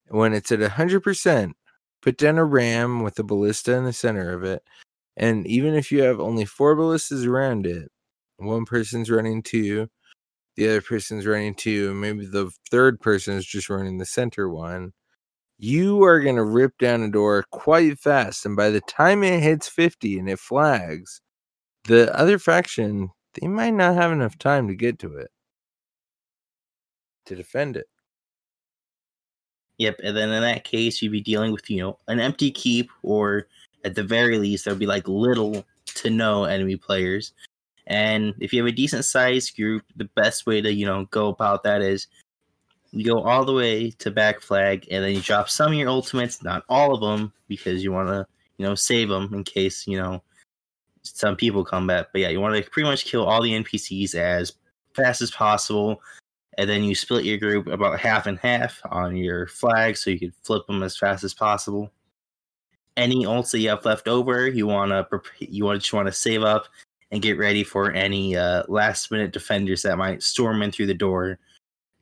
when 0.10 0.34
it's 0.34 0.52
at 0.52 0.60
100%, 0.60 1.52
put 2.02 2.18
down 2.18 2.38
a 2.38 2.46
ram 2.46 3.04
with 3.04 3.20
a 3.20 3.24
ballista 3.24 3.74
in 3.74 3.86
the 3.86 3.94
center 3.94 4.34
of 4.34 4.44
it. 4.44 4.64
And 5.18 5.46
even 5.48 5.76
if 5.76 5.92
you 5.92 6.02
have 6.02 6.20
only 6.20 6.46
four 6.46 6.76
ballistas 6.76 7.26
around 7.26 7.66
it, 7.66 7.92
one 8.38 8.66
person's 8.66 9.12
running 9.12 9.44
two, 9.44 9.90
the 10.60 10.68
other 10.68 10.82
person's 10.82 11.26
running 11.26 11.56
two, 11.56 11.90
and 11.90 12.02
maybe 12.02 12.26
the 12.26 12.52
third 12.70 13.00
person 13.00 13.38
is 13.38 13.46
just 13.46 13.70
running 13.70 13.98
the 13.98 14.06
center 14.06 14.50
one. 14.50 14.92
You 15.58 16.04
are 16.04 16.20
going 16.20 16.36
to 16.36 16.44
rip 16.44 16.78
down 16.78 17.02
a 17.02 17.10
door 17.10 17.46
quite 17.50 17.98
fast. 17.98 18.46
And 18.46 18.58
by 18.58 18.70
the 18.70 18.82
time 18.82 19.24
it 19.24 19.42
hits 19.42 19.70
50 19.70 20.20
and 20.20 20.30
it 20.30 20.38
flags, 20.38 21.22
the 21.86 22.14
other 22.14 22.38
faction, 22.38 23.10
they 23.40 23.48
might 23.48 23.74
not 23.74 23.96
have 23.96 24.12
enough 24.12 24.38
time 24.38 24.68
to 24.68 24.76
get 24.76 25.00
to 25.00 25.16
it 25.16 25.32
to 27.28 27.36
defend 27.38 27.78
it. 27.78 27.88
Yep. 29.78 30.02
And 30.04 30.18
then 30.18 30.30
in 30.30 30.42
that 30.42 30.66
case, 30.66 31.02
you'd 31.02 31.14
be 31.14 31.22
dealing 31.22 31.54
with, 31.54 31.70
you 31.70 31.80
know, 31.80 32.00
an 32.10 32.20
empty 32.20 32.52
keep, 32.52 32.92
or 33.02 33.48
at 33.86 33.96
the 33.96 34.04
very 34.04 34.38
least, 34.38 34.66
there'd 34.66 34.78
be 34.78 34.86
like 34.86 35.08
little 35.08 35.66
to 35.86 36.10
no 36.10 36.44
enemy 36.44 36.76
players. 36.76 37.32
And 37.90 38.36
if 38.40 38.54
you 38.54 38.62
have 38.62 38.72
a 38.72 38.76
decent 38.76 39.04
sized 39.04 39.56
group, 39.56 39.84
the 39.96 40.10
best 40.16 40.46
way 40.46 40.62
to, 40.62 40.72
you 40.72 40.86
know, 40.86 41.06
go 41.06 41.28
about 41.30 41.64
that 41.64 41.82
is 41.82 42.08
you 42.92 43.04
go 43.04 43.24
all 43.24 43.44
the 43.44 43.54
way 43.54 43.90
to 43.92 44.12
back 44.12 44.42
flag 44.42 44.88
and 44.92 45.04
then 45.04 45.14
you 45.14 45.22
drop 45.22 45.50
some 45.50 45.72
of 45.72 45.78
your 45.78 45.90
ultimates, 45.90 46.44
not 46.44 46.64
all 46.70 46.94
of 46.94 47.02
them, 47.02 47.34
because 47.48 47.84
you 47.84 47.92
want 47.92 48.10
to, 48.10 48.26
you 48.58 48.66
know, 48.66 48.76
save 48.76 49.10
them 49.10 49.34
in 49.34 49.44
case, 49.44 49.88
you 49.88 49.98
know, 49.98 50.22
some 51.02 51.36
people 51.36 51.66
come 51.66 51.88
back. 51.88 52.08
But 52.12 52.22
yeah, 52.22 52.30
you 52.30 52.40
want 52.40 52.56
to 52.56 52.70
pretty 52.70 52.88
much 52.88 53.06
kill 53.06 53.26
all 53.26 53.42
the 53.42 53.54
NPCs 53.54 54.14
as 54.14 54.54
fast 54.94 55.22
as 55.22 55.32
possible. 55.32 56.02
And 56.58 56.70
then 56.70 56.84
you 56.84 56.94
split 56.94 57.26
your 57.26 57.38
group 57.38 57.68
about 57.68 58.00
half 58.00 58.28
and 58.28 58.38
half 58.38 58.82
on 58.92 59.16
your 59.16 59.48
flag 59.48 59.98
so 59.98 60.10
you 60.12 60.20
can 60.20 60.34
flip 60.44 60.68
them 60.68 60.84
as 60.84 60.98
fast 60.98 61.24
as 61.24 61.34
possible. 61.34 61.92
Any 62.98 63.26
ults 63.26 63.52
that 63.52 63.60
you 63.60 63.70
have 63.70 63.86
left 63.86 64.08
over, 64.08 64.48
you 64.48 64.68
want 64.68 64.92
to 64.92 65.22
you 65.40 65.66
want 65.66 65.82
just 65.82 65.94
want 65.94 66.08
to 66.08 66.12
save 66.12 66.44
up 66.44 66.66
and 67.12 67.22
get 67.22 67.38
ready 67.38 67.64
for 67.64 67.92
any 67.92 68.36
uh, 68.36 68.64
last 68.68 69.12
minute 69.12 69.32
defenders 69.32 69.82
that 69.82 69.98
might 69.98 70.24
storm 70.24 70.62
in 70.62 70.72
through 70.72 70.86
the 70.86 70.94
door. 70.94 71.40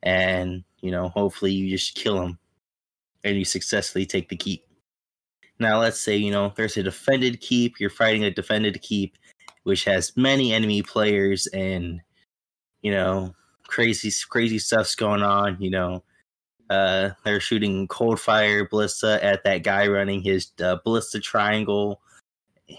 And, 0.02 0.64
you 0.80 0.90
know, 0.90 1.08
hopefully 1.08 1.52
you 1.52 1.70
just 1.70 1.94
kill 1.94 2.18
them 2.18 2.38
and 3.24 3.36
you 3.36 3.44
successfully 3.44 4.06
take 4.06 4.28
the 4.28 4.36
keep. 4.36 4.64
Now, 5.58 5.80
let's 5.80 6.00
say, 6.00 6.16
you 6.16 6.30
know, 6.30 6.52
there's 6.56 6.76
a 6.76 6.82
defended 6.82 7.40
keep, 7.40 7.80
you're 7.80 7.90
fighting 7.90 8.24
a 8.24 8.30
defended 8.30 8.80
keep, 8.80 9.16
which 9.64 9.84
has 9.84 10.16
many 10.16 10.52
enemy 10.52 10.82
players 10.82 11.46
and, 11.48 12.00
you 12.82 12.92
know, 12.92 13.34
crazy, 13.66 14.12
crazy 14.28 14.58
stuff's 14.58 14.94
going 14.94 15.22
on, 15.22 15.56
you 15.60 15.70
know. 15.70 16.04
Uh, 16.70 17.10
they're 17.24 17.40
shooting 17.40 17.88
cold 17.88 18.20
fire 18.20 18.68
ballista 18.68 19.18
at 19.24 19.42
that 19.42 19.62
guy 19.62 19.86
running 19.86 20.20
his 20.20 20.52
uh, 20.62 20.76
ballista 20.84 21.18
triangle, 21.18 22.02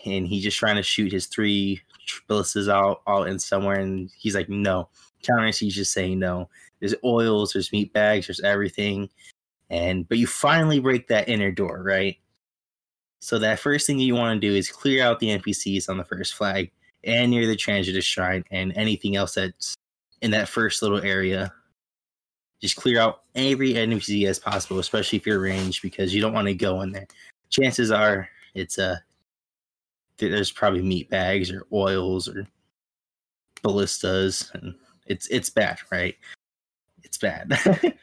and 0.05 0.27
he's 0.27 0.43
just 0.43 0.57
trying 0.57 0.75
to 0.75 0.83
shoot 0.83 1.11
his 1.11 1.25
three 1.25 1.81
ballistas 2.27 2.69
out 2.69 3.01
out 3.07 3.27
in 3.27 3.39
somewhere, 3.39 3.79
and 3.79 4.09
he's 4.17 4.35
like, 4.35 4.49
no. 4.49 4.89
Counters, 5.21 5.59
he's 5.59 5.75
just 5.75 5.91
saying 5.91 6.19
no. 6.19 6.49
There's 6.79 6.95
oils, 7.03 7.51
there's 7.53 7.71
meat 7.71 7.91
bags, 7.91 8.27
there's 8.27 8.39
everything, 8.39 9.09
and 9.69 10.07
but 10.07 10.17
you 10.17 10.27
finally 10.27 10.79
break 10.79 11.07
that 11.07 11.27
inner 11.27 11.51
door, 11.51 11.83
right? 11.83 12.17
So 13.21 13.37
that 13.39 13.59
first 13.59 13.85
thing 13.85 13.99
you 13.99 14.15
want 14.15 14.41
to 14.41 14.47
do 14.47 14.55
is 14.55 14.71
clear 14.71 15.03
out 15.03 15.19
the 15.19 15.37
NPCs 15.37 15.89
on 15.89 15.97
the 15.97 16.05
first 16.05 16.35
flag 16.35 16.71
and 17.03 17.31
near 17.31 17.47
the 17.47 17.55
transitus 17.55 18.03
shrine 18.03 18.43
and 18.51 18.71
anything 18.75 19.15
else 19.15 19.35
that's 19.35 19.75
in 20.21 20.31
that 20.31 20.47
first 20.47 20.81
little 20.81 21.01
area. 21.01 21.53
Just 22.61 22.77
clear 22.77 22.99
out 22.99 23.23
every 23.35 23.73
NPC 23.73 24.27
as 24.27 24.39
possible, 24.39 24.79
especially 24.79 25.17
if 25.17 25.25
you're 25.25 25.39
ranged, 25.39 25.81
because 25.81 26.13
you 26.13 26.21
don't 26.21 26.33
want 26.33 26.47
to 26.47 26.53
go 26.53 26.81
in 26.81 26.91
there. 26.91 27.07
Chances 27.49 27.91
are 27.91 28.29
it's 28.53 28.77
a 28.77 29.01
there's 30.19 30.51
probably 30.51 30.81
meat 30.81 31.09
bags 31.09 31.51
or 31.51 31.65
oils 31.71 32.27
or 32.27 32.47
ballistas, 33.63 34.51
and 34.53 34.75
it's 35.07 35.27
it's 35.27 35.49
bad, 35.49 35.79
right? 35.91 36.15
It's 37.03 37.17
bad. 37.17 37.57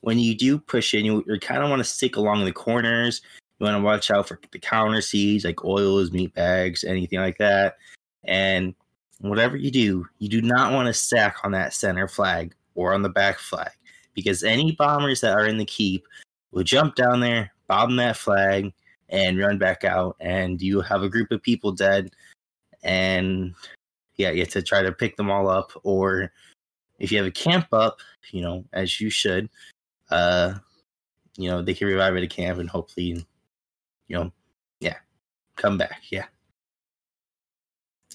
when 0.00 0.18
you 0.18 0.34
do 0.34 0.58
push 0.58 0.94
in, 0.94 1.04
you, 1.04 1.24
you 1.26 1.38
kind 1.38 1.62
of 1.62 1.70
want 1.70 1.80
to 1.80 1.84
stick 1.84 2.16
along 2.16 2.44
the 2.44 2.52
corners. 2.52 3.22
You 3.58 3.64
want 3.64 3.76
to 3.76 3.84
watch 3.84 4.10
out 4.10 4.28
for 4.28 4.40
the 4.50 4.58
counter 4.58 5.02
siege, 5.02 5.44
like 5.44 5.64
oils, 5.64 6.10
meat 6.10 6.34
bags, 6.34 6.84
anything 6.84 7.20
like 7.20 7.38
that. 7.38 7.76
And 8.24 8.74
whatever 9.20 9.56
you 9.56 9.70
do, 9.70 10.06
you 10.18 10.28
do 10.28 10.40
not 10.40 10.72
want 10.72 10.86
to 10.86 10.94
stack 10.94 11.36
on 11.44 11.52
that 11.52 11.74
center 11.74 12.08
flag 12.08 12.54
or 12.74 12.94
on 12.94 13.02
the 13.02 13.08
back 13.08 13.38
flag 13.38 13.70
because 14.14 14.42
any 14.42 14.72
bombers 14.72 15.20
that 15.20 15.36
are 15.36 15.46
in 15.46 15.58
the 15.58 15.64
keep 15.64 16.06
will 16.52 16.62
jump 16.62 16.94
down 16.94 17.20
there, 17.20 17.52
bomb 17.68 17.96
that 17.96 18.16
flag, 18.16 18.72
and 19.10 19.38
run 19.38 19.58
back 19.58 19.84
out, 19.84 20.16
and 20.20 20.60
you 20.62 20.80
have 20.80 21.02
a 21.02 21.08
group 21.08 21.30
of 21.30 21.42
people 21.42 21.72
dead. 21.72 22.10
And 22.82 23.54
yeah, 24.16 24.30
you 24.30 24.40
have 24.40 24.50
to 24.50 24.62
try 24.62 24.82
to 24.82 24.92
pick 24.92 25.16
them 25.16 25.30
all 25.30 25.48
up, 25.48 25.72
or 25.82 26.32
if 26.98 27.10
you 27.10 27.18
have 27.18 27.26
a 27.26 27.32
camp 27.32 27.66
up, 27.72 28.00
you 28.30 28.42
know, 28.42 28.64
as 28.72 29.00
you 29.00 29.10
should, 29.10 29.48
uh, 30.10 30.54
you 31.36 31.48
know, 31.48 31.62
they 31.62 31.74
can 31.74 31.88
revive 31.88 32.16
at 32.16 32.22
a 32.22 32.28
camp 32.28 32.58
and 32.58 32.68
hopefully, 32.68 33.24
you 34.08 34.16
know, 34.16 34.32
yeah, 34.80 34.96
come 35.56 35.78
back. 35.78 36.02
Yeah. 36.10 36.26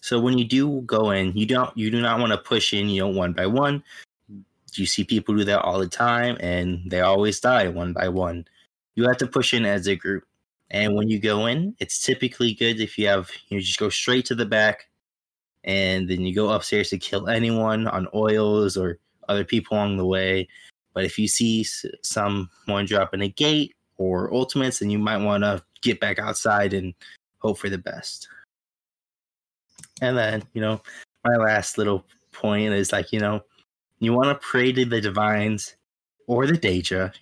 So 0.01 0.19
when 0.19 0.37
you 0.37 0.45
do 0.45 0.81
go 0.81 1.09
in, 1.09 1.35
you 1.35 1.47
don't 1.47 1.75
you 1.75 1.89
do 1.89 1.99
not 1.99 2.19
want 2.19 2.31
to 2.31 2.37
push 2.37 2.73
in, 2.73 2.89
you 2.89 3.01
know, 3.01 3.07
one 3.07 3.33
by 3.33 3.47
one. 3.47 3.83
You 4.75 4.85
see 4.85 5.03
people 5.03 5.35
do 5.35 5.43
that 5.45 5.61
all 5.61 5.79
the 5.79 5.87
time 5.87 6.37
and 6.41 6.91
they 6.91 7.01
always 7.01 7.39
die 7.39 7.67
one 7.69 7.93
by 7.93 8.09
one. 8.09 8.45
You 8.95 9.07
have 9.07 9.17
to 9.17 9.27
push 9.27 9.53
in 9.53 9.65
as 9.65 9.87
a 9.87 9.95
group. 9.95 10.23
And 10.71 10.95
when 10.95 11.09
you 11.09 11.19
go 11.19 11.45
in, 11.45 11.75
it's 11.79 12.03
typically 12.03 12.53
good 12.53 12.79
if 12.79 12.97
you 12.97 13.07
have 13.07 13.29
you 13.49 13.59
just 13.61 13.79
go 13.79 13.89
straight 13.89 14.25
to 14.25 14.35
the 14.35 14.45
back 14.45 14.87
and 15.63 16.09
then 16.09 16.21
you 16.21 16.33
go 16.33 16.49
upstairs 16.49 16.89
to 16.89 16.97
kill 16.97 17.27
anyone 17.27 17.87
on 17.87 18.07
oils 18.13 18.77
or 18.77 18.99
other 19.29 19.43
people 19.43 19.77
along 19.77 19.97
the 19.97 20.05
way. 20.05 20.47
But 20.93 21.05
if 21.05 21.19
you 21.19 21.27
see 21.27 21.65
someone 22.03 22.85
dropping 22.85 23.21
a 23.21 23.27
gate 23.27 23.75
or 23.97 24.33
ultimates, 24.33 24.79
then 24.79 24.89
you 24.89 24.99
might 24.99 25.23
want 25.23 25.43
to 25.43 25.63
get 25.81 25.99
back 25.99 26.19
outside 26.19 26.73
and 26.73 26.93
hope 27.39 27.57
for 27.57 27.69
the 27.69 27.77
best. 27.77 28.27
And 30.01 30.17
then, 30.17 30.43
you 30.53 30.61
know, 30.61 30.81
my 31.23 31.35
last 31.35 31.77
little 31.77 32.05
point 32.31 32.73
is 32.73 32.91
like, 32.91 33.11
you 33.11 33.19
know, 33.19 33.43
you 33.99 34.13
want 34.13 34.27
to 34.29 34.47
pray 34.47 34.71
to 34.71 34.85
the 34.85 35.01
divines 35.01 35.75
or 36.27 36.45
the 36.45 36.53
Daedra, 36.53 37.13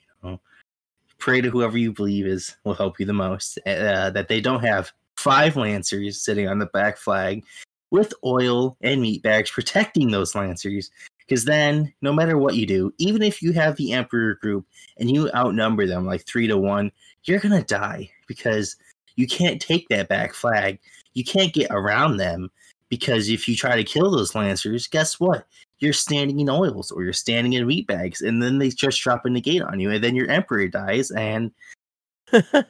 pray 1.23 1.39
to 1.39 1.49
whoever 1.49 1.77
you 1.77 1.93
believe 1.93 2.27
is 2.27 2.57
will 2.65 2.73
help 2.73 2.99
you 2.99 3.05
the 3.05 3.13
most. 3.13 3.57
Uh, 3.65 4.09
that 4.09 4.27
they 4.27 4.41
don't 4.41 4.61
have 4.61 4.91
five 5.15 5.55
lancers 5.55 6.19
sitting 6.19 6.49
on 6.49 6.59
the 6.59 6.65
back 6.65 6.97
flag 6.97 7.45
with 7.91 8.13
oil 8.25 8.75
and 8.81 9.01
meat 9.01 9.23
bags 9.23 9.49
protecting 9.49 10.11
those 10.11 10.35
lancers. 10.35 10.91
Because 11.19 11.45
then, 11.45 11.93
no 12.01 12.11
matter 12.11 12.37
what 12.37 12.55
you 12.55 12.65
do, 12.65 12.93
even 12.97 13.23
if 13.23 13.41
you 13.41 13.53
have 13.53 13.77
the 13.77 13.93
Emperor 13.93 14.35
group 14.35 14.65
and 14.97 15.09
you 15.09 15.31
outnumber 15.33 15.87
them 15.87 16.05
like 16.05 16.25
three 16.25 16.45
to 16.47 16.57
one, 16.57 16.91
you're 17.23 17.39
gonna 17.39 17.63
die 17.63 18.11
because 18.27 18.75
you 19.15 19.25
can't 19.25 19.61
take 19.61 19.87
that 19.87 20.09
back 20.09 20.33
flag. 20.33 20.77
You 21.13 21.23
can't 21.23 21.53
get 21.53 21.67
around 21.71 22.17
them 22.17 22.51
because 22.89 23.29
if 23.29 23.47
you 23.47 23.55
try 23.55 23.77
to 23.77 23.85
kill 23.85 24.11
those 24.11 24.35
lancers, 24.35 24.87
guess 24.87 25.21
what? 25.21 25.47
You're 25.83 25.93
standing 25.93 26.39
in 26.39 26.49
oils 26.49 26.91
or 26.91 27.03
you're 27.03 27.11
standing 27.11 27.53
in 27.53 27.67
meat 27.67 27.87
bags, 27.87 28.21
and 28.21 28.41
then 28.41 28.57
they 28.57 28.69
just 28.69 29.01
drop 29.01 29.25
a 29.25 29.29
negate 29.29 29.61
on 29.61 29.81
you, 29.81 29.91
and 29.91 30.01
then 30.01 30.15
your 30.15 30.29
emperor 30.29 30.67
dies, 30.69 31.11
and 31.11 31.51
and 32.31 32.65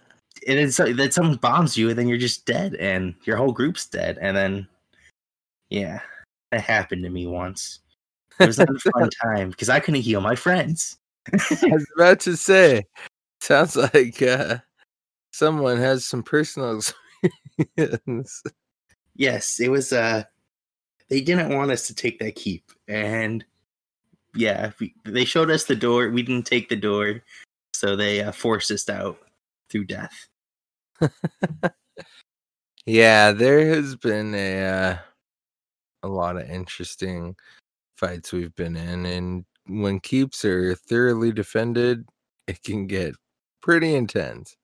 then, 0.47 0.71
so, 0.71 0.91
then 0.91 1.11
someone 1.11 1.35
bombs 1.35 1.77
you, 1.77 1.89
and 1.89 1.97
then 1.97 2.07
you're 2.07 2.17
just 2.17 2.47
dead, 2.47 2.73
and 2.75 3.13
your 3.23 3.37
whole 3.37 3.51
group's 3.51 3.85
dead, 3.85 4.17
and 4.19 4.35
then 4.35 4.67
yeah, 5.69 6.01
that 6.51 6.61
happened 6.61 7.03
to 7.03 7.09
me 7.09 7.27
once. 7.27 7.81
It 8.39 8.47
was 8.47 8.57
not 8.57 8.69
a 8.69 8.91
fun 8.91 9.09
time 9.23 9.51
because 9.51 9.69
I 9.69 9.79
couldn't 9.79 10.01
heal 10.01 10.21
my 10.21 10.35
friends. 10.35 10.97
I 11.31 11.37
was 11.71 11.85
about 11.95 12.19
to 12.21 12.35
say, 12.35 12.83
sounds 13.41 13.75
like 13.75 14.21
uh, 14.21 14.57
someone 15.31 15.77
has 15.77 16.03
some 16.03 16.23
personal 16.23 16.81
experience. 17.67 18.43
yes, 19.15 19.59
it 19.59 19.69
was. 19.69 19.93
Uh, 19.93 20.23
they 21.09 21.21
didn't 21.21 21.55
want 21.55 21.69
us 21.69 21.85
to 21.87 21.95
take 21.95 22.17
that 22.19 22.33
keep, 22.35 22.71
and 22.93 23.43
yeah, 24.35 24.71
we, 24.79 24.93
they 25.05 25.25
showed 25.25 25.49
us 25.49 25.65
the 25.65 25.75
door. 25.75 26.09
We 26.09 26.23
didn't 26.23 26.45
take 26.45 26.69
the 26.69 26.75
door, 26.75 27.21
so 27.73 27.95
they 27.95 28.21
uh, 28.21 28.31
forced 28.31 28.71
us 28.71 28.87
out 28.89 29.17
through 29.69 29.85
death. 29.85 30.27
yeah, 32.85 33.31
there 33.31 33.65
has 33.73 33.95
been 33.95 34.33
a 34.35 34.65
uh, 34.65 34.97
a 36.03 36.07
lot 36.07 36.37
of 36.37 36.49
interesting 36.49 37.35
fights 37.97 38.31
we've 38.31 38.55
been 38.55 38.75
in, 38.75 39.05
and 39.05 39.45
when 39.67 39.99
keeps 39.99 40.43
are 40.45 40.75
thoroughly 40.75 41.31
defended, 41.31 42.05
it 42.47 42.61
can 42.63 42.87
get 42.87 43.15
pretty 43.61 43.95
intense. 43.95 44.55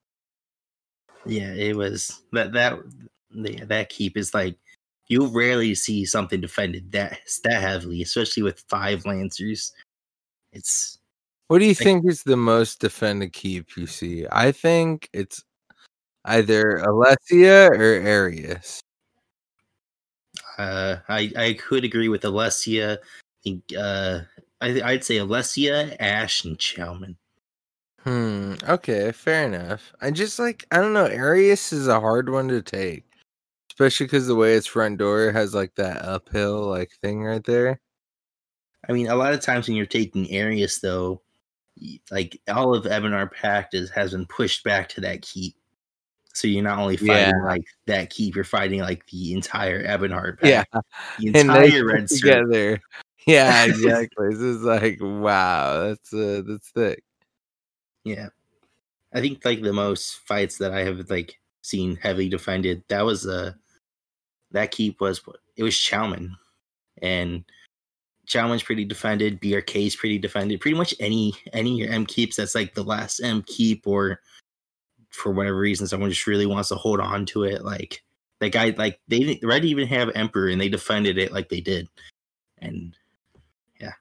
Yeah, 1.25 1.53
it 1.53 1.75
was 1.75 2.21
that 2.31 2.53
that 2.53 2.79
yeah, 3.31 3.65
that 3.65 3.89
keep 3.89 4.17
is 4.17 4.33
like 4.33 4.57
you 5.09 5.25
rarely 5.27 5.75
see 5.75 6.05
something 6.05 6.39
defended 6.39 6.91
that 6.93 7.19
that 7.43 7.61
heavily, 7.61 8.01
especially 8.01 8.43
with 8.43 8.63
five 8.69 9.05
lancers. 9.05 9.73
It's 10.53 10.97
What 11.47 11.59
do 11.59 11.65
you 11.65 11.71
Like- 11.71 11.77
think 11.79 12.05
is 12.07 12.23
the 12.23 12.37
most 12.37 12.79
defended 12.79 13.33
keep 13.33 13.75
you 13.75 13.87
see? 13.87 14.25
I 14.31 14.51
think 14.51 15.09
it's 15.13 15.43
either 16.25 16.79
Alessia 16.85 17.69
or 17.71 17.99
Arrius. 18.01 18.79
uh 20.57 20.97
I 21.07 21.31
I 21.35 21.53
could 21.53 21.83
agree 21.83 22.09
with 22.09 22.21
Alessia. 22.23 22.97
I 22.97 23.01
think 23.43 23.63
uh 23.77 24.21
I 24.61 24.81
I'd 24.83 25.03
say 25.03 25.15
Alessia, 25.17 25.95
Ash, 25.99 26.43
and 26.45 26.57
Chalman. 26.57 27.15
Hmm. 28.01 28.53
Okay, 28.67 29.11
fair 29.11 29.45
enough. 29.45 29.91
I 30.01 30.11
just 30.11 30.37
like 30.39 30.65
I 30.71 30.77
don't 30.77 30.93
know. 30.93 31.05
Arius 31.05 31.73
is 31.73 31.87
a 31.87 31.99
hard 31.99 32.29
one 32.29 32.47
to 32.49 32.61
take, 32.61 33.03
especially 33.79 34.07
because 34.07 34.27
the 34.27 34.35
way 34.35 34.55
its 34.55 34.67
front 34.67 34.97
door 34.97 35.31
has 35.31 35.53
like 35.53 35.73
that 35.75 36.01
uphill 36.03 36.67
like 36.67 36.91
thing 37.01 37.23
right 37.23 37.45
there. 37.45 37.79
I 38.87 38.91
mean, 38.91 39.07
a 39.07 39.15
lot 39.15 39.33
of 39.33 39.39
times 39.39 39.67
when 39.67 39.77
you're 39.77 39.85
taking 39.85 40.25
Arrius, 40.25 40.81
though, 40.81 41.21
like 42.11 42.41
all 42.49 42.75
of 42.75 42.83
Ebonheart 42.83 43.31
Pact 43.31 43.73
is, 43.73 43.89
has 43.91 44.11
been 44.11 44.25
pushed 44.25 44.65
back 44.65 44.89
to 44.89 45.01
that 45.01 45.21
keep. 45.21 45.55
So 46.33 46.49
you're 46.49 46.63
not 46.63 46.79
only 46.79 46.97
fighting 46.97 47.35
Yeah. 47.35 47.43
like 47.45 47.63
that 47.85 48.09
keep, 48.09 48.35
you're 48.35 48.43
fighting 48.43 48.81
like 48.81 49.05
the 49.07 49.33
entire 49.33 49.81
Yeah, 49.81 49.97
Pact, 50.35 50.41
Yeah, 50.43 50.63
the 51.17 51.27
entire 51.39 51.85
Red 51.85 52.07
together. 52.09 52.81
Yeah, 53.27 53.63
exactly. 53.63 54.29
this 54.29 54.39
is 54.39 54.61
like 54.61 54.97
wow. 55.01 55.87
That's 55.87 56.13
uh, 56.13 56.41
that's 56.45 56.69
thick. 56.71 57.03
Yeah, 58.03 58.29
I 59.13 59.21
think 59.21 59.45
like 59.45 59.61
the 59.61 59.73
most 59.73 60.19
fights 60.27 60.57
that 60.57 60.73
I 60.73 60.83
have 60.83 61.09
like 61.09 61.39
seen 61.61 61.95
heavily 61.95 62.27
defended. 62.27 62.83
That 62.89 63.05
was 63.05 63.25
uh 63.25 63.53
that 64.51 64.71
keep 64.71 65.01
was 65.01 65.21
it 65.55 65.63
was 65.63 65.75
Chalman, 65.75 66.31
and 67.01 67.43
Chalman's 68.27 68.63
pretty 68.63 68.85
defended. 68.85 69.41
BRK's 69.41 69.95
pretty 69.95 70.17
defended. 70.17 70.61
Pretty 70.61 70.77
much 70.77 70.93
any 70.99 71.33
any 71.53 71.77
your 71.77 71.91
M 71.91 72.05
keeps 72.05 72.35
that's 72.35 72.55
like 72.55 72.73
the 72.73 72.83
last 72.83 73.19
M 73.19 73.43
keep, 73.45 73.87
or 73.87 74.21
for 75.09 75.31
whatever 75.31 75.57
reason 75.57 75.87
someone 75.87 76.09
just 76.09 76.27
really 76.27 76.45
wants 76.45 76.69
to 76.69 76.75
hold 76.75 76.99
on 76.99 77.25
to 77.27 77.43
it. 77.43 77.63
Like 77.63 78.03
that 78.39 78.51
guy, 78.51 78.73
like 78.77 78.99
they 79.07 79.19
didn't 79.19 79.47
Red 79.47 79.65
even 79.65 79.87
have 79.87 80.11
Emperor, 80.15 80.49
and 80.49 80.61
they 80.61 80.69
defended 80.69 81.17
it 81.17 81.31
like 81.31 81.49
they 81.49 81.61
did, 81.61 81.87
and 82.59 82.95
yeah. 83.79 83.93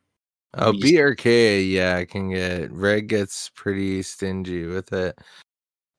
Oh, 0.54 0.72
BRK, 0.72 1.70
yeah, 1.70 1.96
I 1.96 2.04
can 2.04 2.30
get 2.30 2.70
Red 2.70 3.08
gets 3.08 3.50
pretty 3.54 4.02
stingy 4.02 4.66
with 4.66 4.92
it. 4.92 5.18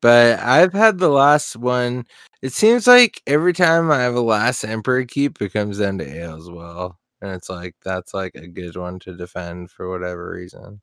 But 0.01 0.39
I've 0.39 0.73
had 0.73 0.97
the 0.99 1.09
last 1.09 1.55
one. 1.57 2.05
It 2.41 2.53
seems 2.53 2.87
like 2.87 3.21
every 3.27 3.53
time 3.53 3.91
I 3.91 3.99
have 3.99 4.15
a 4.15 4.21
last 4.21 4.63
Emperor 4.63 5.03
keep, 5.05 5.41
it 5.41 5.51
comes 5.53 5.79
down 5.79 5.97
to 5.97 6.05
Aleswell. 6.05 6.95
And 7.21 7.31
it's 7.31 7.49
like 7.49 7.75
that's 7.83 8.13
like 8.13 8.35
a 8.35 8.47
good 8.47 8.77
one 8.77 8.99
to 8.99 9.15
defend 9.17 9.71
for 9.71 9.89
whatever 9.89 10.31
reason. 10.31 10.79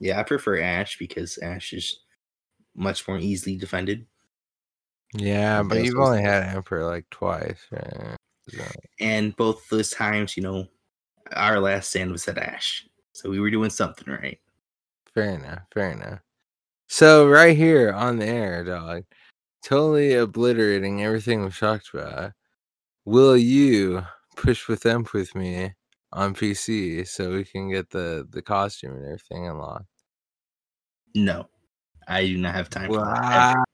yeah, 0.00 0.20
I 0.20 0.22
prefer 0.22 0.60
Ash 0.60 0.96
because 0.98 1.38
Ash 1.38 1.72
is 1.72 2.00
much 2.76 3.06
more 3.08 3.18
easily 3.18 3.56
defended. 3.56 4.06
Yeah, 5.14 5.62
but 5.62 5.82
you've 5.82 5.98
only 5.98 6.22
had 6.22 6.42
Emperor 6.54 6.84
like 6.84 7.08
twice, 7.10 7.60
right? 7.70 8.16
So- 8.48 8.64
and 9.00 9.34
both 9.36 9.68
those 9.68 9.90
times, 9.90 10.36
you 10.36 10.42
know, 10.42 10.68
our 11.32 11.58
last 11.60 11.90
stand 11.90 12.12
was 12.12 12.28
at 12.28 12.38
Ash, 12.38 12.86
so 13.12 13.30
we 13.30 13.40
were 13.40 13.50
doing 13.50 13.70
something 13.70 14.12
right. 14.12 14.38
Fair 15.14 15.30
enough. 15.30 15.62
Fair 15.72 15.90
enough. 15.92 16.20
So 16.88 17.28
right 17.28 17.56
here 17.56 17.92
on 17.92 18.18
the 18.18 18.26
air, 18.26 18.64
dog, 18.64 19.04
totally 19.62 20.14
obliterating 20.14 21.02
everything 21.02 21.42
we've 21.42 21.58
talked 21.58 21.90
about. 21.92 22.32
Will 23.04 23.36
you 23.36 24.02
push 24.36 24.68
with 24.68 24.82
them 24.82 25.06
with 25.12 25.34
me 25.34 25.72
on 26.12 26.34
PC 26.34 27.06
so 27.06 27.32
we 27.32 27.44
can 27.44 27.70
get 27.70 27.90
the 27.90 28.26
the 28.30 28.42
costume 28.42 28.96
and 28.96 29.04
everything 29.04 29.48
unlocked? 29.48 29.86
No, 31.14 31.48
I 32.08 32.26
do 32.26 32.38
not 32.38 32.54
have 32.54 32.70
time 32.70 32.90
for 32.90 33.04
that. 33.04 33.56
Wow! 33.56 33.64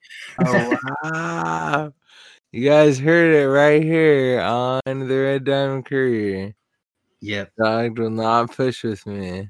Oh, 0.46 0.76
wow! 1.02 1.92
You 2.52 2.68
guys 2.68 2.98
heard 2.98 3.34
it 3.34 3.48
right 3.48 3.82
here 3.82 4.40
on 4.40 4.80
the 4.84 5.06
Red 5.06 5.44
Diamond 5.44 5.86
Courier. 5.86 6.54
Yep. 7.20 7.52
Dog 7.62 7.98
will 7.98 8.11
not 8.11 8.56
push 8.56 8.82
with 8.82 9.06
me. 9.06 9.48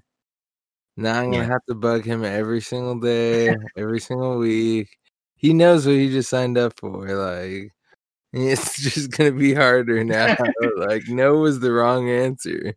Now 1.01 1.19
I'm 1.21 1.31
gonna 1.31 1.45
Yeah. 1.45 1.49
have 1.53 1.65
to 1.67 1.75
bug 1.75 2.05
him 2.05 2.25
every 2.25 2.61
single 2.61 3.01
day, 3.01 3.49
every 3.77 4.01
single 4.01 4.39
week. 4.39 4.89
He 5.37 5.55
knows 5.55 5.87
what 5.87 5.97
he 5.97 6.11
just 6.11 6.29
signed 6.29 6.59
up 6.59 6.75
for. 6.79 7.09
Like, 7.17 7.73
It's 8.33 8.81
just 8.83 9.11
gonna 9.11 9.33
be 9.33 9.55
harder 9.55 10.05
now. 10.05 10.37
like 10.77 11.09
no 11.09 11.37
was 11.37 11.59
the 11.61 11.73
wrong 11.73 12.11
answer. 12.11 12.75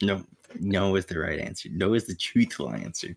No, 0.00 0.24
no 0.60 0.94
is 0.96 1.06
the 1.06 1.18
right 1.18 1.40
answer. 1.40 1.68
No 1.72 1.94
is 1.94 2.06
the 2.06 2.14
truthful 2.14 2.70
answer. 2.72 3.16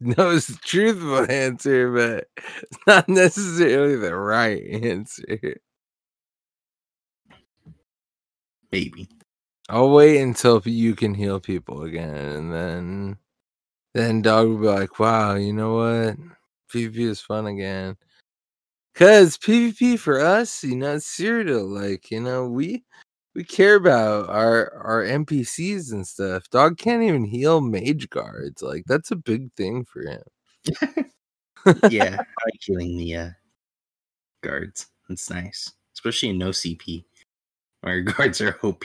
No 0.00 0.30
is 0.30 0.46
the 0.48 0.58
truthful 0.62 1.30
answer, 1.30 1.90
but 1.92 2.28
it's 2.62 2.78
not 2.86 3.08
necessarily 3.08 3.96
the 3.96 4.14
right 4.14 4.62
answer. 4.84 5.56
Maybe. 8.70 9.08
I'll 9.68 9.90
wait 9.90 10.20
until 10.20 10.60
you 10.64 10.94
can 10.94 11.14
heal 11.14 11.40
people 11.40 11.82
again, 11.84 12.14
and 12.14 12.52
then 12.52 13.18
then 13.94 14.22
dog 14.22 14.48
will 14.48 14.58
be 14.58 14.66
like, 14.68 14.98
"Wow, 14.98 15.34
you 15.36 15.52
know 15.52 15.74
what? 15.76 16.16
PvP 16.72 16.96
is 16.98 17.20
fun 17.20 17.46
again." 17.46 17.96
Cause 18.94 19.36
PvP 19.38 19.98
for 19.98 20.20
us, 20.20 20.62
you 20.62 20.76
know, 20.76 20.94
it's 20.94 21.06
Cyrodiil. 21.18 21.68
Like, 21.68 22.10
you 22.12 22.20
know, 22.20 22.48
we 22.48 22.84
we 23.34 23.42
care 23.44 23.74
about 23.76 24.28
our 24.30 24.72
our 24.84 25.02
NPCs 25.04 25.92
and 25.92 26.06
stuff. 26.06 26.48
Dog 26.50 26.78
can't 26.78 27.02
even 27.02 27.24
heal 27.24 27.60
mage 27.60 28.08
guards. 28.10 28.62
Like, 28.62 28.84
that's 28.86 29.10
a 29.10 29.16
big 29.16 29.52
thing 29.54 29.84
for 29.84 30.02
him. 30.02 30.22
yeah, 31.90 32.04
I 32.20 32.44
like 32.46 32.60
healing 32.60 32.96
the 32.96 33.16
uh, 33.16 33.30
guards. 34.42 34.86
It's 35.10 35.28
nice, 35.30 35.72
especially 35.94 36.30
in 36.30 36.38
no 36.38 36.50
CP, 36.50 37.04
where 37.82 38.02
guards 38.02 38.40
are 38.40 38.58
OP. 38.62 38.84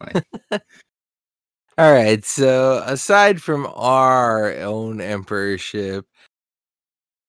Like, 0.00 0.24
All 1.78 1.92
right. 1.92 2.24
So 2.24 2.82
aside 2.86 3.42
from 3.42 3.66
our 3.74 4.52
own 4.58 5.00
emperorship, 5.00 6.06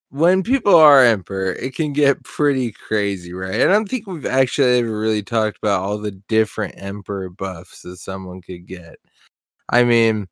when 0.09 0.43
people 0.43 0.75
are 0.75 1.03
emperor, 1.03 1.53
it 1.53 1.75
can 1.75 1.91
get 1.93 2.23
pretty 2.23 2.71
crazy, 2.71 3.33
right? 3.33 3.55
I 3.61 3.65
don't 3.65 3.89
think 3.89 4.07
we've 4.07 4.25
actually 4.25 4.79
ever 4.79 4.97
really 4.99 5.23
talked 5.23 5.57
about 5.57 5.81
all 5.81 5.97
the 5.97 6.11
different 6.29 6.75
emperor 6.77 7.29
buffs 7.29 7.81
that 7.81 7.97
someone 7.97 8.41
could 8.41 8.65
get. 8.67 8.97
I 9.69 9.83
mean, 9.83 10.27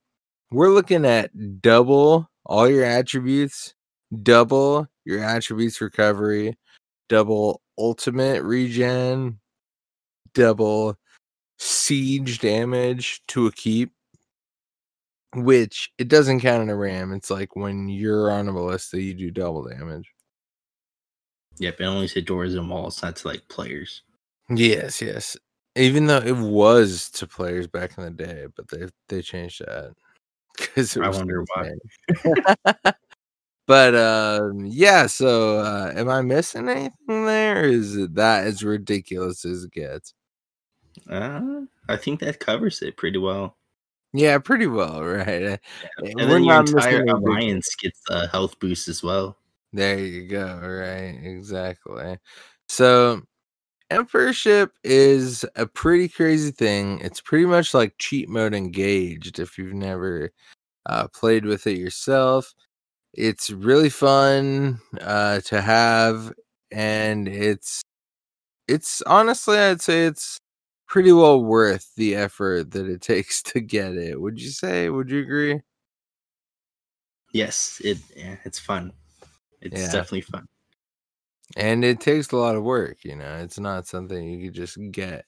we're 0.51 0.71
looking 0.71 1.05
at 1.05 1.31
double 1.61 2.29
all 2.45 2.69
your 2.69 2.86
attributes, 2.86 3.75
double 4.23 4.88
your 5.05 5.23
attributes 5.23 5.81
recovery, 5.81 6.57
double 7.09 7.61
ultimate 7.77 8.43
regen, 8.43 9.39
double 10.34 10.97
siege 11.64 12.39
damage 12.39 13.22
to 13.28 13.47
a 13.47 13.51
keep, 13.51 13.93
which 15.34 15.91
it 15.97 16.07
doesn't 16.09 16.41
count 16.41 16.64
in 16.64 16.70
a 16.70 16.76
ram. 16.76 17.14
It's 17.14 17.30
like 17.30 17.55
when 17.55 17.88
you're 17.88 18.32
on 18.32 18.49
a 18.49 18.53
ballista, 18.53 19.01
you 19.01 19.14
do 19.14 19.32
double 19.32 19.64
damage. 19.64 20.11
yep, 21.57 21.80
it 21.80 21.86
only 21.86 22.07
said 22.07 22.26
doors 22.26 22.55
and 22.55 22.70
walls, 22.70 23.01
not 23.01 23.16
to 23.18 23.28
like 23.28 23.47
players. 23.47 24.01
Yes, 24.49 25.01
yes. 25.01 25.38
Even 25.76 26.05
though 26.05 26.18
it 26.18 26.36
was 26.36 27.09
to 27.11 27.28
players 27.28 27.68
back 27.68 27.97
in 27.97 28.03
the 28.03 28.11
day, 28.11 28.45
but 28.55 28.68
they 28.70 28.88
they 29.09 29.22
changed 29.22 29.61
that 29.61 29.93
because 30.57 30.97
I 30.97 31.09
wonder 31.09 31.43
why. 31.55 31.72
but 33.68 33.95
um, 33.95 34.66
yeah. 34.66 35.07
So, 35.07 35.59
uh, 35.59 35.93
am 35.95 36.09
I 36.09 36.22
missing 36.22 36.70
anything 36.70 37.26
there? 37.26 37.64
Is 37.64 37.95
that 38.09 38.45
as 38.45 38.64
ridiculous 38.64 39.45
as 39.45 39.64
it 39.64 39.72
gets? 39.72 40.14
Uh, 41.10 41.62
I 41.89 41.97
think 41.97 42.20
that 42.22 42.39
covers 42.39 42.82
it 42.82 42.97
pretty 42.97 43.18
well. 43.20 43.58
Yeah, 44.14 44.38
pretty 44.38 44.68
well, 44.68 45.04
right? 45.04 45.43
Uh, 45.43 45.58
And 45.97 46.16
we're 46.16 46.28
then 46.28 46.43
your 46.43 46.60
entire 46.60 47.06
alliance 47.06 47.76
gets 47.76 47.99
a 48.10 48.28
health 48.28 48.60
boost 48.60 48.88
as 48.88 49.04
well. 49.04 49.38
There 49.74 49.97
you 49.99 50.28
go. 50.28 50.60
Right. 50.62 51.20
Exactly. 51.24 52.18
So, 52.68 53.22
emperorship 53.89 54.72
is 54.84 55.45
a 55.56 55.66
pretty 55.66 56.10
crazy 56.10 56.51
thing. 56.51 56.99
It's 57.01 57.22
pretty 57.22 57.45
much 57.45 57.74
like 57.74 57.95
cheat 57.97 58.30
mode 58.30 58.54
engaged 58.54 59.39
if 59.39 59.58
you've 59.58 59.74
never 59.74 60.32
uh, 60.86 61.08
played 61.10 61.45
with 61.45 61.68
it 61.68 61.78
yourself. 61.78 62.54
It's 63.14 63.49
really 63.51 63.89
fun 63.89 64.80
uh, 65.01 65.41
to 65.41 65.62
have, 65.62 66.34
and 66.72 67.28
it's 67.28 67.82
it's 68.68 69.01
honestly, 69.04 69.58
I'd 69.58 69.82
say 69.82 70.06
it's 70.06 70.39
pretty 70.93 71.11
well 71.11 71.41
worth 71.43 71.89
the 71.95 72.13
effort 72.13 72.69
that 72.69 72.85
it 72.87 73.01
takes 73.13 73.41
to 73.41 73.59
get 73.59 73.95
it. 73.95 74.21
Would 74.21 74.39
you 74.39 74.49
say? 74.51 74.89
Would 74.89 75.09
you 75.09 75.21
agree? 75.21 75.59
Yes, 77.31 77.81
it 77.83 77.97
yeah, 78.15 78.35
it's 78.45 78.59
fun. 78.59 78.93
It's 79.59 79.81
Yeah. 79.81 79.87
definitely 79.87 80.21
fun. 80.21 80.47
and 81.57 81.83
it 81.83 81.99
takes 81.99 82.31
a 82.31 82.37
lot 82.37 82.55
of 82.55 82.63
work 82.63 82.97
you 83.03 83.15
know 83.15 83.35
it's 83.37 83.59
not 83.59 83.85
something 83.85 84.23
you 84.27 84.45
could 84.45 84.55
just 84.55 84.77
get 84.91 85.25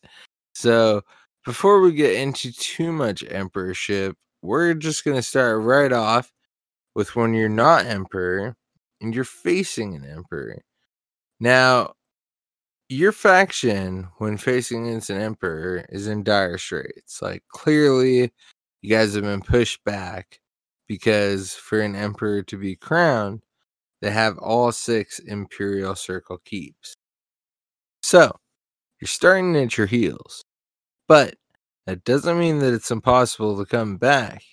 so 0.53 1.01
before 1.45 1.81
we 1.81 1.91
get 1.91 2.15
into 2.15 2.51
too 2.53 2.91
much 2.91 3.23
emperorship 3.29 4.15
we're 4.41 4.73
just 4.73 5.03
going 5.03 5.15
to 5.17 5.21
start 5.21 5.61
right 5.61 5.91
off 5.91 6.31
with 6.95 7.15
when 7.15 7.33
you're 7.33 7.49
not 7.49 7.85
emperor 7.85 8.55
and 9.01 9.13
you're 9.13 9.23
facing 9.23 9.93
an 9.93 10.05
emperor 10.05 10.57
now 11.39 11.93
your 12.89 13.11
faction 13.11 14.07
when 14.17 14.37
facing 14.37 14.87
against 14.87 15.09
an 15.09 15.19
emperor 15.19 15.85
is 15.89 16.07
in 16.07 16.23
dire 16.23 16.57
straits 16.57 17.21
like 17.21 17.43
clearly 17.49 18.31
you 18.81 18.89
guys 18.89 19.15
have 19.15 19.23
been 19.23 19.41
pushed 19.41 19.83
back 19.83 20.39
because 20.87 21.53
for 21.53 21.81
an 21.81 21.95
emperor 21.95 22.43
to 22.43 22.57
be 22.57 22.75
crowned 22.75 23.41
they 24.01 24.11
have 24.11 24.37
all 24.37 24.71
six 24.71 25.17
Imperial 25.17 25.95
Circle 25.95 26.39
keeps. 26.45 26.95
So, 28.03 28.31
you're 29.01 29.07
starting 29.07 29.55
at 29.55 29.79
your 29.79 29.87
heels. 29.87 30.43
But 31.07 31.37
that 31.87 32.03
doesn't 32.03 32.39
mean 32.39 32.59
that 32.59 32.73
it's 32.73 32.91
impossible 32.91 33.57
to 33.57 33.65
come 33.65 33.97
back. 33.97 34.43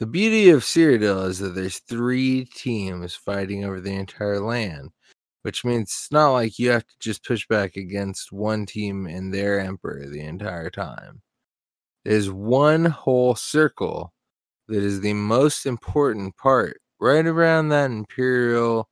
The 0.00 0.06
beauty 0.06 0.50
of 0.50 0.62
Cyrodiil 0.62 1.28
is 1.28 1.38
that 1.38 1.54
there's 1.54 1.78
three 1.78 2.46
teams 2.46 3.14
fighting 3.14 3.64
over 3.64 3.80
the 3.80 3.94
entire 3.94 4.40
land, 4.40 4.90
which 5.44 5.62
means 5.62 5.90
it's 5.90 6.08
not 6.10 6.30
like 6.30 6.58
you 6.58 6.70
have 6.70 6.86
to 6.86 6.94
just 7.00 7.22
push 7.22 7.46
back 7.46 7.76
against 7.76 8.32
one 8.32 8.64
team 8.64 9.06
and 9.06 9.32
their 9.32 9.60
emperor 9.60 10.08
the 10.08 10.22
entire 10.22 10.70
time. 10.70 11.20
There's 12.02 12.30
one 12.30 12.86
whole 12.86 13.34
circle 13.34 14.14
that 14.68 14.82
is 14.82 15.02
the 15.02 15.12
most 15.12 15.66
important 15.66 16.38
part 16.38 16.80
right 16.98 17.26
around 17.26 17.68
that 17.68 17.90
imperial 17.90 18.88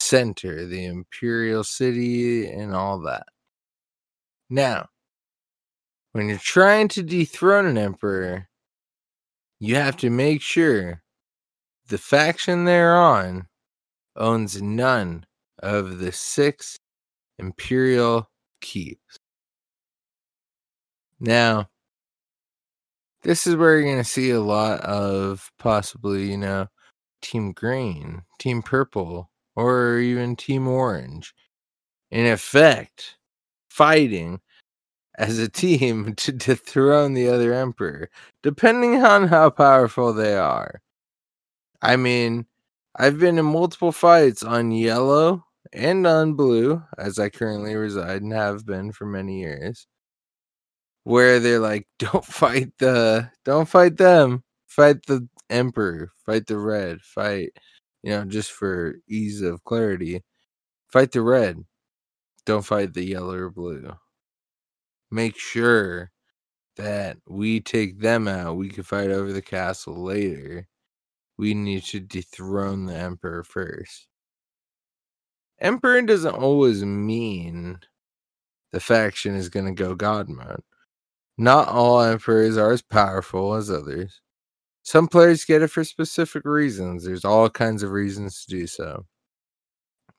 center, 0.00 0.66
the 0.66 0.84
imperial 0.84 1.62
city, 1.62 2.50
and 2.50 2.74
all 2.74 2.98
that. 3.02 3.26
Now, 4.50 4.88
when 6.10 6.28
you're 6.28 6.38
trying 6.38 6.88
to 6.88 7.04
dethrone 7.04 7.66
an 7.66 7.78
emperor, 7.78 8.48
you 9.60 9.76
have 9.76 9.96
to 9.98 10.10
make 10.10 10.42
sure 10.42 11.04
the 11.86 11.98
faction 11.98 12.64
they're 12.64 12.96
on 12.96 13.46
owns 14.16 14.60
none 14.60 15.24
of 15.64 15.98
the 15.98 16.12
six 16.12 16.78
imperial 17.38 18.30
keeps. 18.60 19.18
Now, 21.18 21.68
this 23.22 23.46
is 23.46 23.56
where 23.56 23.76
you're 23.76 23.90
going 23.90 23.96
to 23.96 24.04
see 24.04 24.30
a 24.30 24.40
lot 24.40 24.80
of 24.80 25.50
possibly, 25.58 26.30
you 26.30 26.36
know, 26.36 26.68
Team 27.22 27.52
Green, 27.52 28.22
Team 28.38 28.60
Purple, 28.62 29.30
or 29.56 29.98
even 29.98 30.36
Team 30.36 30.68
Orange. 30.68 31.34
In 32.10 32.26
effect, 32.26 33.16
fighting 33.70 34.40
as 35.16 35.38
a 35.38 35.48
team 35.48 36.14
to 36.16 36.32
dethrone 36.32 37.14
the 37.14 37.28
other 37.28 37.54
emperor, 37.54 38.10
depending 38.42 39.02
on 39.02 39.28
how 39.28 39.48
powerful 39.48 40.12
they 40.12 40.36
are. 40.36 40.82
I 41.80 41.96
mean, 41.96 42.46
I've 42.96 43.18
been 43.18 43.38
in 43.38 43.46
multiple 43.46 43.92
fights 43.92 44.42
on 44.42 44.70
yellow 44.70 45.44
and 45.74 46.06
on 46.06 46.34
blue, 46.34 46.82
as 46.98 47.18
I 47.18 47.28
currently 47.30 47.74
reside 47.76 48.22
and 48.22 48.32
have 48.32 48.66
been 48.66 48.92
for 48.92 49.06
many 49.06 49.40
years, 49.40 49.86
where 51.04 51.40
they're 51.40 51.58
like, 51.60 51.86
don't 51.98 52.24
fight 52.24 52.72
the, 52.78 53.30
don't 53.44 53.68
fight 53.68 53.96
them, 53.96 54.44
fight 54.66 55.04
the 55.06 55.28
emperor, 55.50 56.10
fight 56.26 56.46
the 56.46 56.58
red, 56.58 57.00
fight, 57.02 57.50
you 58.02 58.10
know, 58.12 58.24
just 58.24 58.52
for 58.52 58.96
ease 59.08 59.42
of 59.42 59.64
clarity, 59.64 60.22
fight 60.92 61.12
the 61.12 61.22
red, 61.22 61.64
don't 62.46 62.64
fight 62.66 62.94
the 62.94 63.04
yellow 63.04 63.34
or 63.34 63.50
blue. 63.50 63.92
Make 65.10 65.38
sure 65.38 66.10
that 66.76 67.18
we 67.28 67.60
take 67.60 68.00
them 68.00 68.28
out. 68.28 68.56
We 68.56 68.68
can 68.68 68.84
fight 68.84 69.10
over 69.10 69.32
the 69.32 69.42
castle 69.42 70.02
later. 70.04 70.68
We 71.38 71.54
need 71.54 71.84
to 71.86 72.00
dethrone 72.00 72.86
the 72.86 72.96
emperor 72.96 73.44
first. 73.44 74.08
Emperor 75.60 76.02
doesn't 76.02 76.34
always 76.34 76.84
mean 76.84 77.78
the 78.72 78.80
faction 78.80 79.34
is 79.34 79.48
going 79.48 79.66
to 79.66 79.72
go 79.72 79.94
god 79.94 80.28
mode. 80.28 80.62
Not 81.38 81.68
all 81.68 82.00
emperors 82.02 82.56
are 82.56 82.72
as 82.72 82.82
powerful 82.82 83.54
as 83.54 83.70
others. 83.70 84.20
Some 84.82 85.08
players 85.08 85.44
get 85.44 85.62
it 85.62 85.68
for 85.68 85.84
specific 85.84 86.44
reasons. 86.44 87.04
There's 87.04 87.24
all 87.24 87.48
kinds 87.50 87.82
of 87.82 87.90
reasons 87.90 88.44
to 88.44 88.50
do 88.50 88.66
so. 88.66 89.06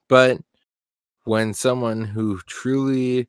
But 0.10 0.40
when 1.26 1.54
someone 1.54 2.04
who 2.04 2.40
truly 2.48 3.28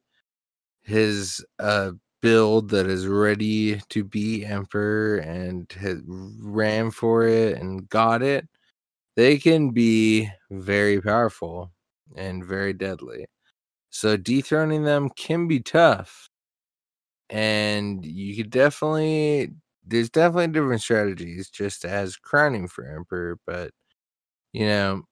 has 0.87 1.45
a 1.59 1.93
build 2.23 2.71
that 2.71 2.87
is 2.87 3.07
ready 3.07 3.81
to 3.91 4.05
be 4.05 4.45
emperor 4.45 5.19
and 5.19 5.71
has 5.73 5.99
ran 6.07 6.91
for 6.91 7.27
it 7.27 7.59
and 7.59 7.89
got 7.89 8.23
it, 8.23 8.49
they 9.17 9.39
can 9.39 9.71
be 9.71 10.29
very 10.51 11.01
powerful 11.01 11.73
and 12.17 12.45
very 12.45 12.73
deadly. 12.73 13.27
So 13.91 14.17
dethroning 14.17 14.85
them 14.85 15.11
can 15.11 15.49
be 15.49 15.61
tough. 15.61 16.29
And 17.31 18.05
you 18.05 18.37
could 18.37 18.51
definitely 18.51 19.51
there's 19.85 20.11
definitely 20.11 20.49
different 20.49 20.83
strategies 20.83 21.49
just 21.51 21.85
as 21.85 22.17
crowning 22.17 22.69
for 22.69 22.85
emperor, 22.87 23.39
but 23.47 23.71
you 24.53 24.67
know, 24.67 25.05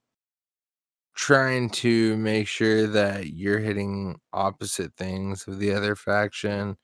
trying 1.14 1.70
to 1.70 2.16
make 2.16 2.48
sure 2.48 2.86
that 2.88 3.28
you're 3.34 3.58
hitting 3.60 4.18
opposite 4.32 4.92
things 4.96 5.46
of 5.46 5.58
the 5.58 5.72
other 5.72 5.94
faction. 5.96 6.76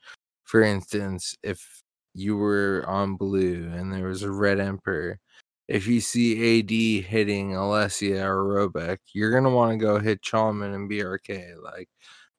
For 0.44 0.62
instance, 0.62 1.36
if 1.42 1.82
you 2.14 2.36
were 2.36 2.84
on 2.88 3.16
blue 3.16 3.70
and 3.74 3.92
there 3.92 4.06
was 4.08 4.22
a 4.22 4.32
red 4.32 4.60
emperor, 4.60 5.18
if 5.70 5.86
you 5.86 6.00
see 6.00 6.60
AD 6.60 7.04
hitting 7.06 7.52
Alessia 7.52 8.24
or 8.24 8.44
Roebeck, 8.44 8.98
you're 9.14 9.32
gonna 9.32 9.54
want 9.54 9.72
to 9.72 9.78
go 9.78 9.98
hit 10.00 10.22
Chalman 10.22 10.74
and 10.74 10.90
BRK. 10.90 11.54
Like, 11.62 11.88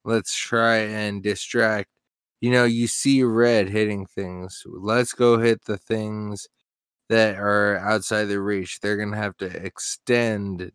let's 0.05 0.35
try 0.35 0.77
and 0.77 1.23
distract. 1.23 1.89
You 2.41 2.51
know, 2.51 2.65
you 2.65 2.87
see 2.87 3.23
red 3.23 3.69
hitting 3.69 4.05
things. 4.07 4.63
Let's 4.67 5.13
go 5.13 5.39
hit 5.39 5.65
the 5.65 5.77
things 5.77 6.47
that 7.09 7.37
are 7.37 7.77
outside 7.77 8.25
their 8.25 8.41
reach. 8.41 8.79
They're 8.81 8.97
gonna 8.97 9.17
have 9.17 9.37
to 9.37 9.47
extend 9.47 10.71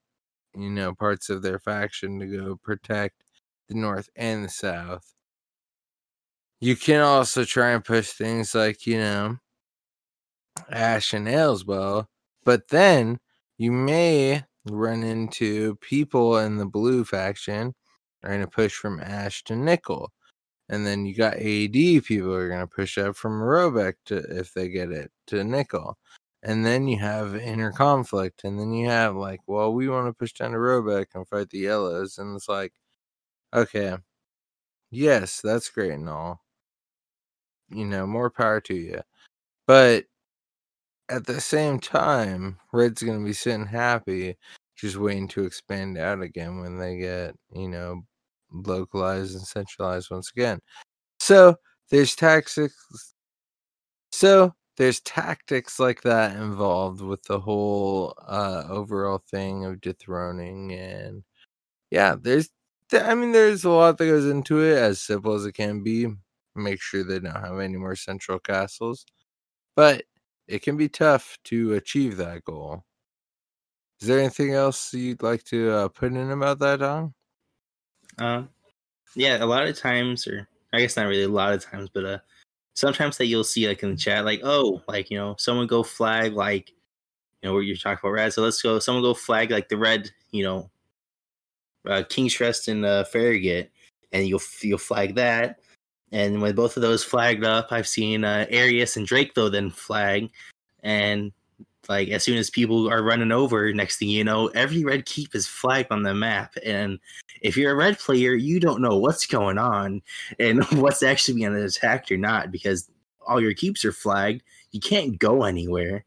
you 0.56 0.70
know, 0.70 0.94
parts 0.94 1.30
of 1.30 1.42
their 1.42 1.58
faction 1.58 2.18
to 2.20 2.26
go 2.26 2.56
protect 2.62 3.22
the 3.68 3.74
North 3.74 4.08
and 4.16 4.44
the 4.44 4.48
South. 4.48 5.12
You 6.60 6.76
can 6.76 7.00
also 7.02 7.44
try 7.44 7.70
and 7.72 7.84
push 7.84 8.12
things 8.12 8.54
like, 8.54 8.86
you 8.86 8.98
know, 8.98 9.38
Ash 10.70 11.12
and 11.12 11.26
Aleswell, 11.28 12.06
but 12.46 12.68
then 12.70 13.18
you 13.58 13.72
may 13.72 14.44
run 14.66 15.04
into 15.04 15.76
people 15.76 16.38
in 16.38 16.58
the 16.58 16.66
blue 16.66 17.04
faction 17.04 17.74
are 18.24 18.30
going 18.30 18.42
to 18.42 18.48
push 18.48 18.74
from 18.74 19.00
Ash 19.00 19.44
to 19.44 19.56
Nikel. 19.56 20.12
And 20.70 20.86
then 20.86 21.06
you 21.06 21.14
got 21.16 21.34
AD 21.36 21.72
people 22.04 22.34
are 22.34 22.48
going 22.48 22.60
to 22.60 22.66
push 22.68 22.98
up 22.98 23.16
from 23.16 23.40
Roebeck 23.40 23.94
to 24.06 24.18
if 24.38 24.54
they 24.54 24.68
get 24.70 24.92
it 24.92 25.12
to 25.28 25.44
Nikel 25.44 25.98
and 26.42 26.64
then 26.66 26.88
you 26.88 26.98
have 26.98 27.34
inner 27.36 27.72
conflict, 27.72 28.44
and 28.44 28.58
then 28.60 28.72
you 28.72 28.88
have 28.88 29.16
like, 29.16 29.40
well, 29.48 29.72
we 29.74 29.88
want 29.88 30.06
to 30.08 30.12
push 30.12 30.32
down 30.32 30.52
to 30.52 30.58
Roebeck 30.58 31.06
and 31.14 31.26
fight 31.28 31.50
the 31.50 31.58
yellows, 31.58 32.18
and 32.18 32.36
it's 32.36 32.48
like, 32.48 32.72
okay, 33.54 33.96
yes, 34.90 35.40
that's 35.42 35.70
great 35.70 35.92
and 35.92 36.08
all, 36.08 36.42
you 37.70 37.84
know, 37.86 38.06
more 38.06 38.30
power 38.30 38.60
to 38.62 38.74
you, 38.74 39.00
but 39.66 40.06
at 41.08 41.26
the 41.26 41.40
same 41.40 41.80
time, 41.80 42.58
Red's 42.72 43.02
gonna 43.02 43.24
be 43.24 43.32
sitting 43.32 43.66
happy, 43.66 44.36
just 44.76 44.96
waiting 44.96 45.28
to 45.28 45.44
expand 45.44 45.98
out 45.98 46.20
again 46.22 46.60
when 46.60 46.78
they 46.78 46.98
get, 46.98 47.34
you 47.54 47.68
know, 47.68 48.02
localized 48.52 49.34
and 49.36 49.46
centralized 49.46 50.10
once 50.10 50.30
again. 50.30 50.60
So 51.20 51.56
there's 51.90 52.16
tactics. 52.16 52.74
So 54.12 54.54
there's 54.76 55.00
tactics 55.00 55.78
like 55.78 56.02
that 56.02 56.36
involved 56.36 57.00
with 57.00 57.22
the 57.24 57.40
whole 57.40 58.14
uh 58.28 58.64
overall 58.68 59.22
thing 59.30 59.64
of 59.64 59.80
dethroning 59.80 60.72
and 60.72 61.22
yeah 61.90 62.16
there's 62.20 62.50
i 62.92 63.14
mean 63.14 63.32
there's 63.32 63.64
a 63.64 63.70
lot 63.70 63.98
that 63.98 64.06
goes 64.06 64.26
into 64.26 64.60
it 64.62 64.78
as 64.78 65.00
simple 65.02 65.34
as 65.34 65.46
it 65.46 65.52
can 65.54 65.82
be 65.82 66.06
make 66.56 66.80
sure 66.82 67.04
they 67.04 67.20
don't 67.20 67.34
have 67.44 67.60
any 67.60 67.76
more 67.78 67.96
central 67.96 68.38
castles 68.40 69.06
but 69.76 70.04
it 70.48 70.62
can 70.62 70.76
be 70.76 70.88
tough 70.88 71.36
to 71.44 71.74
achieve 71.74 72.16
that 72.16 72.44
goal 72.44 72.84
is 74.00 74.08
there 74.08 74.18
anything 74.18 74.52
else 74.52 74.92
you'd 74.92 75.22
like 75.22 75.42
to 75.44 75.70
uh, 75.70 75.88
put 75.88 76.12
in 76.12 76.30
about 76.30 76.58
that 76.58 76.80
Dong? 76.80 77.14
um 78.18 78.48
yeah 79.14 79.42
a 79.42 79.46
lot 79.46 79.66
of 79.66 79.78
times 79.78 80.26
or 80.26 80.48
i 80.72 80.80
guess 80.80 80.96
not 80.96 81.06
really 81.06 81.24
a 81.24 81.28
lot 81.28 81.52
of 81.52 81.64
times 81.64 81.88
but 81.92 82.04
uh 82.04 82.18
sometimes 82.76 83.16
that 83.16 83.26
you'll 83.26 83.42
see 83.42 83.66
like 83.66 83.82
in 83.82 83.90
the 83.90 83.96
chat, 83.96 84.24
like, 84.24 84.42
oh, 84.44 84.82
like 84.86 85.10
you 85.10 85.18
know, 85.18 85.34
someone 85.38 85.66
go 85.66 85.82
flag 85.82 86.34
like 86.34 86.70
you 87.42 87.48
know 87.48 87.54
what 87.54 87.60
you're 87.60 87.76
talking 87.76 87.98
about 88.00 88.12
red. 88.12 88.32
So 88.32 88.42
let's 88.42 88.62
go. 88.62 88.78
Someone 88.78 89.02
go 89.02 89.14
flag 89.14 89.50
like 89.50 89.68
the 89.68 89.76
red, 89.76 90.10
you 90.30 90.44
know, 90.44 90.70
uh, 91.88 92.04
King's 92.08 92.36
Crest 92.36 92.68
and 92.68 92.84
uh, 92.84 93.04
Farragut, 93.04 93.72
and 94.12 94.28
you'll 94.28 94.42
you'll 94.60 94.78
flag 94.78 95.16
that. 95.16 95.58
And 96.12 96.40
when 96.40 96.54
both 96.54 96.76
of 96.76 96.82
those 96.82 97.02
flagged 97.02 97.44
up, 97.44 97.68
I've 97.72 97.88
seen 97.88 98.24
uh, 98.24 98.46
Arrius 98.50 98.96
and 98.96 99.06
Drakelowe 99.06 99.50
then 99.50 99.70
flag, 99.70 100.30
and 100.82 101.32
like 101.88 102.08
as 102.08 102.24
soon 102.24 102.38
as 102.38 102.50
people 102.50 102.88
are 102.90 103.02
running 103.02 103.32
over, 103.32 103.72
next 103.72 103.98
thing 103.98 104.08
you 104.08 104.24
know, 104.24 104.48
every 104.48 104.84
red 104.84 105.06
keep 105.06 105.34
is 105.34 105.46
flagged 105.46 105.92
on 105.92 106.02
the 106.02 106.14
map. 106.14 106.54
And 106.64 106.98
if 107.42 107.56
you're 107.56 107.72
a 107.72 107.76
red 107.76 107.98
player, 107.98 108.34
you 108.34 108.60
don't 108.60 108.82
know 108.82 108.96
what's 108.96 109.26
going 109.26 109.58
on 109.58 110.02
and 110.38 110.64
what's 110.72 111.02
actually 111.02 111.34
being 111.34 111.54
attacked 111.54 112.10
or 112.10 112.16
not 112.16 112.50
because 112.50 112.90
all 113.26 113.40
your 113.40 113.54
keeps 113.54 113.84
are 113.84 113.92
flagged. 113.92 114.42
You 114.72 114.80
can't 114.80 115.18
go 115.18 115.44
anywhere. 115.44 116.04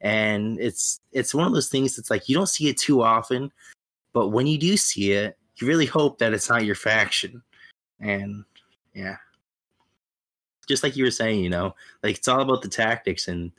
And 0.00 0.58
it's 0.60 1.00
it's 1.12 1.34
one 1.34 1.46
of 1.46 1.52
those 1.52 1.68
things 1.68 1.96
that's 1.96 2.10
like 2.10 2.28
you 2.28 2.34
don't 2.34 2.48
see 2.48 2.68
it 2.68 2.76
too 2.76 3.02
often, 3.02 3.52
but 4.12 4.28
when 4.28 4.46
you 4.46 4.58
do 4.58 4.76
see 4.76 5.12
it, 5.12 5.38
you 5.56 5.66
really 5.66 5.86
hope 5.86 6.18
that 6.18 6.32
it's 6.32 6.48
not 6.48 6.64
your 6.64 6.74
faction. 6.74 7.42
And 8.00 8.44
yeah. 8.94 9.16
Just 10.68 10.82
like 10.82 10.96
you 10.96 11.04
were 11.04 11.10
saying, 11.10 11.42
you 11.42 11.50
know, 11.50 11.74
like 12.02 12.16
it's 12.18 12.28
all 12.28 12.40
about 12.40 12.62
the 12.62 12.68
tactics 12.68 13.28
and 13.28 13.52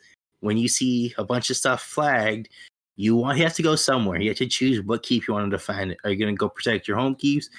when 0.44 0.58
you 0.58 0.68
see 0.68 1.14
a 1.18 1.24
bunch 1.24 1.50
of 1.50 1.56
stuff 1.56 1.82
flagged, 1.82 2.50
you 2.98 3.16
want 3.16 3.38
you 3.38 3.46
have 3.46 3.56
to 3.56 3.64
go 3.64 3.76
somewhere. 3.76 4.20
You 4.20 4.30
have 4.30 4.38
to 4.38 4.46
choose 4.46 4.82
what 4.82 5.02
keep 5.02 5.28
you 5.28 5.34
want 5.34 5.50
to 5.50 5.58
defend. 5.58 5.96
Are 6.04 6.10
you 6.10 6.18
going 6.18 6.36
to 6.36 6.38
go 6.38 6.50
protect 6.50 6.88
your 6.88 6.98
home 6.98 7.16
keeps? 7.16 7.50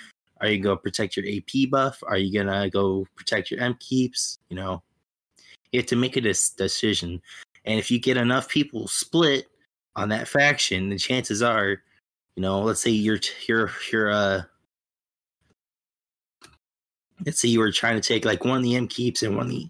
Are 0.41 0.49
you 0.49 0.59
going 0.59 0.77
to 0.77 0.83
protect 0.83 1.17
your 1.17 1.25
AP 1.27 1.71
buff? 1.71 2.03
Are 2.07 2.19
you 2.19 2.33
going 2.33 2.47
to 2.47 2.69
go 2.69 3.07
protect 3.17 3.51
your 3.51 3.61
M 3.61 3.75
keeps? 3.81 4.39
You 4.51 4.57
know, 4.57 4.83
you 5.73 5.81
have 5.81 5.87
to 5.87 5.97
make 5.97 6.17
a 6.17 6.21
decision. 6.21 7.23
And 7.65 7.79
if 7.79 7.91
you 7.91 7.99
get 7.99 8.19
enough 8.19 8.49
people 8.51 8.87
split 8.87 9.47
on 9.97 10.11
that 10.11 10.29
faction, 10.29 10.91
the 10.91 10.99
chances 10.99 11.43
are, 11.43 11.83
you 12.37 12.43
know, 12.43 12.61
let's 12.61 12.83
say 12.83 12.91
you're 12.91 13.21
you're 13.49 13.71
you're 13.91 14.11
uh 14.11 14.43
let's 17.25 17.41
say 17.41 17.49
you 17.49 17.61
were 17.61 17.73
trying 17.73 18.01
to 18.01 18.07
take 18.07 18.25
like 18.25 18.45
one 18.45 18.59
of 18.59 18.63
the 18.63 18.77
M 18.77 18.89
keeps 18.89 19.23
and 19.23 19.37
one 19.37 19.47
of 19.47 19.53
the 19.53 19.69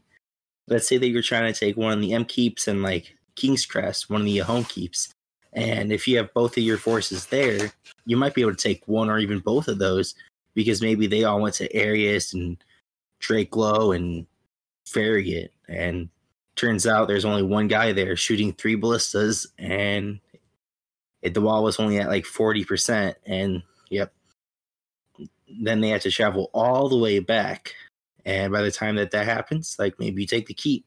let's 0.68 0.88
say 0.88 0.97
that 0.97 1.09
you're 1.09 1.22
trying 1.22 1.53
to 1.53 1.59
take 1.59 1.76
one 1.76 1.92
of 1.92 2.01
the 2.01 2.12
M 2.12 2.24
keeps 2.24 2.68
and 2.68 2.82
like 2.82 3.16
King's 3.36 3.66
Crest, 3.66 4.09
one 4.09 4.22
of 4.22 4.26
the 4.26 4.38
home 4.38 4.64
keeps. 4.64 5.12
And 5.53 5.92
if 5.92 6.09
you 6.09 6.16
have 6.16 6.34
both 6.34 6.57
of 6.57 6.64
your 6.64 6.78
forces 6.78 7.26
there, 7.26 7.72
you 8.07 8.16
might 8.16 8.34
be 8.34 8.40
able 8.40 8.55
to 8.55 8.68
take 8.68 8.86
one 8.86 9.09
or 9.09 9.18
even 9.18 9.38
both 9.38 9.68
of 9.68 9.78
those 9.78 10.14
because 10.55 10.82
maybe 10.82 11.07
they 11.07 11.24
all 11.24 11.40
went 11.40 11.55
to 11.57 11.68
Arrius 11.72 12.34
and 12.34 12.57
Drakelowe 13.20 13.95
and 13.95 14.26
Farragut. 14.86 15.53
And 15.68 16.09
turns 16.57 16.86
out 16.86 17.09
there's 17.09 17.24
only 17.24 17.42
one 17.42 17.68
guy 17.68 17.92
there 17.92 18.16
shooting 18.16 18.53
three 18.53 18.74
ballistas 18.74 19.47
and 19.59 20.20
it, 21.22 21.34
the 21.34 21.40
wall 21.40 21.62
was 21.64 21.78
only 21.78 21.99
at 21.99 22.09
like 22.09 22.24
40%. 22.24 23.14
And 23.26 23.62
yep. 23.90 24.12
Then 25.49 25.80
they 25.80 25.90
had 25.90 26.01
to 26.03 26.11
travel 26.11 26.51
all 26.55 26.88
the 26.88 26.99
way 26.99 27.18
back 27.18 27.74
and 28.24 28.53
by 28.53 28.62
the 28.62 28.70
time 28.70 28.97
that 28.97 29.11
that 29.11 29.26
happens, 29.26 29.76
like 29.78 29.99
maybe 29.99 30.22
you 30.22 30.26
take 30.26 30.47
the 30.47 30.55
keep, 30.55 30.86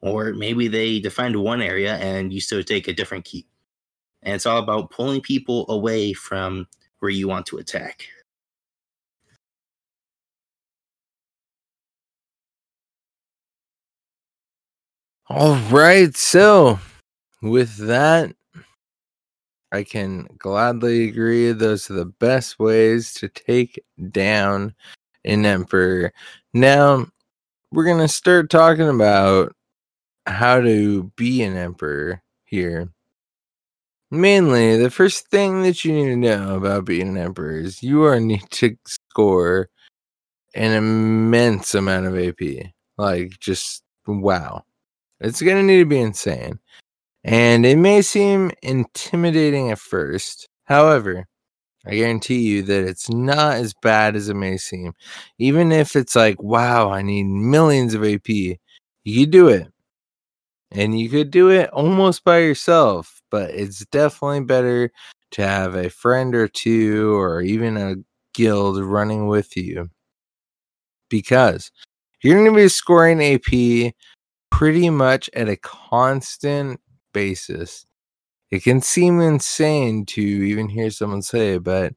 or 0.00 0.32
maybe 0.34 0.68
they 0.68 1.00
defend 1.00 1.36
one 1.36 1.62
area 1.62 1.96
and 1.96 2.32
you 2.32 2.40
still 2.40 2.62
take 2.62 2.88
a 2.88 2.92
different 2.92 3.24
keep. 3.24 3.46
And 4.22 4.34
it's 4.34 4.46
all 4.46 4.58
about 4.58 4.90
pulling 4.90 5.20
people 5.20 5.66
away 5.70 6.12
from 6.12 6.68
where 7.00 7.10
you 7.10 7.28
want 7.28 7.46
to 7.46 7.58
attack. 7.58 8.06
All 15.28 15.56
right. 15.70 16.14
So, 16.16 16.78
with 17.42 17.76
that, 17.78 18.34
I 19.74 19.82
can 19.82 20.28
gladly 20.38 21.08
agree 21.08 21.50
those 21.50 21.90
are 21.90 21.94
the 21.94 22.04
best 22.04 22.60
ways 22.60 23.12
to 23.14 23.28
take 23.28 23.82
down 24.08 24.72
an 25.24 25.44
emperor. 25.44 26.12
Now, 26.52 27.06
we're 27.72 27.84
going 27.84 27.98
to 27.98 28.06
start 28.06 28.50
talking 28.50 28.88
about 28.88 29.52
how 30.26 30.60
to 30.60 31.10
be 31.16 31.42
an 31.42 31.56
emperor 31.56 32.22
here. 32.44 32.88
Mainly, 34.12 34.76
the 34.76 34.90
first 34.90 35.26
thing 35.26 35.64
that 35.64 35.84
you 35.84 35.92
need 35.92 36.06
to 36.06 36.16
know 36.16 36.54
about 36.54 36.84
being 36.84 37.08
an 37.08 37.18
emperor 37.18 37.56
is 37.56 37.82
you 37.82 38.04
are 38.04 38.20
need 38.20 38.48
to 38.52 38.76
score 38.86 39.68
an 40.54 40.70
immense 40.70 41.74
amount 41.74 42.06
of 42.06 42.16
AP. 42.16 42.70
Like, 42.96 43.40
just 43.40 43.82
wow. 44.06 44.62
It's 45.18 45.42
going 45.42 45.56
to 45.56 45.64
need 45.64 45.78
to 45.78 45.84
be 45.84 45.98
insane. 45.98 46.60
And 47.24 47.64
it 47.64 47.78
may 47.78 48.02
seem 48.02 48.52
intimidating 48.62 49.70
at 49.70 49.78
first. 49.78 50.48
However, 50.64 51.26
I 51.86 51.96
guarantee 51.96 52.40
you 52.40 52.62
that 52.62 52.84
it's 52.84 53.08
not 53.10 53.54
as 53.56 53.74
bad 53.74 54.16
as 54.16 54.28
it 54.28 54.34
may 54.34 54.56
seem. 54.58 54.94
Even 55.38 55.72
if 55.72 55.96
it's 55.96 56.16
like, 56.16 56.42
wow, 56.42 56.90
I 56.90 57.02
need 57.02 57.24
millions 57.24 57.94
of 57.94 58.04
AP, 58.04 58.28
you 58.28 59.26
do 59.26 59.48
it. 59.48 59.68
And 60.70 60.98
you 60.98 61.08
could 61.08 61.30
do 61.30 61.50
it 61.50 61.70
almost 61.70 62.24
by 62.24 62.38
yourself, 62.38 63.22
but 63.30 63.50
it's 63.50 63.84
definitely 63.86 64.40
better 64.40 64.90
to 65.32 65.46
have 65.46 65.74
a 65.76 65.90
friend 65.90 66.34
or 66.34 66.48
two 66.48 67.14
or 67.16 67.42
even 67.42 67.76
a 67.76 67.96
guild 68.34 68.78
running 68.82 69.28
with 69.28 69.56
you. 69.56 69.90
Because 71.08 71.70
you're 72.22 72.34
going 72.34 72.52
to 72.52 72.56
be 72.56 72.68
scoring 72.68 73.22
AP 73.22 73.94
pretty 74.50 74.90
much 74.90 75.30
at 75.34 75.48
a 75.48 75.56
constant 75.56 76.80
basis. 77.14 77.86
It 78.50 78.62
can 78.62 78.82
seem 78.82 79.20
insane 79.20 80.04
to 80.06 80.20
even 80.20 80.68
hear 80.68 80.90
someone 80.90 81.22
say 81.22 81.56
but 81.56 81.94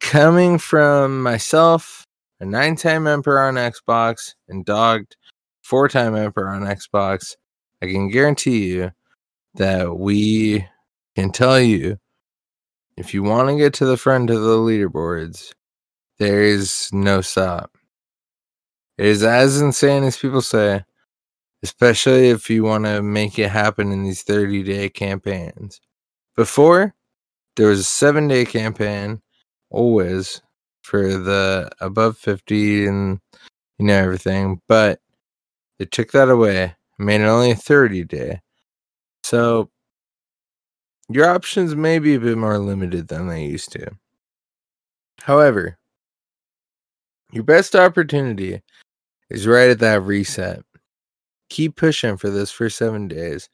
coming 0.00 0.56
from 0.56 1.22
myself, 1.22 2.06
a 2.40 2.46
nine 2.46 2.76
time 2.76 3.06
emperor 3.06 3.40
on 3.40 3.54
Xbox, 3.56 4.34
and 4.48 4.64
dogged 4.64 5.16
four 5.62 5.86
time 5.88 6.16
emperor 6.16 6.48
on 6.48 6.62
Xbox, 6.62 7.36
I 7.82 7.86
can 7.86 8.08
guarantee 8.08 8.72
you 8.72 8.90
that 9.54 9.98
we 9.98 10.66
can 11.14 11.30
tell 11.30 11.60
you 11.60 11.98
if 12.96 13.14
you 13.14 13.22
want 13.22 13.48
to 13.48 13.56
get 13.56 13.74
to 13.74 13.86
the 13.86 13.96
front 13.96 14.30
of 14.30 14.40
the 14.40 14.56
leaderboards, 14.56 15.52
there 16.18 16.42
is 16.42 16.88
no 16.92 17.20
stop. 17.20 17.76
It 18.98 19.06
is 19.06 19.22
as 19.22 19.60
insane 19.60 20.04
as 20.04 20.18
people 20.18 20.42
say, 20.42 20.84
especially 21.62 22.28
if 22.28 22.48
you 22.48 22.64
want 22.64 22.84
to 22.84 23.02
make 23.02 23.38
it 23.38 23.50
happen 23.50 23.92
in 23.92 24.04
these 24.04 24.22
30 24.22 24.62
day 24.62 24.88
campaigns. 24.88 25.80
Before, 26.36 26.94
there 27.56 27.68
was 27.68 27.80
a 27.80 27.84
seven 27.84 28.28
day 28.28 28.44
campaign, 28.44 29.20
always 29.70 30.40
for 30.82 31.16
the 31.18 31.70
above 31.80 32.16
50 32.18 32.86
and 32.86 33.20
you 33.78 33.86
know 33.86 33.96
everything, 33.96 34.60
but 34.68 35.00
they 35.78 35.86
took 35.86 36.12
that 36.12 36.28
away, 36.28 36.74
made 36.98 37.20
it 37.20 37.24
only 37.24 37.52
a 37.52 37.56
30 37.56 38.04
day. 38.04 38.40
So 39.22 39.70
your 41.08 41.28
options 41.28 41.74
may 41.74 41.98
be 41.98 42.14
a 42.14 42.20
bit 42.20 42.38
more 42.38 42.58
limited 42.58 43.08
than 43.08 43.28
they 43.28 43.44
used 43.44 43.72
to. 43.72 43.90
However, 45.22 45.76
your 47.32 47.44
best 47.44 47.74
opportunity 47.74 48.62
is 49.28 49.46
right 49.46 49.70
at 49.70 49.78
that 49.80 50.02
reset. 50.02 50.62
Keep 51.50 51.76
pushing 51.76 52.16
for 52.16 52.30
this 52.30 52.50
for 52.50 52.70
seven 52.70 53.08
days. 53.08 53.48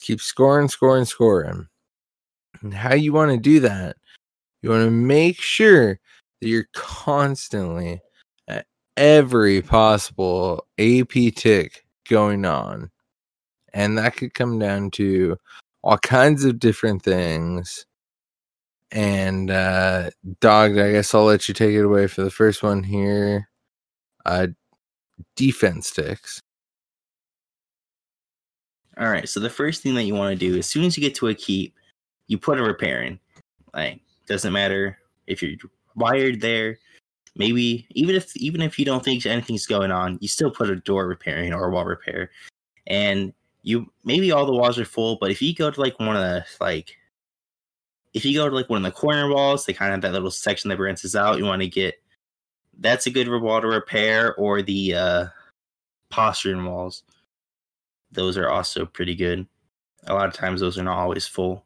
Keep 0.00 0.20
scoring, 0.20 0.68
scoring, 0.68 1.04
scoring. 1.04 1.66
And 2.60 2.72
how 2.72 2.94
you 2.94 3.12
want 3.12 3.32
to 3.32 3.38
do 3.38 3.60
that, 3.60 3.96
you 4.62 4.70
want 4.70 4.84
to 4.84 4.90
make 4.90 5.40
sure 5.40 5.98
that 6.40 6.48
you're 6.48 6.68
constantly 6.74 8.00
at 8.48 8.66
every 8.96 9.62
possible 9.62 10.66
AP 10.78 11.34
tick 11.34 11.84
going 12.08 12.44
on. 12.44 12.90
And 13.74 13.96
that 13.98 14.16
could 14.16 14.34
come 14.34 14.58
down 14.58 14.90
to 14.92 15.36
all 15.82 15.98
kinds 15.98 16.44
of 16.44 16.58
different 16.58 17.02
things. 17.02 17.86
And 18.90 19.50
uh 19.50 20.10
dog, 20.40 20.78
I 20.78 20.92
guess 20.92 21.14
I'll 21.14 21.24
let 21.24 21.48
you 21.48 21.54
take 21.54 21.74
it 21.74 21.84
away 21.84 22.06
for 22.06 22.22
the 22.22 22.30
first 22.30 22.62
one 22.62 22.82
here. 22.82 23.48
Uh 24.26 24.48
defense 25.36 25.90
ticks. 25.90 26.40
All 28.98 29.08
right. 29.08 29.28
So 29.28 29.40
the 29.40 29.50
first 29.50 29.82
thing 29.82 29.94
that 29.94 30.04
you 30.04 30.14
want 30.14 30.38
to 30.38 30.50
do 30.50 30.58
as 30.58 30.66
soon 30.66 30.84
as 30.84 30.96
you 30.96 31.00
get 31.02 31.14
to 31.16 31.28
a 31.28 31.34
keep, 31.34 31.74
you 32.26 32.38
put 32.38 32.58
a 32.58 32.62
repair 32.62 33.02
in. 33.02 33.18
Like 33.74 34.00
doesn't 34.26 34.52
matter 34.52 34.98
if 35.26 35.42
you're 35.42 35.56
wired 35.94 36.40
there. 36.40 36.78
Maybe 37.36 37.86
even 37.90 38.14
if 38.14 38.36
even 38.36 38.60
if 38.60 38.78
you 38.78 38.84
don't 38.84 39.02
think 39.02 39.24
anything's 39.24 39.66
going 39.66 39.90
on, 39.90 40.18
you 40.20 40.28
still 40.28 40.50
put 40.50 40.68
a 40.68 40.76
door 40.76 41.06
repairing 41.06 41.54
or 41.54 41.64
a 41.64 41.70
wall 41.70 41.84
repair. 41.84 42.30
And 42.86 43.32
you 43.62 43.90
maybe 44.04 44.32
all 44.32 44.44
the 44.44 44.52
walls 44.52 44.78
are 44.78 44.84
full, 44.84 45.16
but 45.20 45.30
if 45.30 45.40
you 45.40 45.54
go 45.54 45.70
to 45.70 45.80
like 45.80 45.98
one 45.98 46.16
of 46.16 46.22
the 46.22 46.44
like 46.60 46.96
if 48.12 48.24
you 48.24 48.34
go 48.34 48.48
to 48.48 48.54
like 48.54 48.68
one 48.68 48.84
of 48.84 48.92
the 48.92 48.98
corner 48.98 49.32
walls, 49.32 49.64
they 49.64 49.72
kind 49.72 49.92
of 49.92 49.94
have 49.94 50.02
that 50.02 50.12
little 50.12 50.30
section 50.30 50.68
that 50.68 50.76
branches 50.76 51.16
out. 51.16 51.38
You 51.38 51.44
want 51.44 51.62
to 51.62 51.68
get 51.68 51.94
that's 52.78 53.06
a 53.06 53.10
good 53.10 53.28
wall 53.28 53.60
to 53.60 53.66
repair, 53.66 54.34
or 54.36 54.60
the 54.60 54.94
uh 54.94 55.26
postern 56.10 56.64
walls. 56.66 57.02
Those 58.12 58.36
are 58.36 58.48
also 58.48 58.86
pretty 58.86 59.14
good. 59.14 59.46
A 60.06 60.14
lot 60.14 60.28
of 60.28 60.34
times 60.34 60.60
those 60.60 60.78
are 60.78 60.84
not 60.84 60.98
always 60.98 61.26
full. 61.26 61.64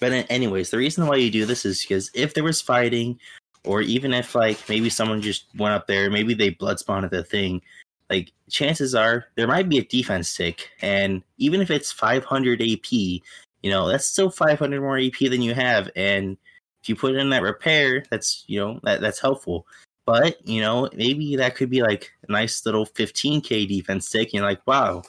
But 0.00 0.26
anyways, 0.30 0.70
the 0.70 0.78
reason 0.78 1.06
why 1.06 1.16
you 1.16 1.30
do 1.30 1.46
this 1.46 1.64
is 1.64 1.82
because 1.82 2.10
if 2.14 2.34
there 2.34 2.44
was 2.44 2.60
fighting, 2.60 3.18
or 3.64 3.80
even 3.82 4.12
if 4.12 4.34
like 4.34 4.68
maybe 4.68 4.88
someone 4.88 5.20
just 5.20 5.46
went 5.56 5.74
up 5.74 5.86
there, 5.86 6.10
maybe 6.10 6.34
they 6.34 6.50
blood 6.50 6.78
spawned 6.78 7.08
the 7.10 7.24
thing, 7.24 7.62
like 8.10 8.32
chances 8.48 8.94
are 8.94 9.26
there 9.34 9.46
might 9.46 9.68
be 9.68 9.78
a 9.78 9.84
defense 9.84 10.34
tick, 10.34 10.70
and 10.80 11.22
even 11.38 11.60
if 11.60 11.70
it's 11.70 11.92
500 11.92 12.62
AP, 12.62 12.92
you 12.92 13.22
know 13.64 13.88
that's 13.88 14.06
still 14.06 14.30
500 14.30 14.80
more 14.80 14.98
AP 14.98 15.18
than 15.30 15.42
you 15.42 15.54
have, 15.54 15.90
and 15.96 16.36
if 16.82 16.88
you 16.88 16.96
put 16.96 17.16
in 17.16 17.30
that 17.30 17.42
repair, 17.42 18.04
that's 18.10 18.44
you 18.46 18.60
know 18.60 18.80
that 18.84 19.00
that's 19.00 19.20
helpful. 19.20 19.66
But 20.08 20.48
you 20.48 20.62
know 20.62 20.88
maybe 20.94 21.36
that 21.36 21.54
could 21.54 21.68
be 21.68 21.82
like 21.82 22.10
a 22.26 22.32
nice 22.32 22.64
little 22.64 22.86
15k 22.86 23.68
defense 23.68 24.08
tick. 24.08 24.32
You're 24.32 24.42
like, 24.42 24.66
wow, 24.66 25.02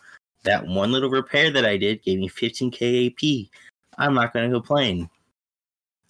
that 0.44 0.68
one 0.68 0.92
little 0.92 1.10
repair 1.10 1.52
that 1.52 1.66
I 1.66 1.78
did 1.78 2.04
gave 2.04 2.20
me 2.20 2.28
15k 2.28 3.08
AP. 3.08 3.50
I'm 3.98 4.14
not 4.14 4.34
going 4.34 4.50
to 4.50 4.56
complain. 4.58 5.10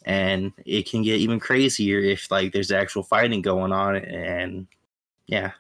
And 0.06 0.54
it 0.66 0.90
can 0.90 1.04
get 1.04 1.20
even 1.20 1.40
crazier 1.40 2.00
if 2.00 2.32
like 2.32 2.52
there's 2.52 2.72
actual 2.72 3.04
fighting 3.04 3.44
going 3.44 3.72
on, 3.72 3.96
and 3.98 4.66
yeah, 5.28 5.52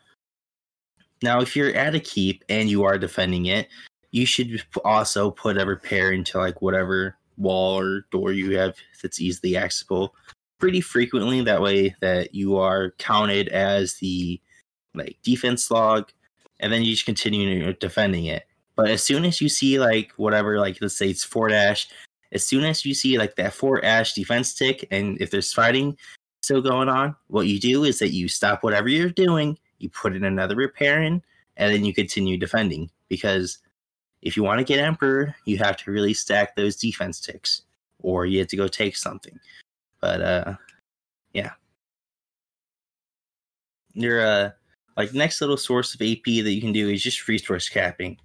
now, 1.21 1.41
if 1.41 1.55
you're 1.55 1.75
at 1.75 1.95
a 1.95 1.99
keep 1.99 2.43
and 2.49 2.69
you 2.69 2.84
are 2.84 2.97
defending 2.97 3.47
it, 3.47 3.67
you 4.11 4.25
should 4.25 4.63
also 4.86 5.32
put 5.32 5.57
a 5.61 5.65
repair 5.65 6.11
into 6.11 6.38
like 6.38 6.61
whatever 6.61 7.17
wall 7.38 7.80
or 7.80 8.05
door 8.11 8.32
you 8.32 8.57
have 8.57 8.75
that's 9.01 9.21
easily 9.21 9.55
accessible 9.55 10.13
pretty 10.60 10.82
frequently. 10.82 11.41
That 11.41 11.62
way, 11.62 11.95
that 12.01 12.36
you 12.36 12.57
are 12.57 12.91
counted 12.97 13.49
as 13.49 13.95
the 13.95 14.39
like 14.93 15.18
defense 15.24 15.72
log, 15.72 16.12
and 16.60 16.72
then 16.72 16.84
you 16.84 16.91
just 16.91 17.05
continue 17.05 17.74
defending 17.74 18.26
it. 18.26 18.43
But 18.76 18.89
as 18.89 19.03
soon 19.03 19.26
as 19.26 19.41
you 19.41 19.49
see 19.49 19.80
like 19.80 20.12
whatever, 20.18 20.60
like 20.60 20.78
let's 20.82 20.97
say 20.97 21.10
it's 21.10 21.24
Fort 21.24 21.51
Ash, 21.51 21.88
as 22.32 22.45
soon 22.45 22.64
as 22.64 22.86
you 22.86 22.93
see 22.93 23.18
like 23.18 23.36
that 23.36 23.53
Fort 23.53 23.84
Ash 23.84 24.14
defense 24.14 24.53
tick, 24.53 24.88
and 24.91 25.20
if 25.22 25.32
there's 25.32 25.53
fighting 25.53 25.97
still 26.41 26.62
going 26.62 26.89
on, 26.89 27.16
what 27.28 27.47
you 27.47 27.60
do 27.60 27.84
is 27.84 27.99
that 27.99 28.12
you 28.12 28.28
stop 28.28 28.64
whatever 28.64 28.88
you're 28.88 29.10
doing 29.10 29.57
you 29.80 29.89
put 29.89 30.16
in 30.16 30.24
another 30.24 30.55
repair 30.55 31.01
in, 31.01 31.22
and 31.57 31.74
then 31.74 31.84
you 31.84 31.93
continue 31.93 32.38
defending. 32.38 32.89
Because 33.07 33.60
if 34.22 34.38
you 34.38 34.43
want 34.43 34.60
to 34.60 34.66
get 34.66 34.80
Emperor, 34.80 35.36
you 35.45 35.57
have 35.57 35.78
to 35.78 35.91
really 35.91 36.14
stack 36.14 36.55
those 36.55 36.76
defense 36.76 37.20
ticks, 37.20 37.64
or 37.99 38.26
you 38.26 38.39
have 38.39 38.47
to 38.49 38.57
go 38.57 38.68
take 38.68 38.95
something. 38.95 39.39
But 40.02 40.22
uh, 40.22 40.54
yeah, 41.34 41.52
your 43.93 44.22
uh, 44.22 44.50
like 44.97 45.14
next 45.14 45.41
little 45.41 45.58
source 45.58 45.93
of 45.93 46.02
AP 46.02 46.26
that 46.26 46.54
you 46.54 46.62
can 46.62 46.74
do 46.74 46.89
is 46.89 47.04
just 47.04 47.28
resource 47.28 47.70
capping. 47.70 48.18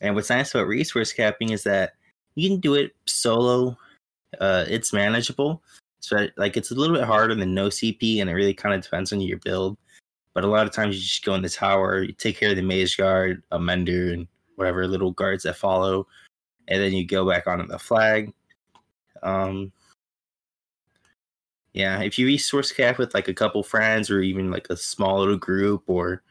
And 0.00 0.14
what's 0.14 0.30
nice 0.30 0.54
about 0.54 0.66
resource 0.66 1.12
capping 1.12 1.50
is 1.50 1.62
that 1.64 1.92
you 2.34 2.48
can 2.48 2.60
do 2.60 2.74
it 2.74 2.92
solo. 3.06 3.76
Uh, 4.40 4.64
it's 4.68 4.92
manageable. 4.92 5.62
So 6.00 6.28
like 6.36 6.56
it's 6.56 6.70
a 6.70 6.74
little 6.74 6.96
bit 6.96 7.04
harder 7.04 7.34
than 7.34 7.54
no 7.54 7.68
CP, 7.68 8.20
and 8.20 8.28
it 8.28 8.34
really 8.34 8.54
kind 8.54 8.74
of 8.74 8.82
depends 8.82 9.12
on 9.12 9.20
your 9.20 9.38
build. 9.38 9.78
But 10.34 10.44
a 10.44 10.48
lot 10.48 10.66
of 10.66 10.72
times 10.72 10.96
you 10.96 11.02
just 11.02 11.24
go 11.24 11.34
in 11.34 11.42
the 11.42 11.48
tower, 11.48 12.02
you 12.02 12.12
take 12.12 12.38
care 12.38 12.50
of 12.50 12.56
the 12.56 12.62
mage 12.62 12.96
guard, 12.96 13.42
a 13.52 13.58
mender, 13.58 14.12
and 14.12 14.26
whatever 14.56 14.86
little 14.86 15.12
guards 15.12 15.44
that 15.44 15.56
follow, 15.56 16.06
and 16.68 16.82
then 16.82 16.92
you 16.92 17.06
go 17.06 17.28
back 17.28 17.46
onto 17.46 17.66
the 17.66 17.78
flag. 17.78 18.32
Um, 19.22 19.72
yeah, 21.74 22.00
if 22.02 22.18
you 22.18 22.26
resource 22.26 22.72
cap 22.72 22.98
with 22.98 23.14
like 23.14 23.28
a 23.28 23.34
couple 23.34 23.62
friends 23.64 24.10
or 24.10 24.20
even 24.20 24.50
like 24.50 24.68
a 24.70 24.76
small 24.76 25.18
little 25.18 25.36
group, 25.36 25.82
or 25.88 26.22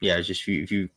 yeah, 0.00 0.20
just 0.20 0.42
if 0.42 0.48
you, 0.48 0.62
if 0.64 0.72
you 0.72 0.88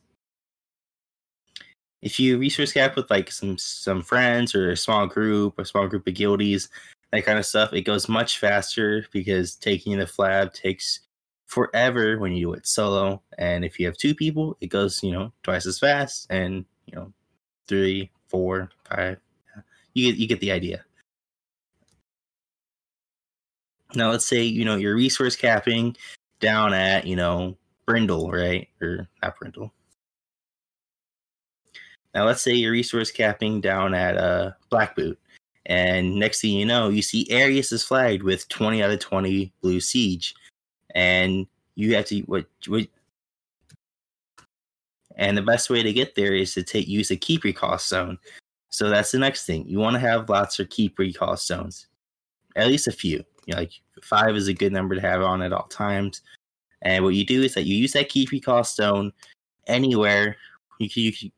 if 2.02 2.20
you 2.20 2.38
resource 2.38 2.72
cap 2.72 2.96
with 2.96 3.10
like 3.10 3.30
some 3.30 3.56
some 3.56 4.02
friends 4.02 4.54
or 4.54 4.70
a 4.70 4.76
small 4.76 5.06
group, 5.06 5.58
a 5.58 5.64
small 5.64 5.86
group 5.86 6.06
of 6.08 6.14
guildies, 6.14 6.68
that 7.12 7.24
kind 7.24 7.38
of 7.38 7.46
stuff, 7.46 7.72
it 7.72 7.82
goes 7.82 8.08
much 8.08 8.38
faster 8.38 9.06
because 9.12 9.54
taking 9.54 9.96
the 9.98 10.04
flab 10.04 10.52
takes 10.52 11.00
forever 11.46 12.18
when 12.18 12.32
you 12.32 12.46
do 12.48 12.52
it 12.54 12.66
solo. 12.66 13.22
And 13.38 13.64
if 13.64 13.78
you 13.78 13.86
have 13.86 13.96
two 13.96 14.14
people, 14.14 14.56
it 14.60 14.68
goes, 14.68 15.02
you 15.02 15.12
know, 15.12 15.32
twice 15.42 15.66
as 15.66 15.78
fast. 15.78 16.26
And, 16.30 16.64
you 16.86 16.96
know, 16.96 17.12
three, 17.68 18.10
four, 18.28 18.70
five. 18.84 19.18
You 19.94 20.10
get 20.10 20.18
you 20.18 20.26
get 20.28 20.40
the 20.40 20.52
idea. 20.52 20.84
Now 23.94 24.10
let's 24.10 24.24
say, 24.24 24.42
you 24.42 24.64
know, 24.64 24.76
you're 24.76 24.94
resource 24.94 25.36
capping 25.36 25.96
down 26.40 26.74
at, 26.74 27.06
you 27.06 27.16
know, 27.16 27.56
Brindle, 27.86 28.30
right? 28.30 28.68
Or 28.82 29.08
not 29.22 29.38
Brindle. 29.38 29.72
Now 32.14 32.24
let's 32.24 32.42
say 32.42 32.54
you're 32.54 32.72
resource 32.72 33.10
capping 33.10 33.60
down 33.60 33.94
at 33.94 34.16
uh 34.16 34.52
Black 34.70 34.96
Boot 34.96 35.18
And 35.66 36.16
next 36.16 36.40
thing 36.40 36.52
you 36.52 36.66
know, 36.66 36.88
you 36.88 37.02
see 37.02 37.26
Arrius 37.30 37.72
is 37.72 37.84
flagged 37.84 38.22
with 38.22 38.48
20 38.48 38.82
out 38.82 38.90
of 38.90 39.00
20 39.00 39.52
blue 39.62 39.80
siege. 39.80 40.34
And 40.94 41.46
you 41.74 41.94
have 41.94 42.06
to 42.06 42.20
what 42.22 42.46
what 42.66 42.88
and 45.16 45.36
the 45.36 45.42
best 45.42 45.68
way 45.68 45.82
to 45.82 45.92
get 45.92 46.14
there 46.14 46.34
is 46.34 46.54
to 46.54 46.62
take 46.62 46.86
use 46.88 47.10
a 47.10 47.16
keep 47.16 47.42
recall 47.44 47.76
stone. 47.78 48.18
So 48.70 48.88
that's 48.88 49.10
the 49.10 49.18
next 49.18 49.46
thing. 49.46 49.66
You 49.66 49.78
want 49.78 49.94
to 49.94 50.00
have 50.00 50.28
lots 50.28 50.58
of 50.60 50.70
keep 50.70 50.98
recall 50.98 51.36
stones. 51.36 51.88
At 52.54 52.68
least 52.68 52.86
a 52.86 52.92
few. 52.92 53.24
You 53.48 53.54
know, 53.54 53.60
like 53.60 53.72
five 54.02 54.36
is 54.36 54.46
a 54.46 54.52
good 54.52 54.72
number 54.72 54.94
to 54.94 55.00
have 55.00 55.22
on 55.22 55.40
at 55.40 55.54
all 55.54 55.68
times. 55.68 56.20
And 56.82 57.02
what 57.02 57.14
you 57.14 57.24
do 57.24 57.42
is 57.42 57.54
that 57.54 57.64
you 57.64 57.76
use 57.76 57.92
that 57.94 58.10
keep 58.10 58.30
recall 58.30 58.62
stone 58.62 59.10
anywhere. 59.66 60.36
You 60.78 60.90
can, 60.90 61.02
you 61.02 61.12
can 61.12 61.32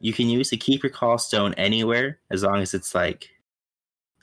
you 0.00 0.12
can 0.14 0.30
use 0.30 0.48
the 0.48 0.56
keep 0.56 0.82
recall 0.82 1.18
stone 1.18 1.52
anywhere 1.54 2.20
as 2.30 2.42
long 2.42 2.62
as 2.62 2.72
it's 2.72 2.94
like 2.94 3.28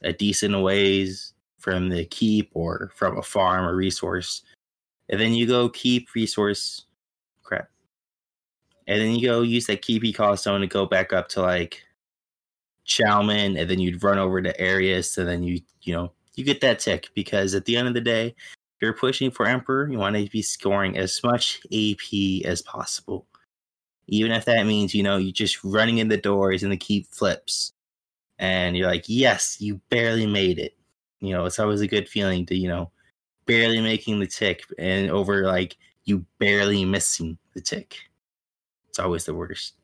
a 0.04 0.12
decent 0.12 0.60
ways 0.60 1.34
from 1.60 1.90
the 1.90 2.06
keep 2.06 2.50
or 2.56 2.92
from 2.96 3.20
a 3.20 3.22
farm 3.22 3.66
or 3.66 3.76
resource. 3.76 4.42
And 5.10 5.22
then 5.22 5.34
you 5.34 5.46
go 5.46 5.70
keep 5.70 6.16
resource 6.16 6.86
crap. 7.44 7.70
And 8.88 9.00
then 9.00 9.12
you 9.16 9.28
go 9.28 9.42
use 9.42 9.68
that 9.68 9.84
keep 9.84 10.02
recall 10.02 10.36
stone 10.36 10.62
to 10.62 10.68
go 10.68 10.88
back 10.88 11.14
up 11.14 11.30
to 11.30 11.42
like 11.44 11.84
Chalman, 12.88 13.60
and 13.60 13.70
then 13.70 13.80
you'd 13.80 14.04
run 14.04 14.18
over 14.18 14.42
to 14.42 14.52
Arrius, 14.58 15.20
and 15.20 15.28
then 15.28 15.44
you 15.44 15.62
you 15.84 15.94
know 15.94 16.12
you 16.36 16.44
get 16.44 16.62
that 16.62 16.80
tick 16.80 17.10
because 17.14 17.54
at 17.54 17.66
the 17.66 17.78
end 17.78 17.88
of 17.88 17.94
the 17.94 18.02
day, 18.02 18.36
you're 18.82 18.94
pushing 18.94 19.32
for 19.32 19.46
Emperor. 19.46 19.90
You 19.90 19.98
want 19.98 20.16
to 20.16 20.30
be 20.30 20.42
scoring 20.42 20.98
as 20.98 21.24
much 21.24 21.62
AP 21.72 22.46
as 22.46 22.62
possible. 22.62 23.26
Even 24.08 24.32
if 24.32 24.46
that 24.46 24.66
means 24.66 24.94
you 24.94 25.04
know 25.04 25.18
you're 25.18 25.32
just 25.32 25.64
running 25.64 26.00
in 26.00 26.10
the 26.10 26.18
doors 26.18 26.64
and 26.64 26.72
the 26.72 26.78
keep 26.78 27.08
flips. 27.08 27.72
And 28.40 28.76
you're 28.76 28.88
like 28.88 29.06
yes 29.08 29.58
you 29.62 29.80
barely 29.90 30.28
made 30.28 30.60
it. 30.60 30.76
You 31.22 31.34
know 31.34 31.46
it's 31.46 31.60
always 31.60 31.82
a 31.82 31.88
good 31.88 32.10
feeling 32.10 32.46
to 32.48 32.56
you 32.56 32.68
know 32.68 32.92
barely 33.46 33.80
making 33.80 34.20
the 34.20 34.28
tick 34.28 34.64
and 34.78 35.10
over 35.10 35.46
like 35.46 35.78
you 36.06 36.26
barely 36.40 36.84
missing 36.84 37.38
the 37.54 37.62
tick. 37.62 37.98
It's 38.90 39.00
always 39.00 39.24
the 39.24 39.34
worst. 39.34 39.76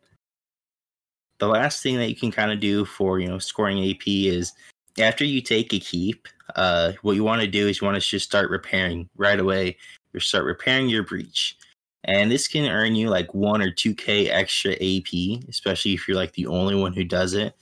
The 1.37 1.47
last 1.47 1.81
thing 1.81 1.95
that 1.97 2.09
you 2.09 2.15
can 2.15 2.31
kind 2.31 2.51
of 2.51 2.59
do 2.59 2.83
for 2.83 3.19
you 3.19 3.27
know 3.27 3.39
scoring 3.39 3.89
ap 3.89 4.05
is 4.05 4.51
after 4.99 5.23
you 5.23 5.41
take 5.41 5.73
a 5.73 5.79
keep 5.79 6.27
uh 6.55 6.91
what 7.01 7.15
you 7.15 7.23
want 7.23 7.41
to 7.41 7.47
do 7.47 7.67
is 7.67 7.81
you 7.81 7.85
want 7.85 8.01
to 8.01 8.07
just 8.07 8.25
start 8.25 8.49
repairing 8.49 9.09
right 9.17 9.39
away 9.39 9.75
you 10.13 10.19
start 10.19 10.45
repairing 10.45 10.89
your 10.89 11.03
breach 11.03 11.57
and 12.05 12.31
this 12.31 12.47
can 12.47 12.65
earn 12.65 12.95
you 12.95 13.09
like 13.09 13.33
one 13.33 13.61
or 13.61 13.71
two 13.71 13.93
k 13.93 14.29
extra 14.29 14.71
AP, 14.73 15.43
especially 15.49 15.93
if 15.93 16.07
you're 16.07 16.17
like 16.17 16.33
the 16.33 16.47
only 16.47 16.75
one 16.75 16.93
who 16.93 17.03
does 17.03 17.33
it. 17.33 17.55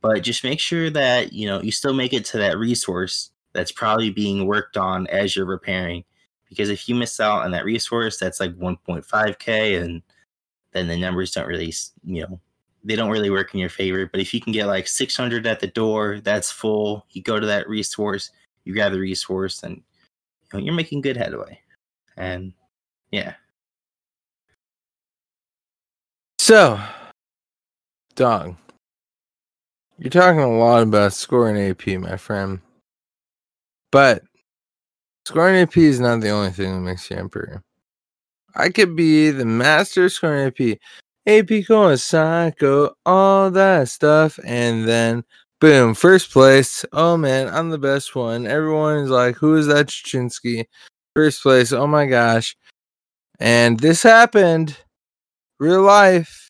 But 0.00 0.22
just 0.22 0.44
make 0.44 0.60
sure 0.60 0.90
that 0.90 1.32
you 1.32 1.46
know 1.46 1.62
you 1.62 1.72
still 1.72 1.94
make 1.94 2.12
it 2.12 2.24
to 2.26 2.38
that 2.38 2.58
resource 2.58 3.30
that's 3.52 3.72
probably 3.72 4.10
being 4.10 4.46
worked 4.46 4.76
on 4.76 5.06
as 5.06 5.34
you're 5.34 5.46
repairing. 5.46 6.04
Because 6.48 6.68
if 6.70 6.88
you 6.88 6.94
miss 6.94 7.18
out 7.20 7.44
on 7.44 7.52
that 7.52 7.64
resource, 7.64 8.18
that's 8.18 8.38
like 8.38 8.54
1.5k, 8.56 9.82
and 9.82 10.02
then 10.72 10.86
the 10.86 10.96
numbers 10.96 11.32
don't 11.32 11.48
really, 11.48 11.72
you 12.04 12.22
know, 12.22 12.40
they 12.86 12.96
don't 12.96 13.10
really 13.10 13.30
work 13.30 13.52
in 13.52 13.60
your 13.60 13.68
favor. 13.68 14.06
But 14.06 14.20
if 14.20 14.32
you 14.32 14.40
can 14.40 14.52
get 14.52 14.66
like 14.66 14.88
600 14.88 15.46
at 15.46 15.60
the 15.60 15.66
door, 15.66 16.20
that's 16.22 16.50
full. 16.50 17.04
You 17.10 17.22
go 17.22 17.38
to 17.38 17.46
that 17.46 17.68
resource, 17.68 18.30
you 18.64 18.72
grab 18.72 18.92
the 18.92 19.00
resource, 19.00 19.62
and 19.62 19.76
you 19.76 20.58
know, 20.58 20.64
you're 20.64 20.74
making 20.74 21.00
good 21.02 21.16
headway. 21.16 21.60
And 22.16 22.52
yeah, 23.10 23.34
So, 26.46 26.80
Dog, 28.14 28.54
you're 29.98 30.10
talking 30.10 30.38
a 30.38 30.58
lot 30.58 30.84
about 30.84 31.12
scoring 31.12 31.58
AP, 31.58 31.98
my 31.98 32.16
friend. 32.16 32.60
But 33.90 34.22
scoring 35.24 35.56
AP 35.56 35.76
is 35.76 35.98
not 35.98 36.20
the 36.20 36.30
only 36.30 36.52
thing 36.52 36.72
that 36.72 36.88
makes 36.88 37.10
you 37.10 37.16
emperor. 37.16 37.64
I 38.54 38.68
could 38.68 38.94
be 38.94 39.30
the 39.30 39.44
master 39.44 40.08
scoring 40.08 40.46
AP, 40.46 40.78
AP 41.26 41.66
going 41.66 41.96
psycho, 41.96 42.94
all 43.04 43.50
that 43.50 43.88
stuff, 43.88 44.38
and 44.44 44.86
then 44.86 45.24
boom, 45.60 45.94
first 45.94 46.30
place. 46.30 46.84
Oh 46.92 47.16
man, 47.16 47.48
I'm 47.48 47.70
the 47.70 47.78
best 47.78 48.14
one. 48.14 48.46
Everyone 48.46 48.98
is 48.98 49.10
like, 49.10 49.36
who 49.36 49.56
is 49.56 49.66
that 49.66 49.86
Chichinske? 49.86 50.66
First 51.14 51.42
place. 51.42 51.72
Oh 51.72 51.86
my 51.86 52.06
gosh. 52.06 52.56
And 53.40 53.78
this 53.80 54.02
happened 54.02 54.76
real 55.58 55.82
life, 55.82 56.48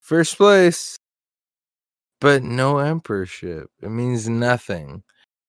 first 0.00 0.36
place, 0.36 0.96
but 2.20 2.42
no 2.42 2.78
emperorship. 2.78 3.70
It 3.82 3.90
means 3.90 4.28
nothing. 4.28 5.02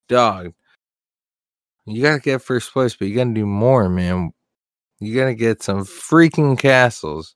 Dog, 0.07 0.53
you 1.85 2.01
gotta 2.01 2.19
get 2.19 2.41
first 2.41 2.73
place, 2.73 2.95
but 2.95 3.07
you 3.07 3.15
gotta 3.15 3.33
do 3.33 3.45
more, 3.45 3.87
man. 3.89 4.31
You 4.99 5.15
gotta 5.15 5.33
get 5.33 5.63
some 5.63 5.85
freaking 5.85 6.57
castles. 6.57 7.35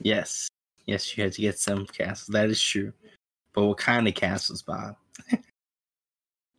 Yes. 0.00 0.48
Yes, 0.86 1.16
you 1.16 1.22
had 1.22 1.32
to 1.34 1.42
get 1.42 1.58
some 1.58 1.86
castles. 1.86 2.28
That 2.28 2.50
is 2.50 2.60
true. 2.60 2.92
But 3.52 3.66
what 3.66 3.78
kind 3.78 4.08
of 4.08 4.14
castles, 4.14 4.62
Bob? 4.62 4.96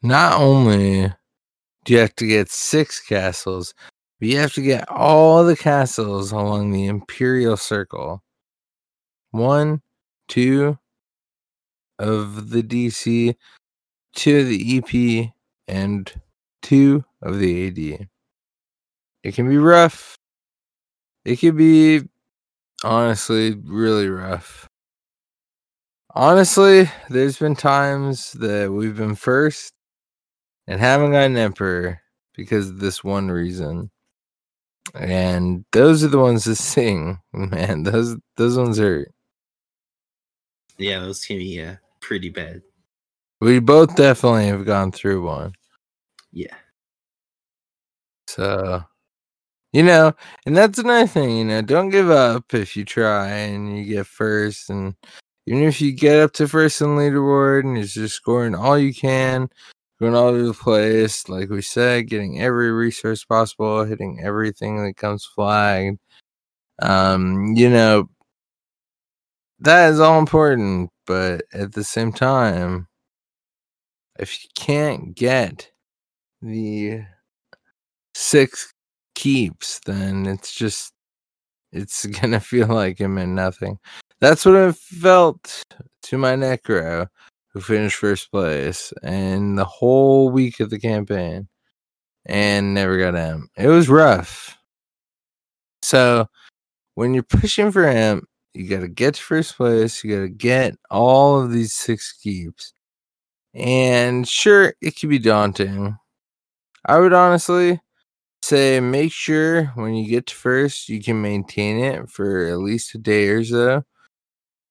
Not 0.03 0.39
only 0.39 1.11
do 1.85 1.93
you 1.93 1.99
have 1.99 2.15
to 2.17 2.27
get 2.27 2.49
six 2.49 2.99
castles, 2.99 3.73
but 4.19 4.27
you 4.29 4.37
have 4.37 4.53
to 4.53 4.61
get 4.61 4.89
all 4.89 5.43
the 5.43 5.57
castles 5.57 6.31
along 6.31 6.71
the 6.71 6.85
Imperial 6.85 7.57
Circle. 7.57 8.21
One, 9.31 9.81
two 10.27 10.77
of 11.99 12.49
the 12.51 12.61
DC, 12.61 13.35
two 14.15 14.39
of 14.39 14.47
the 14.47 14.77
EP, 14.77 15.33
and 15.67 16.11
two 16.61 17.03
of 17.21 17.39
the 17.39 17.67
AD. 17.67 18.09
It 19.23 19.35
can 19.35 19.49
be 19.49 19.57
rough. 19.57 20.17
It 21.25 21.39
can 21.39 21.55
be 21.55 22.01
honestly 22.83 23.55
really 23.63 24.09
rough. 24.09 24.67
Honestly, 26.15 26.89
there's 27.09 27.39
been 27.39 27.55
times 27.55 28.33
that 28.33 28.71
we've 28.71 28.95
been 28.95 29.15
first 29.15 29.73
and 30.67 30.79
haven't 30.79 31.11
got 31.11 31.25
an 31.25 31.37
emperor 31.37 32.01
because 32.35 32.69
of 32.69 32.79
this 32.79 33.03
one 33.03 33.31
reason 33.31 33.89
and 34.93 35.65
those 35.71 36.03
are 36.03 36.09
the 36.09 36.19
ones 36.19 36.43
that 36.45 36.55
sing. 36.55 37.19
Man, 37.31 37.83
those 37.83 38.17
those 38.37 38.57
ones 38.57 38.77
hurt. 38.77 39.11
Yeah, 40.77 40.99
those 40.99 41.25
can 41.25 41.37
be 41.37 41.61
uh, 41.61 41.75
pretty 41.99 42.29
bad. 42.29 42.61
We 43.41 43.59
both 43.59 43.95
definitely 43.95 44.47
have 44.47 44.65
gone 44.65 44.91
through 44.91 45.25
one. 45.25 45.53
Yeah. 46.31 46.55
So, 48.27 48.83
you 49.73 49.83
know, 49.83 50.13
and 50.45 50.55
that's 50.55 50.79
another 50.79 51.07
thing. 51.07 51.37
You 51.37 51.45
know, 51.45 51.61
don't 51.61 51.89
give 51.89 52.09
up 52.09 52.53
if 52.53 52.77
you 52.77 52.85
try 52.85 53.29
and 53.29 53.77
you 53.77 53.85
get 53.85 54.07
first, 54.07 54.69
and 54.69 54.95
even 55.47 55.63
if 55.63 55.81
you 55.81 55.91
get 55.93 56.19
up 56.19 56.33
to 56.33 56.47
first 56.47 56.81
in 56.81 56.89
leaderboard 56.89 57.61
and 57.61 57.77
you're 57.77 57.85
just 57.85 58.15
scoring 58.15 58.55
all 58.55 58.77
you 58.77 58.93
can, 58.93 59.49
going 59.99 60.15
all 60.15 60.27
over 60.29 60.43
the 60.43 60.53
place. 60.53 61.27
Like 61.29 61.49
we 61.49 61.61
said, 61.61 62.07
getting 62.07 62.41
every 62.41 62.71
resource 62.71 63.23
possible, 63.25 63.83
hitting 63.85 64.19
everything 64.23 64.83
that 64.83 64.97
comes 64.97 65.25
flagged. 65.25 65.99
Um, 66.81 67.53
you 67.55 67.69
know, 67.69 68.09
that 69.59 69.91
is 69.91 69.99
all 69.99 70.19
important, 70.19 70.89
but 71.07 71.43
at 71.53 71.73
the 71.73 71.83
same 71.83 72.11
time, 72.11 72.87
if 74.19 74.43
you 74.43 74.49
can't 74.55 75.15
get 75.15 75.71
the 76.41 77.01
six 78.13 78.72
keeps, 79.15 79.79
then 79.85 80.25
it's 80.25 80.53
just 80.53 80.93
it's 81.71 82.05
gonna 82.21 82.39
feel 82.39 82.67
like 82.67 82.99
it 83.01 83.07
meant 83.07 83.31
nothing. 83.31 83.79
That's 84.21 84.45
what 84.45 84.55
it 84.55 84.75
felt 84.75 85.63
to 86.03 86.17
my 86.17 86.35
necro 86.35 87.07
who 87.49 87.61
finished 87.61 87.97
first 87.97 88.31
place 88.31 88.93
and 89.03 89.57
the 89.57 89.65
whole 89.65 90.29
week 90.29 90.59
of 90.59 90.69
the 90.69 90.79
campaign 90.79 91.47
and 92.25 92.73
never 92.73 92.97
got 92.97 93.15
him. 93.15 93.49
It 93.57 93.67
was 93.67 93.89
rough. 93.89 94.57
So 95.81 96.27
when 96.95 97.13
you're 97.13 97.23
pushing 97.23 97.71
for 97.71 97.87
him, 97.89 98.25
you 98.53 98.69
got 98.69 98.81
to 98.81 98.87
get 98.87 99.15
to 99.15 99.21
first 99.21 99.57
place. 99.57 100.03
You 100.03 100.15
got 100.15 100.21
to 100.21 100.29
get 100.29 100.75
all 100.89 101.41
of 101.41 101.51
these 101.51 101.73
six 101.73 102.13
keeps. 102.13 102.73
And 103.53 104.27
sure, 104.27 104.73
it 104.81 104.95
can 104.95 105.09
be 105.09 105.19
daunting. 105.19 105.97
I 106.85 106.99
would 106.99 107.13
honestly 107.13 107.79
say 108.43 108.79
make 108.79 109.11
sure 109.11 109.65
when 109.75 109.95
you 109.95 110.07
get 110.09 110.27
to 110.27 110.35
first, 110.35 110.89
you 110.89 111.01
can 111.01 111.21
maintain 111.21 111.79
it 111.83 112.09
for 112.09 112.47
at 112.47 112.59
least 112.59 112.95
a 112.95 112.97
day 112.97 113.27
or 113.29 113.43
so 113.43 113.83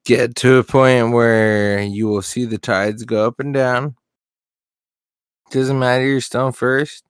get 0.05 0.35
to 0.37 0.57
a 0.57 0.65
point 0.65 1.13
where 1.13 1.81
you 1.81 2.09
will 2.09 2.23
see 2.23 2.45
the 2.45 2.59
tides 2.59 3.05
go 3.05 3.27
up 3.27 3.41
and 3.41 3.55
down. 3.55 3.97
Doesn't 5.51 5.79
matter, 5.79 6.07
you're 6.07 6.21
still 6.21 6.53
first. 6.53 7.05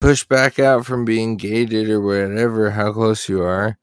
Push 0.00 0.24
back 0.24 0.58
out 0.58 0.86
from 0.86 1.04
being 1.04 1.36
gated 1.36 1.88
or 1.90 2.00
whatever, 2.00 2.70
how 2.70 2.92
close 2.92 3.28
you 3.28 3.42
are. 3.42 3.78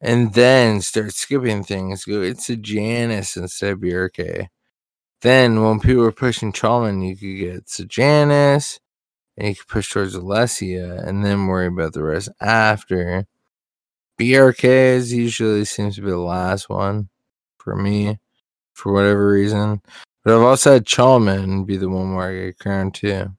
and 0.00 0.34
then 0.34 0.80
start 0.82 1.12
skipping 1.14 1.64
things. 1.64 2.04
Go, 2.04 2.32
Sejanus 2.34 3.36
instead 3.36 3.72
of 3.72 3.80
BRK. 3.80 4.48
Then 5.22 5.62
when 5.64 5.80
people 5.80 6.02
were 6.04 6.12
pushing 6.12 6.52
Chalman, 6.52 7.06
you 7.06 7.16
could 7.16 7.38
get 7.38 7.68
Sejanus, 7.70 8.80
and 9.36 9.48
you 9.48 9.54
could 9.54 9.68
push 9.68 9.90
towards 9.90 10.16
Alessia, 10.16 11.06
and 11.06 11.24
then 11.24 11.46
worry 11.46 11.66
about 11.66 11.92
the 11.92 12.02
rest 12.02 12.28
after. 12.40 13.26
BRKs 14.18 15.10
usually 15.10 15.64
seems 15.64 15.96
to 15.96 16.02
be 16.02 16.10
the 16.10 16.18
last 16.18 16.68
one 16.68 17.08
for 17.58 17.76
me, 17.76 18.18
for 18.72 18.92
whatever 18.92 19.28
reason. 19.28 19.82
But 20.24 20.34
I've 20.34 20.42
also 20.42 20.72
had 20.72 20.86
Chalman 20.86 21.66
be 21.66 21.76
the 21.76 21.88
one 21.88 22.14
where 22.14 22.30
I 22.30 22.46
get 22.46 22.58
crowned 22.58 22.94
too. 22.94 23.30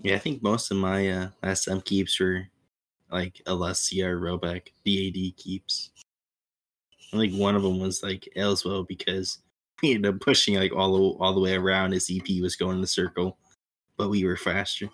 Yeah, 0.00 0.14
I 0.14 0.18
think 0.18 0.42
most 0.42 0.70
of 0.70 0.76
my 0.76 1.08
uh, 1.10 1.54
SM 1.54 1.78
keeps 1.78 2.20
were 2.20 2.46
like 3.10 3.40
Alessia 3.46 4.04
or 4.04 4.20
Roebeck, 4.20 4.68
BAD 4.84 5.36
keeps. 5.36 5.90
I 7.12 7.16
think 7.16 7.34
one 7.34 7.56
of 7.56 7.62
them 7.62 7.80
was 7.80 8.02
like 8.02 8.28
Aleswell 8.36 8.86
because 8.86 9.38
we 9.82 9.94
ended 9.94 10.14
up 10.14 10.20
pushing 10.20 10.54
like 10.54 10.72
all 10.72 10.92
the 10.92 11.18
all 11.18 11.34
the 11.34 11.40
way 11.40 11.54
around. 11.54 11.92
His 11.92 12.10
EP 12.10 12.42
was 12.42 12.56
going 12.56 12.76
in 12.76 12.80
the 12.80 12.86
circle, 12.86 13.38
but 13.96 14.10
we 14.10 14.24
were 14.24 14.36
faster. 14.36 14.90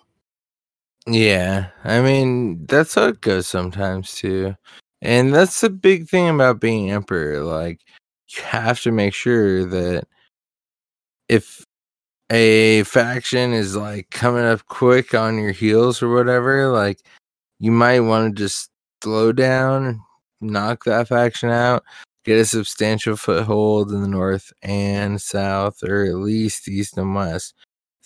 Yeah, 1.07 1.69
I 1.83 2.01
mean 2.01 2.65
that's 2.65 2.95
how 2.95 3.07
it 3.09 3.21
goes 3.21 3.45
sometimes 3.47 4.15
too, 4.15 4.55
and 5.01 5.33
that's 5.33 5.61
the 5.61 5.69
big 5.69 6.07
thing 6.09 6.29
about 6.29 6.59
being 6.59 6.89
emperor. 6.89 7.41
Like 7.43 7.81
you 8.29 8.41
have 8.43 8.81
to 8.81 8.91
make 8.91 9.13
sure 9.13 9.65
that 9.65 10.07
if 11.29 11.65
a 12.31 12.83
faction 12.85 13.53
is 13.53 13.75
like 13.75 14.09
coming 14.11 14.45
up 14.45 14.65
quick 14.67 15.15
on 15.15 15.39
your 15.39 15.51
heels 15.53 16.03
or 16.03 16.13
whatever, 16.13 16.69
like 16.69 17.01
you 17.59 17.71
might 17.71 18.01
want 18.01 18.35
to 18.37 18.43
just 18.43 18.71
slow 19.03 19.31
down, 19.33 20.01
knock 20.41 20.85
that 20.85 21.09
faction 21.09 21.49
out, 21.51 21.83
get 22.25 22.39
a 22.39 22.45
substantial 22.45 23.17
foothold 23.17 23.91
in 23.91 24.01
the 24.03 24.07
north 24.09 24.53
and 24.63 25.21
south, 25.21 25.83
or 25.83 26.05
at 26.05 26.15
least 26.15 26.67
east 26.69 26.97
and 26.97 27.15
west, 27.15 27.55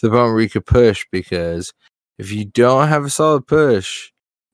the 0.01 0.09
point 0.09 0.34
where 0.34 0.41
you 0.41 0.49
could 0.49 0.65
push. 0.67 1.05
Because 1.11 1.73
if 2.19 2.31
you 2.33 2.45
don't 2.45 2.89
have 2.89 3.05
a 3.05 3.11
solid 3.11 3.47
push 3.47 4.11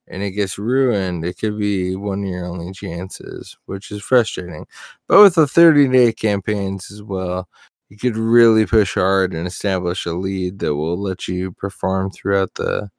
and 0.07 0.23
it 0.23 0.31
gets 0.31 0.59
ruined, 0.59 1.25
it 1.25 1.39
could 1.39 1.59
be 1.59 1.95
one 1.97 2.23
of 2.23 2.29
your 2.29 2.45
only 2.47 2.71
chances, 2.73 3.57
which 3.67 3.91
is 3.91 4.03
frustrating. 4.03 4.67
But 5.09 5.21
with 5.21 5.35
the 5.35 5.47
30 5.47 5.89
day 5.89 6.13
campaigns 6.13 6.91
as 6.91 7.03
well, 7.03 7.49
you 7.89 7.97
could 7.97 8.17
really 8.17 8.65
push 8.67 8.95
hard 8.95 9.33
and 9.33 9.47
establish 9.47 10.05
a 10.05 10.13
lead 10.13 10.59
that 10.59 10.75
will 10.75 10.97
let 11.01 11.27
you 11.27 11.51
perform 11.53 12.11
throughout 12.11 12.53
the 12.55 12.89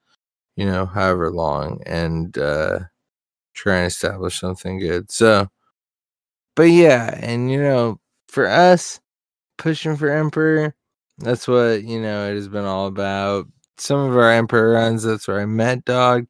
you 0.57 0.67
know 0.67 0.87
however 0.87 1.31
long 1.31 1.81
and 1.87 2.39
uh 2.39 2.81
try 3.55 3.79
and 3.79 3.87
establish 3.89 4.41
something 4.41 4.79
good 4.79 5.11
so 5.11 5.49
but 6.55 6.65
yeah 6.65 7.19
and 7.23 7.51
you 7.51 7.61
know 7.63 7.99
for 8.29 8.47
us 8.47 9.01
pushing 9.59 9.97
for 9.97 10.11
emperor 10.11 10.75
that's 11.19 11.49
what 11.49 11.85
you 11.85 12.01
know 12.01 12.31
it 12.31 12.35
has 12.35 12.49
been 12.49 12.65
all 12.65 12.87
about 12.87 13.47
some 13.79 14.01
of 14.01 14.17
our 14.17 14.33
emperor 14.33 14.73
runs 14.73 15.03
that's 15.03 15.29
where 15.29 15.41
i 15.41 15.47
met 15.47 15.85
dog. 15.85 16.27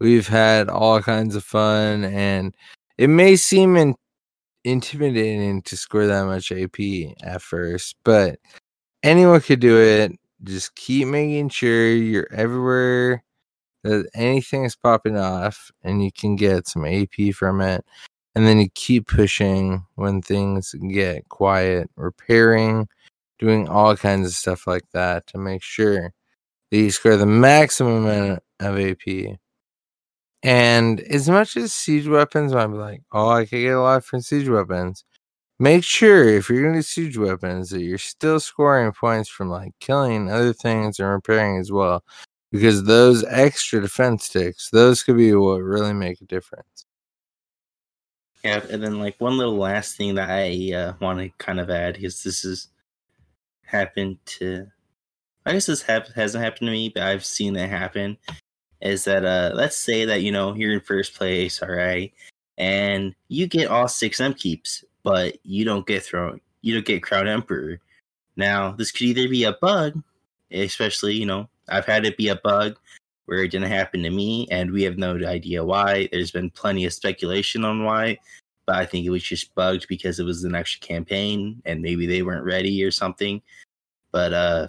We've 0.00 0.28
had 0.28 0.68
all 0.68 1.00
kinds 1.02 1.36
of 1.36 1.44
fun 1.44 2.04
and 2.04 2.54
it 2.98 3.08
may 3.08 3.36
seem 3.36 3.76
in- 3.76 3.96
intimidating 4.64 5.62
to 5.62 5.76
score 5.76 6.06
that 6.06 6.26
much 6.26 6.52
ap 6.52 6.76
at 7.22 7.42
first 7.42 7.96
but 8.04 8.38
anyone 9.02 9.40
could 9.40 9.60
do 9.60 9.78
it. 9.78 10.12
Just 10.42 10.74
keep 10.74 11.08
making 11.08 11.50
sure 11.50 11.90
you're 11.90 12.28
everywhere 12.32 13.22
that 13.84 14.08
anything 14.14 14.64
is 14.64 14.76
popping 14.76 15.16
off 15.16 15.70
and 15.82 16.02
you 16.04 16.10
can 16.12 16.36
get 16.36 16.66
some 16.68 16.84
ap 16.86 17.34
from 17.34 17.60
it. 17.60 17.84
And 18.34 18.46
then 18.46 18.58
you 18.58 18.68
keep 18.74 19.06
pushing 19.06 19.84
when 19.94 20.20
things 20.22 20.74
get 20.90 21.28
quiet 21.28 21.88
repairing 21.96 22.88
doing 23.38 23.68
all 23.68 23.96
kinds 23.96 24.26
of 24.26 24.32
stuff 24.34 24.66
like 24.66 24.84
that 24.92 25.26
to 25.28 25.38
make 25.38 25.62
sure 25.62 26.12
you 26.76 26.90
score 26.90 27.16
the 27.16 27.26
maximum 27.26 28.06
amount 28.06 28.42
of 28.60 28.78
ap 28.78 29.38
and 30.44 31.00
as 31.00 31.26
much 31.26 31.56
as 31.56 31.72
siege 31.72 32.06
weapons 32.06 32.52
might 32.52 32.66
be 32.66 32.74
like, 32.74 33.02
oh, 33.12 33.30
I 33.30 33.46
could 33.46 33.62
get 33.62 33.74
a 33.74 33.80
lot 33.80 34.04
from 34.04 34.20
siege 34.20 34.46
weapons. 34.48 35.02
Make 35.58 35.84
sure 35.84 36.28
if 36.28 36.50
you're 36.50 36.68
gonna 36.68 36.82
siege 36.82 37.16
weapons 37.16 37.70
that 37.70 37.80
you're 37.80 37.96
still 37.96 38.38
scoring 38.38 38.92
points 38.92 39.30
from 39.30 39.48
like 39.48 39.72
killing 39.80 40.30
other 40.30 40.52
things 40.52 40.98
and 40.98 41.08
repairing 41.08 41.58
as 41.58 41.72
well. 41.72 42.04
Because 42.52 42.84
those 42.84 43.24
extra 43.24 43.80
defense 43.80 44.24
sticks, 44.26 44.68
those 44.70 45.02
could 45.02 45.16
be 45.16 45.34
what 45.34 45.62
really 45.62 45.94
make 45.94 46.20
a 46.20 46.26
difference. 46.26 46.84
Yeah, 48.44 48.60
and 48.70 48.82
then 48.82 48.98
like 48.98 49.18
one 49.20 49.38
little 49.38 49.56
last 49.56 49.96
thing 49.96 50.14
that 50.16 50.28
I 50.28 50.74
uh, 50.74 50.92
want 51.00 51.20
to 51.20 51.30
kind 51.38 51.58
of 51.58 51.70
add 51.70 51.94
because 51.94 52.22
this 52.22 52.42
has 52.42 52.68
happened 53.64 54.18
to, 54.26 54.66
I 55.46 55.52
guess 55.52 55.66
this 55.66 55.82
hap- 55.82 56.12
hasn't 56.14 56.42
happened 56.42 56.68
to 56.68 56.72
me, 56.72 56.88
but 56.88 57.02
I've 57.02 57.24
seen 57.24 57.56
it 57.56 57.68
happen. 57.68 58.16
Is 58.80 59.04
that 59.04 59.24
uh, 59.24 59.52
let's 59.54 59.76
say 59.76 60.04
that 60.04 60.22
you 60.22 60.32
know 60.32 60.54
you're 60.54 60.72
in 60.72 60.80
first 60.80 61.14
place, 61.14 61.62
all 61.62 61.70
right, 61.70 62.12
and 62.58 63.14
you 63.28 63.46
get 63.46 63.68
all 63.68 63.88
six 63.88 64.20
M 64.20 64.34
keeps, 64.34 64.84
but 65.02 65.38
you 65.44 65.64
don't 65.64 65.86
get 65.86 66.02
thrown, 66.02 66.40
you 66.62 66.74
don't 66.74 66.86
get 66.86 67.02
crown 67.02 67.28
emperor. 67.28 67.80
Now 68.36 68.72
this 68.72 68.90
could 68.90 69.02
either 69.02 69.28
be 69.28 69.44
a 69.44 69.52
bug, 69.52 70.02
especially 70.50 71.14
you 71.14 71.26
know 71.26 71.48
I've 71.68 71.86
had 71.86 72.04
it 72.04 72.16
be 72.16 72.28
a 72.28 72.36
bug 72.36 72.76
where 73.26 73.42
it 73.42 73.50
didn't 73.50 73.70
happen 73.70 74.02
to 74.02 74.10
me, 74.10 74.46
and 74.50 74.70
we 74.70 74.82
have 74.82 74.98
no 74.98 75.16
idea 75.26 75.64
why. 75.64 76.08
There's 76.12 76.30
been 76.30 76.50
plenty 76.50 76.84
of 76.84 76.92
speculation 76.92 77.64
on 77.64 77.84
why, 77.84 78.18
but 78.66 78.76
I 78.76 78.84
think 78.86 79.06
it 79.06 79.10
was 79.10 79.22
just 79.22 79.54
bugged 79.54 79.88
because 79.88 80.20
it 80.20 80.24
was 80.24 80.44
an 80.44 80.54
extra 80.54 80.80
campaign 80.80 81.62
and 81.64 81.80
maybe 81.80 82.06
they 82.06 82.22
weren't 82.22 82.44
ready 82.44 82.82
or 82.84 82.90
something. 82.90 83.40
But 84.12 84.32
uh 84.32 84.68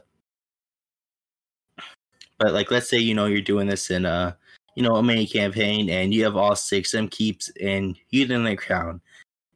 but 2.38 2.53
like 2.53 2.72
let's 2.72 2.90
say 2.90 2.98
you 2.98 3.14
know 3.14 3.26
you're 3.26 3.41
doing 3.41 3.68
this 3.68 3.90
in 3.90 4.06
a 4.06 4.38
you 4.76 4.84
know 4.84 4.95
a 4.95 5.03
main 5.03 5.28
campaign 5.28 5.90
and 5.90 6.14
you 6.14 6.24
have 6.24 6.36
all 6.36 6.56
six 6.56 6.94
M 6.94 7.07
keeps 7.07 7.52
and 7.62 7.98
you 8.10 8.26
didn't 8.26 8.57
crown. 8.57 9.02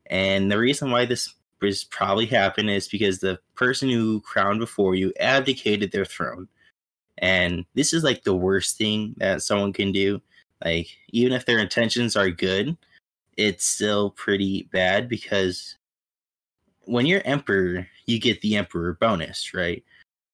And 0.07 0.51
the 0.51 0.57
reason 0.57 0.91
why 0.91 1.05
this 1.05 1.35
was 1.61 1.83
probably 1.83 2.25
happened 2.25 2.69
is 2.69 2.87
because 2.87 3.19
the 3.19 3.39
person 3.55 3.89
who 3.89 4.21
crowned 4.21 4.59
before 4.59 4.95
you 4.95 5.13
abdicated 5.19 5.91
their 5.91 6.05
throne. 6.05 6.47
And 7.17 7.65
this 7.73 7.93
is 7.93 8.03
like 8.03 8.23
the 8.23 8.35
worst 8.35 8.77
thing 8.77 9.13
that 9.17 9.41
someone 9.41 9.73
can 9.73 9.91
do. 9.91 10.21
Like, 10.63 10.87
even 11.09 11.33
if 11.33 11.45
their 11.45 11.59
intentions 11.59 12.15
are 12.15 12.29
good, 12.29 12.77
it's 13.37 13.65
still 13.65 14.11
pretty 14.11 14.63
bad 14.71 15.07
because 15.09 15.77
when 16.85 17.05
you're 17.05 17.21
emperor, 17.25 17.87
you 18.05 18.19
get 18.19 18.41
the 18.41 18.55
emperor 18.55 18.97
bonus, 18.99 19.53
right? 19.53 19.83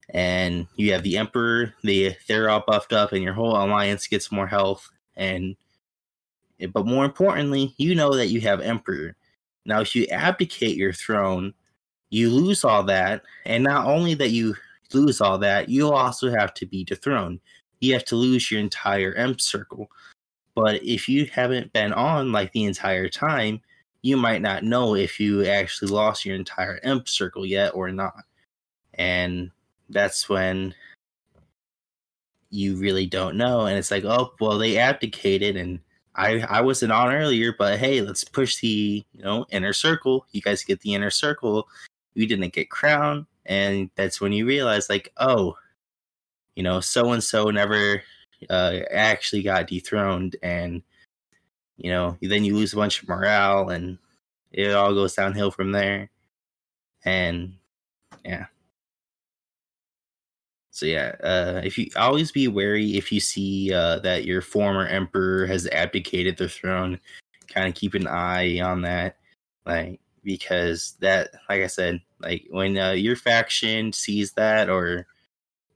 And 0.09 0.67
you 0.75 0.93
have 0.93 1.03
the 1.03 1.17
emperor, 1.17 1.73
they 1.83 2.15
they're 2.27 2.49
all 2.49 2.63
buffed 2.65 2.93
up, 2.93 3.11
and 3.11 3.23
your 3.23 3.33
whole 3.33 3.55
alliance 3.55 4.07
gets 4.07 4.31
more 4.31 4.47
health. 4.47 4.89
And 5.15 5.55
but 6.71 6.85
more 6.85 7.05
importantly, 7.05 7.73
you 7.77 7.95
know 7.95 8.15
that 8.15 8.27
you 8.27 8.41
have 8.41 8.61
emperor. 8.61 9.15
Now, 9.65 9.81
if 9.81 9.95
you 9.95 10.05
abdicate 10.07 10.77
your 10.77 10.93
throne, 10.93 11.53
you 12.09 12.29
lose 12.29 12.63
all 12.63 12.83
that, 12.83 13.23
and 13.45 13.63
not 13.63 13.87
only 13.87 14.13
that 14.15 14.29
you 14.29 14.55
lose 14.93 15.21
all 15.21 15.37
that, 15.39 15.69
you 15.69 15.91
also 15.91 16.29
have 16.29 16.53
to 16.55 16.65
be 16.65 16.83
dethroned. 16.83 17.39
You 17.81 17.93
have 17.93 18.05
to 18.05 18.15
lose 18.15 18.51
your 18.51 18.61
entire 18.61 19.13
M 19.13 19.37
circle. 19.39 19.89
But 20.55 20.83
if 20.83 21.09
you 21.09 21.25
haven't 21.25 21.73
been 21.73 21.93
on 21.93 22.31
like 22.31 22.51
the 22.53 22.63
entire 22.63 23.09
time, 23.09 23.61
you 24.01 24.15
might 24.17 24.41
not 24.41 24.63
know 24.63 24.95
if 24.95 25.19
you 25.19 25.45
actually 25.45 25.91
lost 25.91 26.25
your 26.25 26.35
entire 26.35 26.79
imp 26.83 27.09
circle 27.09 27.45
yet 27.45 27.73
or 27.73 27.91
not. 27.91 28.23
And 28.93 29.51
that's 29.89 30.27
when 30.29 30.73
you 32.49 32.75
really 32.75 33.05
don't 33.05 33.37
know. 33.37 33.65
And 33.65 33.77
it's 33.77 33.91
like, 33.91 34.05
oh, 34.05 34.33
well, 34.39 34.57
they 34.57 34.77
abdicated 34.77 35.55
and 35.57 35.79
I 36.15 36.39
I 36.41 36.61
wasn't 36.61 36.91
on 36.91 37.13
earlier, 37.13 37.53
but 37.57 37.77
hey, 37.79 38.01
let's 38.01 38.23
push 38.23 38.57
the 38.61 39.05
you 39.13 39.23
know 39.23 39.45
inner 39.51 39.73
circle. 39.73 40.25
You 40.31 40.41
guys 40.41 40.63
get 40.63 40.81
the 40.81 40.93
inner 40.93 41.09
circle. 41.09 41.67
We 42.15 42.25
didn't 42.25 42.53
get 42.53 42.69
crown, 42.69 43.27
and 43.45 43.89
that's 43.95 44.21
when 44.21 44.31
you 44.31 44.45
realize, 44.45 44.89
like, 44.89 45.11
oh, 45.17 45.57
you 46.55 46.63
know, 46.63 46.79
so 46.79 47.11
and 47.11 47.23
so 47.23 47.49
never 47.49 48.01
uh, 48.49 48.79
actually 48.91 49.43
got 49.43 49.67
dethroned, 49.67 50.37
and 50.41 50.81
you 51.77 51.91
know, 51.91 52.17
then 52.21 52.45
you 52.45 52.55
lose 52.55 52.73
a 52.73 52.77
bunch 52.77 53.01
of 53.01 53.09
morale, 53.09 53.69
and 53.69 53.97
it 54.51 54.73
all 54.73 54.93
goes 54.93 55.15
downhill 55.15 55.51
from 55.51 55.71
there. 55.73 56.09
And 57.03 57.55
yeah. 58.23 58.45
So 60.75 60.85
yeah, 60.85 61.15
uh, 61.23 61.61
if 61.63 61.77
you 61.77 61.87
always 61.95 62.33
be 62.33 62.49
wary 62.49 62.97
if 62.97 63.09
you 63.09 63.21
see 63.21 63.73
uh, 63.73 63.99
that 63.99 64.25
your 64.25 64.41
former 64.41 64.85
emperor 64.85 65.45
has 65.45 65.69
abdicated 65.69 66.35
the 66.35 66.49
throne, 66.49 66.99
kind 67.47 67.69
of 67.69 67.75
keep 67.75 67.93
an 67.93 68.07
eye 68.07 68.59
on 68.59 68.81
that, 68.81 69.15
like 69.65 70.01
because 70.25 70.97
that, 70.99 71.29
like 71.47 71.61
I 71.61 71.67
said, 71.67 72.01
like 72.19 72.47
when 72.49 72.77
uh, 72.77 72.91
your 72.91 73.15
faction 73.15 73.93
sees 73.93 74.33
that 74.33 74.69
or 74.69 75.07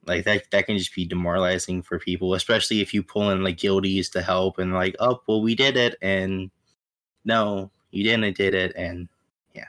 like 0.06 0.26
that, 0.26 0.52
that 0.52 0.66
can 0.66 0.78
just 0.78 0.94
be 0.94 1.06
demoralizing 1.06 1.82
for 1.82 1.98
people, 1.98 2.34
especially 2.34 2.82
if 2.82 2.94
you 2.94 3.02
pull 3.02 3.30
in 3.30 3.42
like 3.42 3.56
guildies 3.56 4.12
to 4.12 4.22
help 4.22 4.60
and 4.60 4.74
like, 4.74 4.98
oh 5.00 5.22
well, 5.28 5.42
we 5.42 5.56
did 5.56 5.78
it, 5.78 5.96
and 6.02 6.52
no, 7.24 7.72
you 7.92 8.04
didn't, 8.04 8.36
did 8.36 8.54
it, 8.54 8.74
and 8.76 9.08
yeah, 9.56 9.68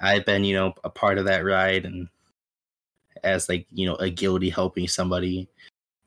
I've 0.00 0.24
been 0.24 0.44
you 0.44 0.54
know 0.54 0.74
a 0.84 0.90
part 0.90 1.18
of 1.18 1.24
that 1.24 1.44
ride 1.44 1.86
and 1.86 2.08
as 3.24 3.48
like 3.48 3.66
you 3.72 3.86
know 3.86 3.96
a 3.96 4.10
guilty 4.10 4.50
helping 4.50 4.88
somebody, 4.88 5.48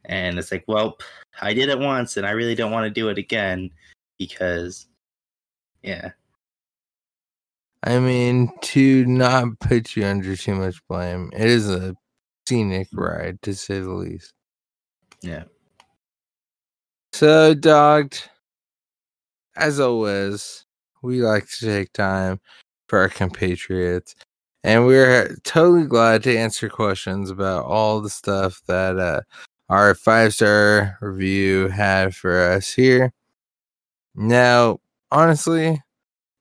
and 0.06 0.40
it's 0.40 0.52
like, 0.52 0.64
well, 0.68 0.98
I 1.42 1.54
did 1.54 1.70
it 1.70 1.80
once, 1.80 2.18
and 2.18 2.26
I 2.26 2.32
really 2.32 2.56
don't 2.56 2.72
want 2.72 2.86
to 2.86 2.90
do 2.90 3.10
it 3.10 3.18
again 3.18 3.72
because, 4.18 4.88
yeah, 5.84 6.12
I 7.84 8.00
mean, 8.00 8.52
to 8.62 9.06
not 9.06 9.60
put 9.60 9.96
you 9.96 10.06
under 10.06 10.36
too 10.36 10.56
much 10.56 10.86
blame, 10.88 11.30
it 11.34 11.48
is 11.48 11.70
a 11.70 11.96
scenic 12.48 12.90
mm. 12.92 13.00
ride 13.00 13.42
to 13.44 13.54
say 13.56 13.80
the 13.80 13.92
least. 13.92 14.34
yeah. 15.22 15.44
So, 17.14 17.54
dogged, 17.54 18.30
as 19.56 19.80
always, 19.80 20.66
we 21.02 21.22
like 21.22 21.48
to 21.50 21.66
take 21.66 21.94
time 21.94 22.40
for 22.90 23.00
our 23.00 23.10
compatriots, 23.10 24.16
and 24.64 24.86
we're 24.86 25.36
totally 25.44 25.86
glad 25.86 26.24
to 26.24 26.38
answer 26.38 26.70
questions 26.70 27.30
about 27.30 27.66
all 27.66 28.02
the 28.02 28.10
stuff 28.10 28.62
that 28.68 28.98
uh, 28.98 29.22
our 29.70 29.96
five 29.96 30.34
star 30.34 30.98
review 31.02 31.68
had 31.68 32.16
for 32.16 32.40
us 32.40 32.74
here. 32.74 33.14
Now, 34.16 34.80
honestly, 35.12 35.82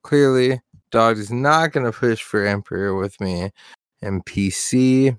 clearly, 0.03 0.61
Dog 0.91 1.19
is 1.19 1.31
not 1.31 1.73
going 1.73 1.85
to 1.85 1.93
push 1.93 2.23
for 2.23 2.45
Emperor 2.45 2.97
with 2.97 3.21
me 3.21 3.51
and 4.03 4.25
PC. 4.25 5.19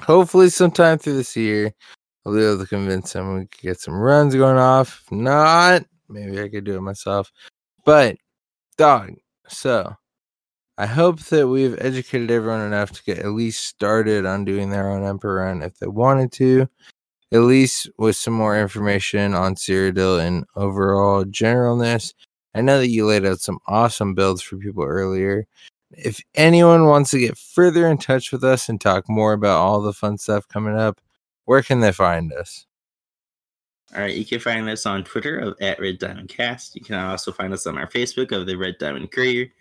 Hopefully, 0.00 0.48
sometime 0.48 0.98
through 0.98 1.16
this 1.16 1.36
year, 1.36 1.72
I'll 2.26 2.34
be 2.34 2.42
able 2.42 2.58
to 2.58 2.66
convince 2.66 3.14
him 3.14 3.34
we 3.34 3.46
could 3.46 3.62
get 3.62 3.80
some 3.80 3.94
runs 3.94 4.34
going 4.34 4.56
off. 4.56 5.02
If 5.04 5.12
not, 5.12 5.84
maybe 6.08 6.40
I 6.40 6.48
could 6.48 6.64
do 6.64 6.76
it 6.76 6.80
myself. 6.80 7.30
But, 7.84 8.16
dog, 8.76 9.12
so 9.46 9.94
I 10.76 10.86
hope 10.86 11.20
that 11.26 11.46
we've 11.46 11.78
educated 11.80 12.30
everyone 12.30 12.60
enough 12.60 12.90
to 12.92 13.04
get 13.04 13.18
at 13.18 13.32
least 13.32 13.66
started 13.66 14.26
on 14.26 14.44
doing 14.44 14.70
their 14.70 14.90
own 14.90 15.04
Emperor 15.04 15.44
run 15.44 15.62
if 15.62 15.78
they 15.78 15.86
wanted 15.86 16.32
to. 16.32 16.68
At 17.32 17.40
least 17.40 17.88
with 17.98 18.16
some 18.16 18.34
more 18.34 18.58
information 18.58 19.34
on 19.34 19.54
Cyrodiil 19.54 20.24
and 20.24 20.44
overall 20.56 21.24
generalness. 21.24 22.12
I 22.54 22.60
know 22.60 22.78
that 22.78 22.88
you 22.88 23.06
laid 23.06 23.24
out 23.24 23.40
some 23.40 23.58
awesome 23.66 24.14
builds 24.14 24.42
for 24.42 24.56
people 24.56 24.84
earlier. 24.84 25.46
If 25.90 26.20
anyone 26.34 26.86
wants 26.86 27.10
to 27.10 27.18
get 27.18 27.38
further 27.38 27.88
in 27.88 27.98
touch 27.98 28.32
with 28.32 28.44
us 28.44 28.68
and 28.68 28.80
talk 28.80 29.08
more 29.08 29.32
about 29.32 29.60
all 29.60 29.80
the 29.80 29.92
fun 29.92 30.18
stuff 30.18 30.46
coming 30.48 30.76
up, 30.76 31.00
where 31.44 31.62
can 31.62 31.80
they 31.80 31.92
find 31.92 32.32
us? 32.32 32.66
All 33.94 34.00
right, 34.00 34.14
you 34.14 34.24
can 34.24 34.40
find 34.40 34.68
us 34.68 34.86
on 34.86 35.04
Twitter 35.04 35.38
of 35.38 35.56
at 35.60 35.78
Red 35.78 35.98
Diamond 35.98 36.28
Cast. 36.28 36.74
You 36.74 36.80
can 36.80 36.96
also 36.96 37.30
find 37.30 37.52
us 37.52 37.66
on 37.66 37.78
our 37.78 37.88
Facebook 37.88 38.32
of 38.32 38.46
the 38.46 38.56
Red 38.56 38.76
Diamond 38.78 39.12
Courier. 39.12 39.52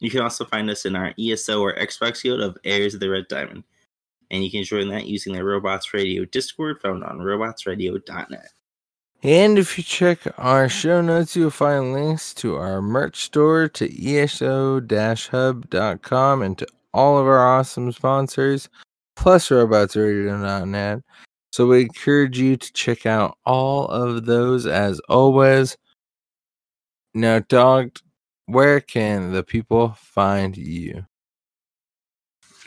You 0.00 0.10
can 0.10 0.20
also 0.20 0.44
find 0.44 0.68
us 0.70 0.84
in 0.86 0.96
our 0.96 1.14
ESO 1.18 1.60
or 1.60 1.76
Xbox 1.76 2.22
Guild 2.22 2.40
of 2.40 2.56
Heirs 2.64 2.94
of 2.94 3.00
the 3.00 3.10
Red 3.10 3.28
Diamond. 3.28 3.64
And 4.30 4.42
you 4.42 4.50
can 4.50 4.64
join 4.64 4.88
that 4.88 5.06
using 5.06 5.34
the 5.34 5.44
Robots 5.44 5.92
Radio 5.92 6.24
Discord 6.24 6.80
found 6.80 7.04
on 7.04 7.18
robotsradio.net. 7.18 8.48
And 9.22 9.58
if 9.58 9.76
you 9.76 9.84
check 9.84 10.20
our 10.38 10.70
show 10.70 11.02
notes, 11.02 11.36
you'll 11.36 11.50
find 11.50 11.92
links 11.92 12.32
to 12.34 12.56
our 12.56 12.80
merch 12.80 13.24
store, 13.24 13.68
to 13.68 14.14
eso-hub.com, 14.16 15.62
and 16.42 16.56
to 16.56 16.66
all 16.94 17.18
of 17.18 17.26
our 17.26 17.46
awesome 17.46 17.92
sponsors, 17.92 18.70
plus 19.16 19.50
robotsradio.net. 19.50 21.02
So 21.52 21.66
we 21.66 21.82
encourage 21.82 22.38
you 22.38 22.56
to 22.56 22.72
check 22.72 23.04
out 23.04 23.36
all 23.44 23.88
of 23.88 24.24
those 24.24 24.66
as 24.66 25.00
always. 25.00 25.76
Now, 27.12 27.40
dog, 27.40 27.98
where 28.52 28.80
can 28.80 29.32
the 29.32 29.42
people 29.42 29.94
find 29.96 30.56
you? 30.56 31.06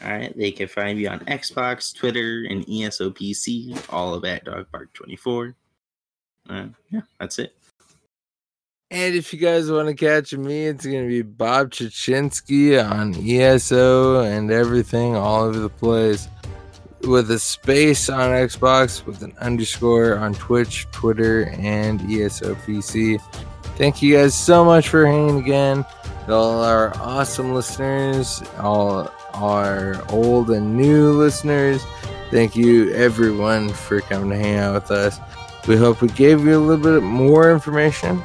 All 0.03 0.11
right, 0.11 0.38
they 0.38 0.51
can 0.51 0.68
find 0.68 0.97
me 0.97 1.07
on 1.07 1.19
Xbox, 1.22 1.95
Twitter, 1.95 2.45
and 2.49 2.65
ESOPC, 2.65 3.85
all 3.89 4.14
of 4.14 4.26
at 4.26 4.45
Doggedbark24. 4.45 5.55
Uh, 6.49 6.65
yeah, 6.89 7.01
that's 7.19 7.39
it. 7.39 7.55
And 8.91 9.15
if 9.15 9.34
you 9.34 9.39
guys 9.39 9.72
want 9.72 9.88
to 9.88 9.95
catch 9.95 10.34
me, 10.34 10.68
it's 10.68 10.85
going 10.85 11.03
to 11.03 11.10
be 11.10 11.22
Bob 11.22 11.72
Chichinske 11.72 12.91
on 12.91 13.15
ESO 13.15 14.22
and 14.22 14.51
everything 14.51 15.15
all 15.15 15.45
over 15.45 15.57
the 15.57 15.69
place. 15.69 16.27
With 17.01 17.31
a 17.31 17.39
space 17.39 18.07
on 18.07 18.30
Xbox, 18.30 19.05
with 19.05 19.23
an 19.23 19.34
underscore 19.39 20.18
on 20.18 20.35
Twitch, 20.35 20.85
Twitter, 20.91 21.49
and 21.57 22.01
E 22.10 22.23
ESO 22.23 22.55
PC. 22.55 23.19
Thank 23.76 24.02
you 24.02 24.16
guys 24.16 24.36
so 24.36 24.64
much 24.64 24.90
for 24.90 25.06
hanging 25.06 25.40
again. 25.40 25.86
All 26.30 26.64
our 26.64 26.95
awesome 26.98 27.54
listeners, 27.54 28.44
all 28.60 29.12
our 29.34 30.02
old 30.10 30.52
and 30.52 30.78
new 30.78 31.12
listeners. 31.12 31.84
Thank 32.30 32.56
you, 32.56 32.91
everyone, 32.94 33.70
for 33.70 34.02
coming 34.02 34.30
to 34.30 34.38
hang 34.38 34.58
out 34.58 34.76
with 34.76 34.91
us. 34.91 35.20
We 35.68 35.76
hope 35.76 36.02
we 36.02 36.10
gave 36.10 36.45
you 36.45 36.58
a 36.58 36.60
little 36.60 36.84
bit 36.84 37.04
more 37.04 37.52
information 37.52 38.24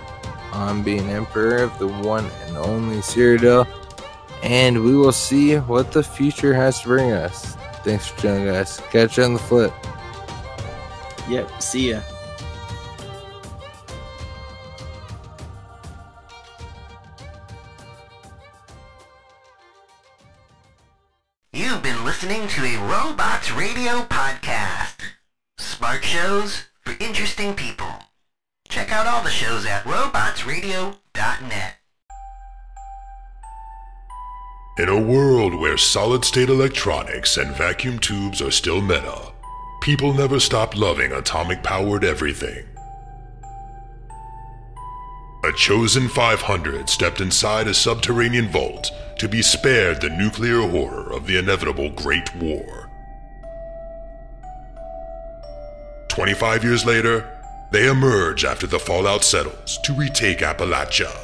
on 0.52 0.82
being 0.82 1.08
Emperor 1.10 1.62
of 1.62 1.78
the 1.78 1.88
one 1.88 2.26
and 2.46 2.56
only 2.56 2.96
Cyrodiil, 2.96 3.66
and 4.42 4.82
we 4.82 4.94
will 4.96 5.12
see 5.12 5.56
what 5.56 5.92
the 5.92 6.02
future 6.02 6.54
has 6.54 6.80
to 6.82 6.88
bring 6.88 7.12
us. 7.12 7.56
Thanks 7.84 8.06
for 8.08 8.20
joining 8.20 8.48
us. 8.48 8.80
Catch 8.90 9.18
you 9.18 9.24
on 9.24 9.34
the 9.34 9.38
flip. 9.38 9.72
Yep, 11.28 11.62
see 11.62 11.90
ya. 11.90 12.00
In 34.78 34.88
a 34.88 34.98
world 34.98 35.54
where 35.54 35.76
solid 35.76 36.24
state 36.24 36.48
electronics 36.48 37.36
and 37.36 37.54
vacuum 37.54 37.98
tubes 37.98 38.40
are 38.40 38.50
still 38.50 38.80
meta, 38.80 39.32
people 39.82 40.14
never 40.14 40.40
stop 40.40 40.74
loving 40.74 41.12
atomic 41.12 41.62
powered 41.62 42.02
everything. 42.02 42.64
A 45.44 45.52
chosen 45.52 46.08
500 46.08 46.88
stepped 46.88 47.20
inside 47.20 47.68
a 47.68 47.74
subterranean 47.74 48.48
vault 48.48 48.90
to 49.18 49.28
be 49.28 49.42
spared 49.42 50.00
the 50.00 50.08
nuclear 50.08 50.62
horror 50.62 51.12
of 51.12 51.26
the 51.26 51.36
inevitable 51.36 51.90
Great 51.90 52.34
War. 52.36 52.88
25 56.08 56.64
years 56.64 56.86
later, 56.86 57.37
they 57.70 57.88
emerge 57.88 58.44
after 58.44 58.66
the 58.66 58.78
fallout 58.78 59.24
settles 59.24 59.78
to 59.84 59.92
retake 59.92 60.38
Appalachia. 60.38 61.14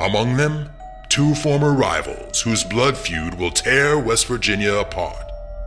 Among 0.00 0.36
them, 0.36 0.70
two 1.08 1.34
former 1.34 1.72
rivals 1.72 2.42
whose 2.42 2.64
blood 2.64 2.96
feud 2.96 3.34
will 3.34 3.50
tear 3.50 3.98
West 3.98 4.26
Virginia 4.26 4.74
apart 4.74 5.24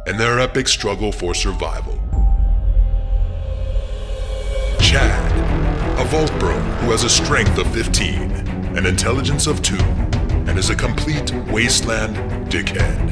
in 0.08 0.18
their 0.18 0.40
epic 0.40 0.68
struggle 0.68 1.12
for 1.12 1.34
survival. 1.34 2.00
Chad, 4.80 6.00
a 6.00 6.06
vault 6.06 6.32
bro 6.40 6.58
who 6.60 6.92
has 6.92 7.04
a 7.04 7.10
strength 7.10 7.58
of 7.58 7.72
15, 7.74 8.32
an 8.76 8.86
intelligence 8.86 9.48
of 9.48 9.62
2, 9.62 9.76
and 10.48 10.58
is 10.58 10.70
a 10.70 10.76
complete 10.76 11.32
wasteland 11.52 12.16
dickhead. 12.52 13.12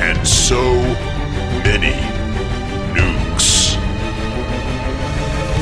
and 0.00 0.26
so 0.26 0.62
many 1.62 1.92
nukes. 2.94 3.74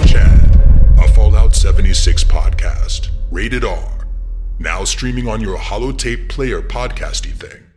Chad, 0.06 0.56
a 0.98 1.08
Fallout 1.12 1.56
76 1.56 2.22
podcast, 2.24 3.08
rated 3.32 3.64
R, 3.64 4.06
now 4.60 4.84
streaming 4.84 5.28
on 5.28 5.40
your 5.40 5.58
holotape 5.58 6.28
player 6.28 6.62
podcasty 6.62 7.32
thing. 7.32 7.67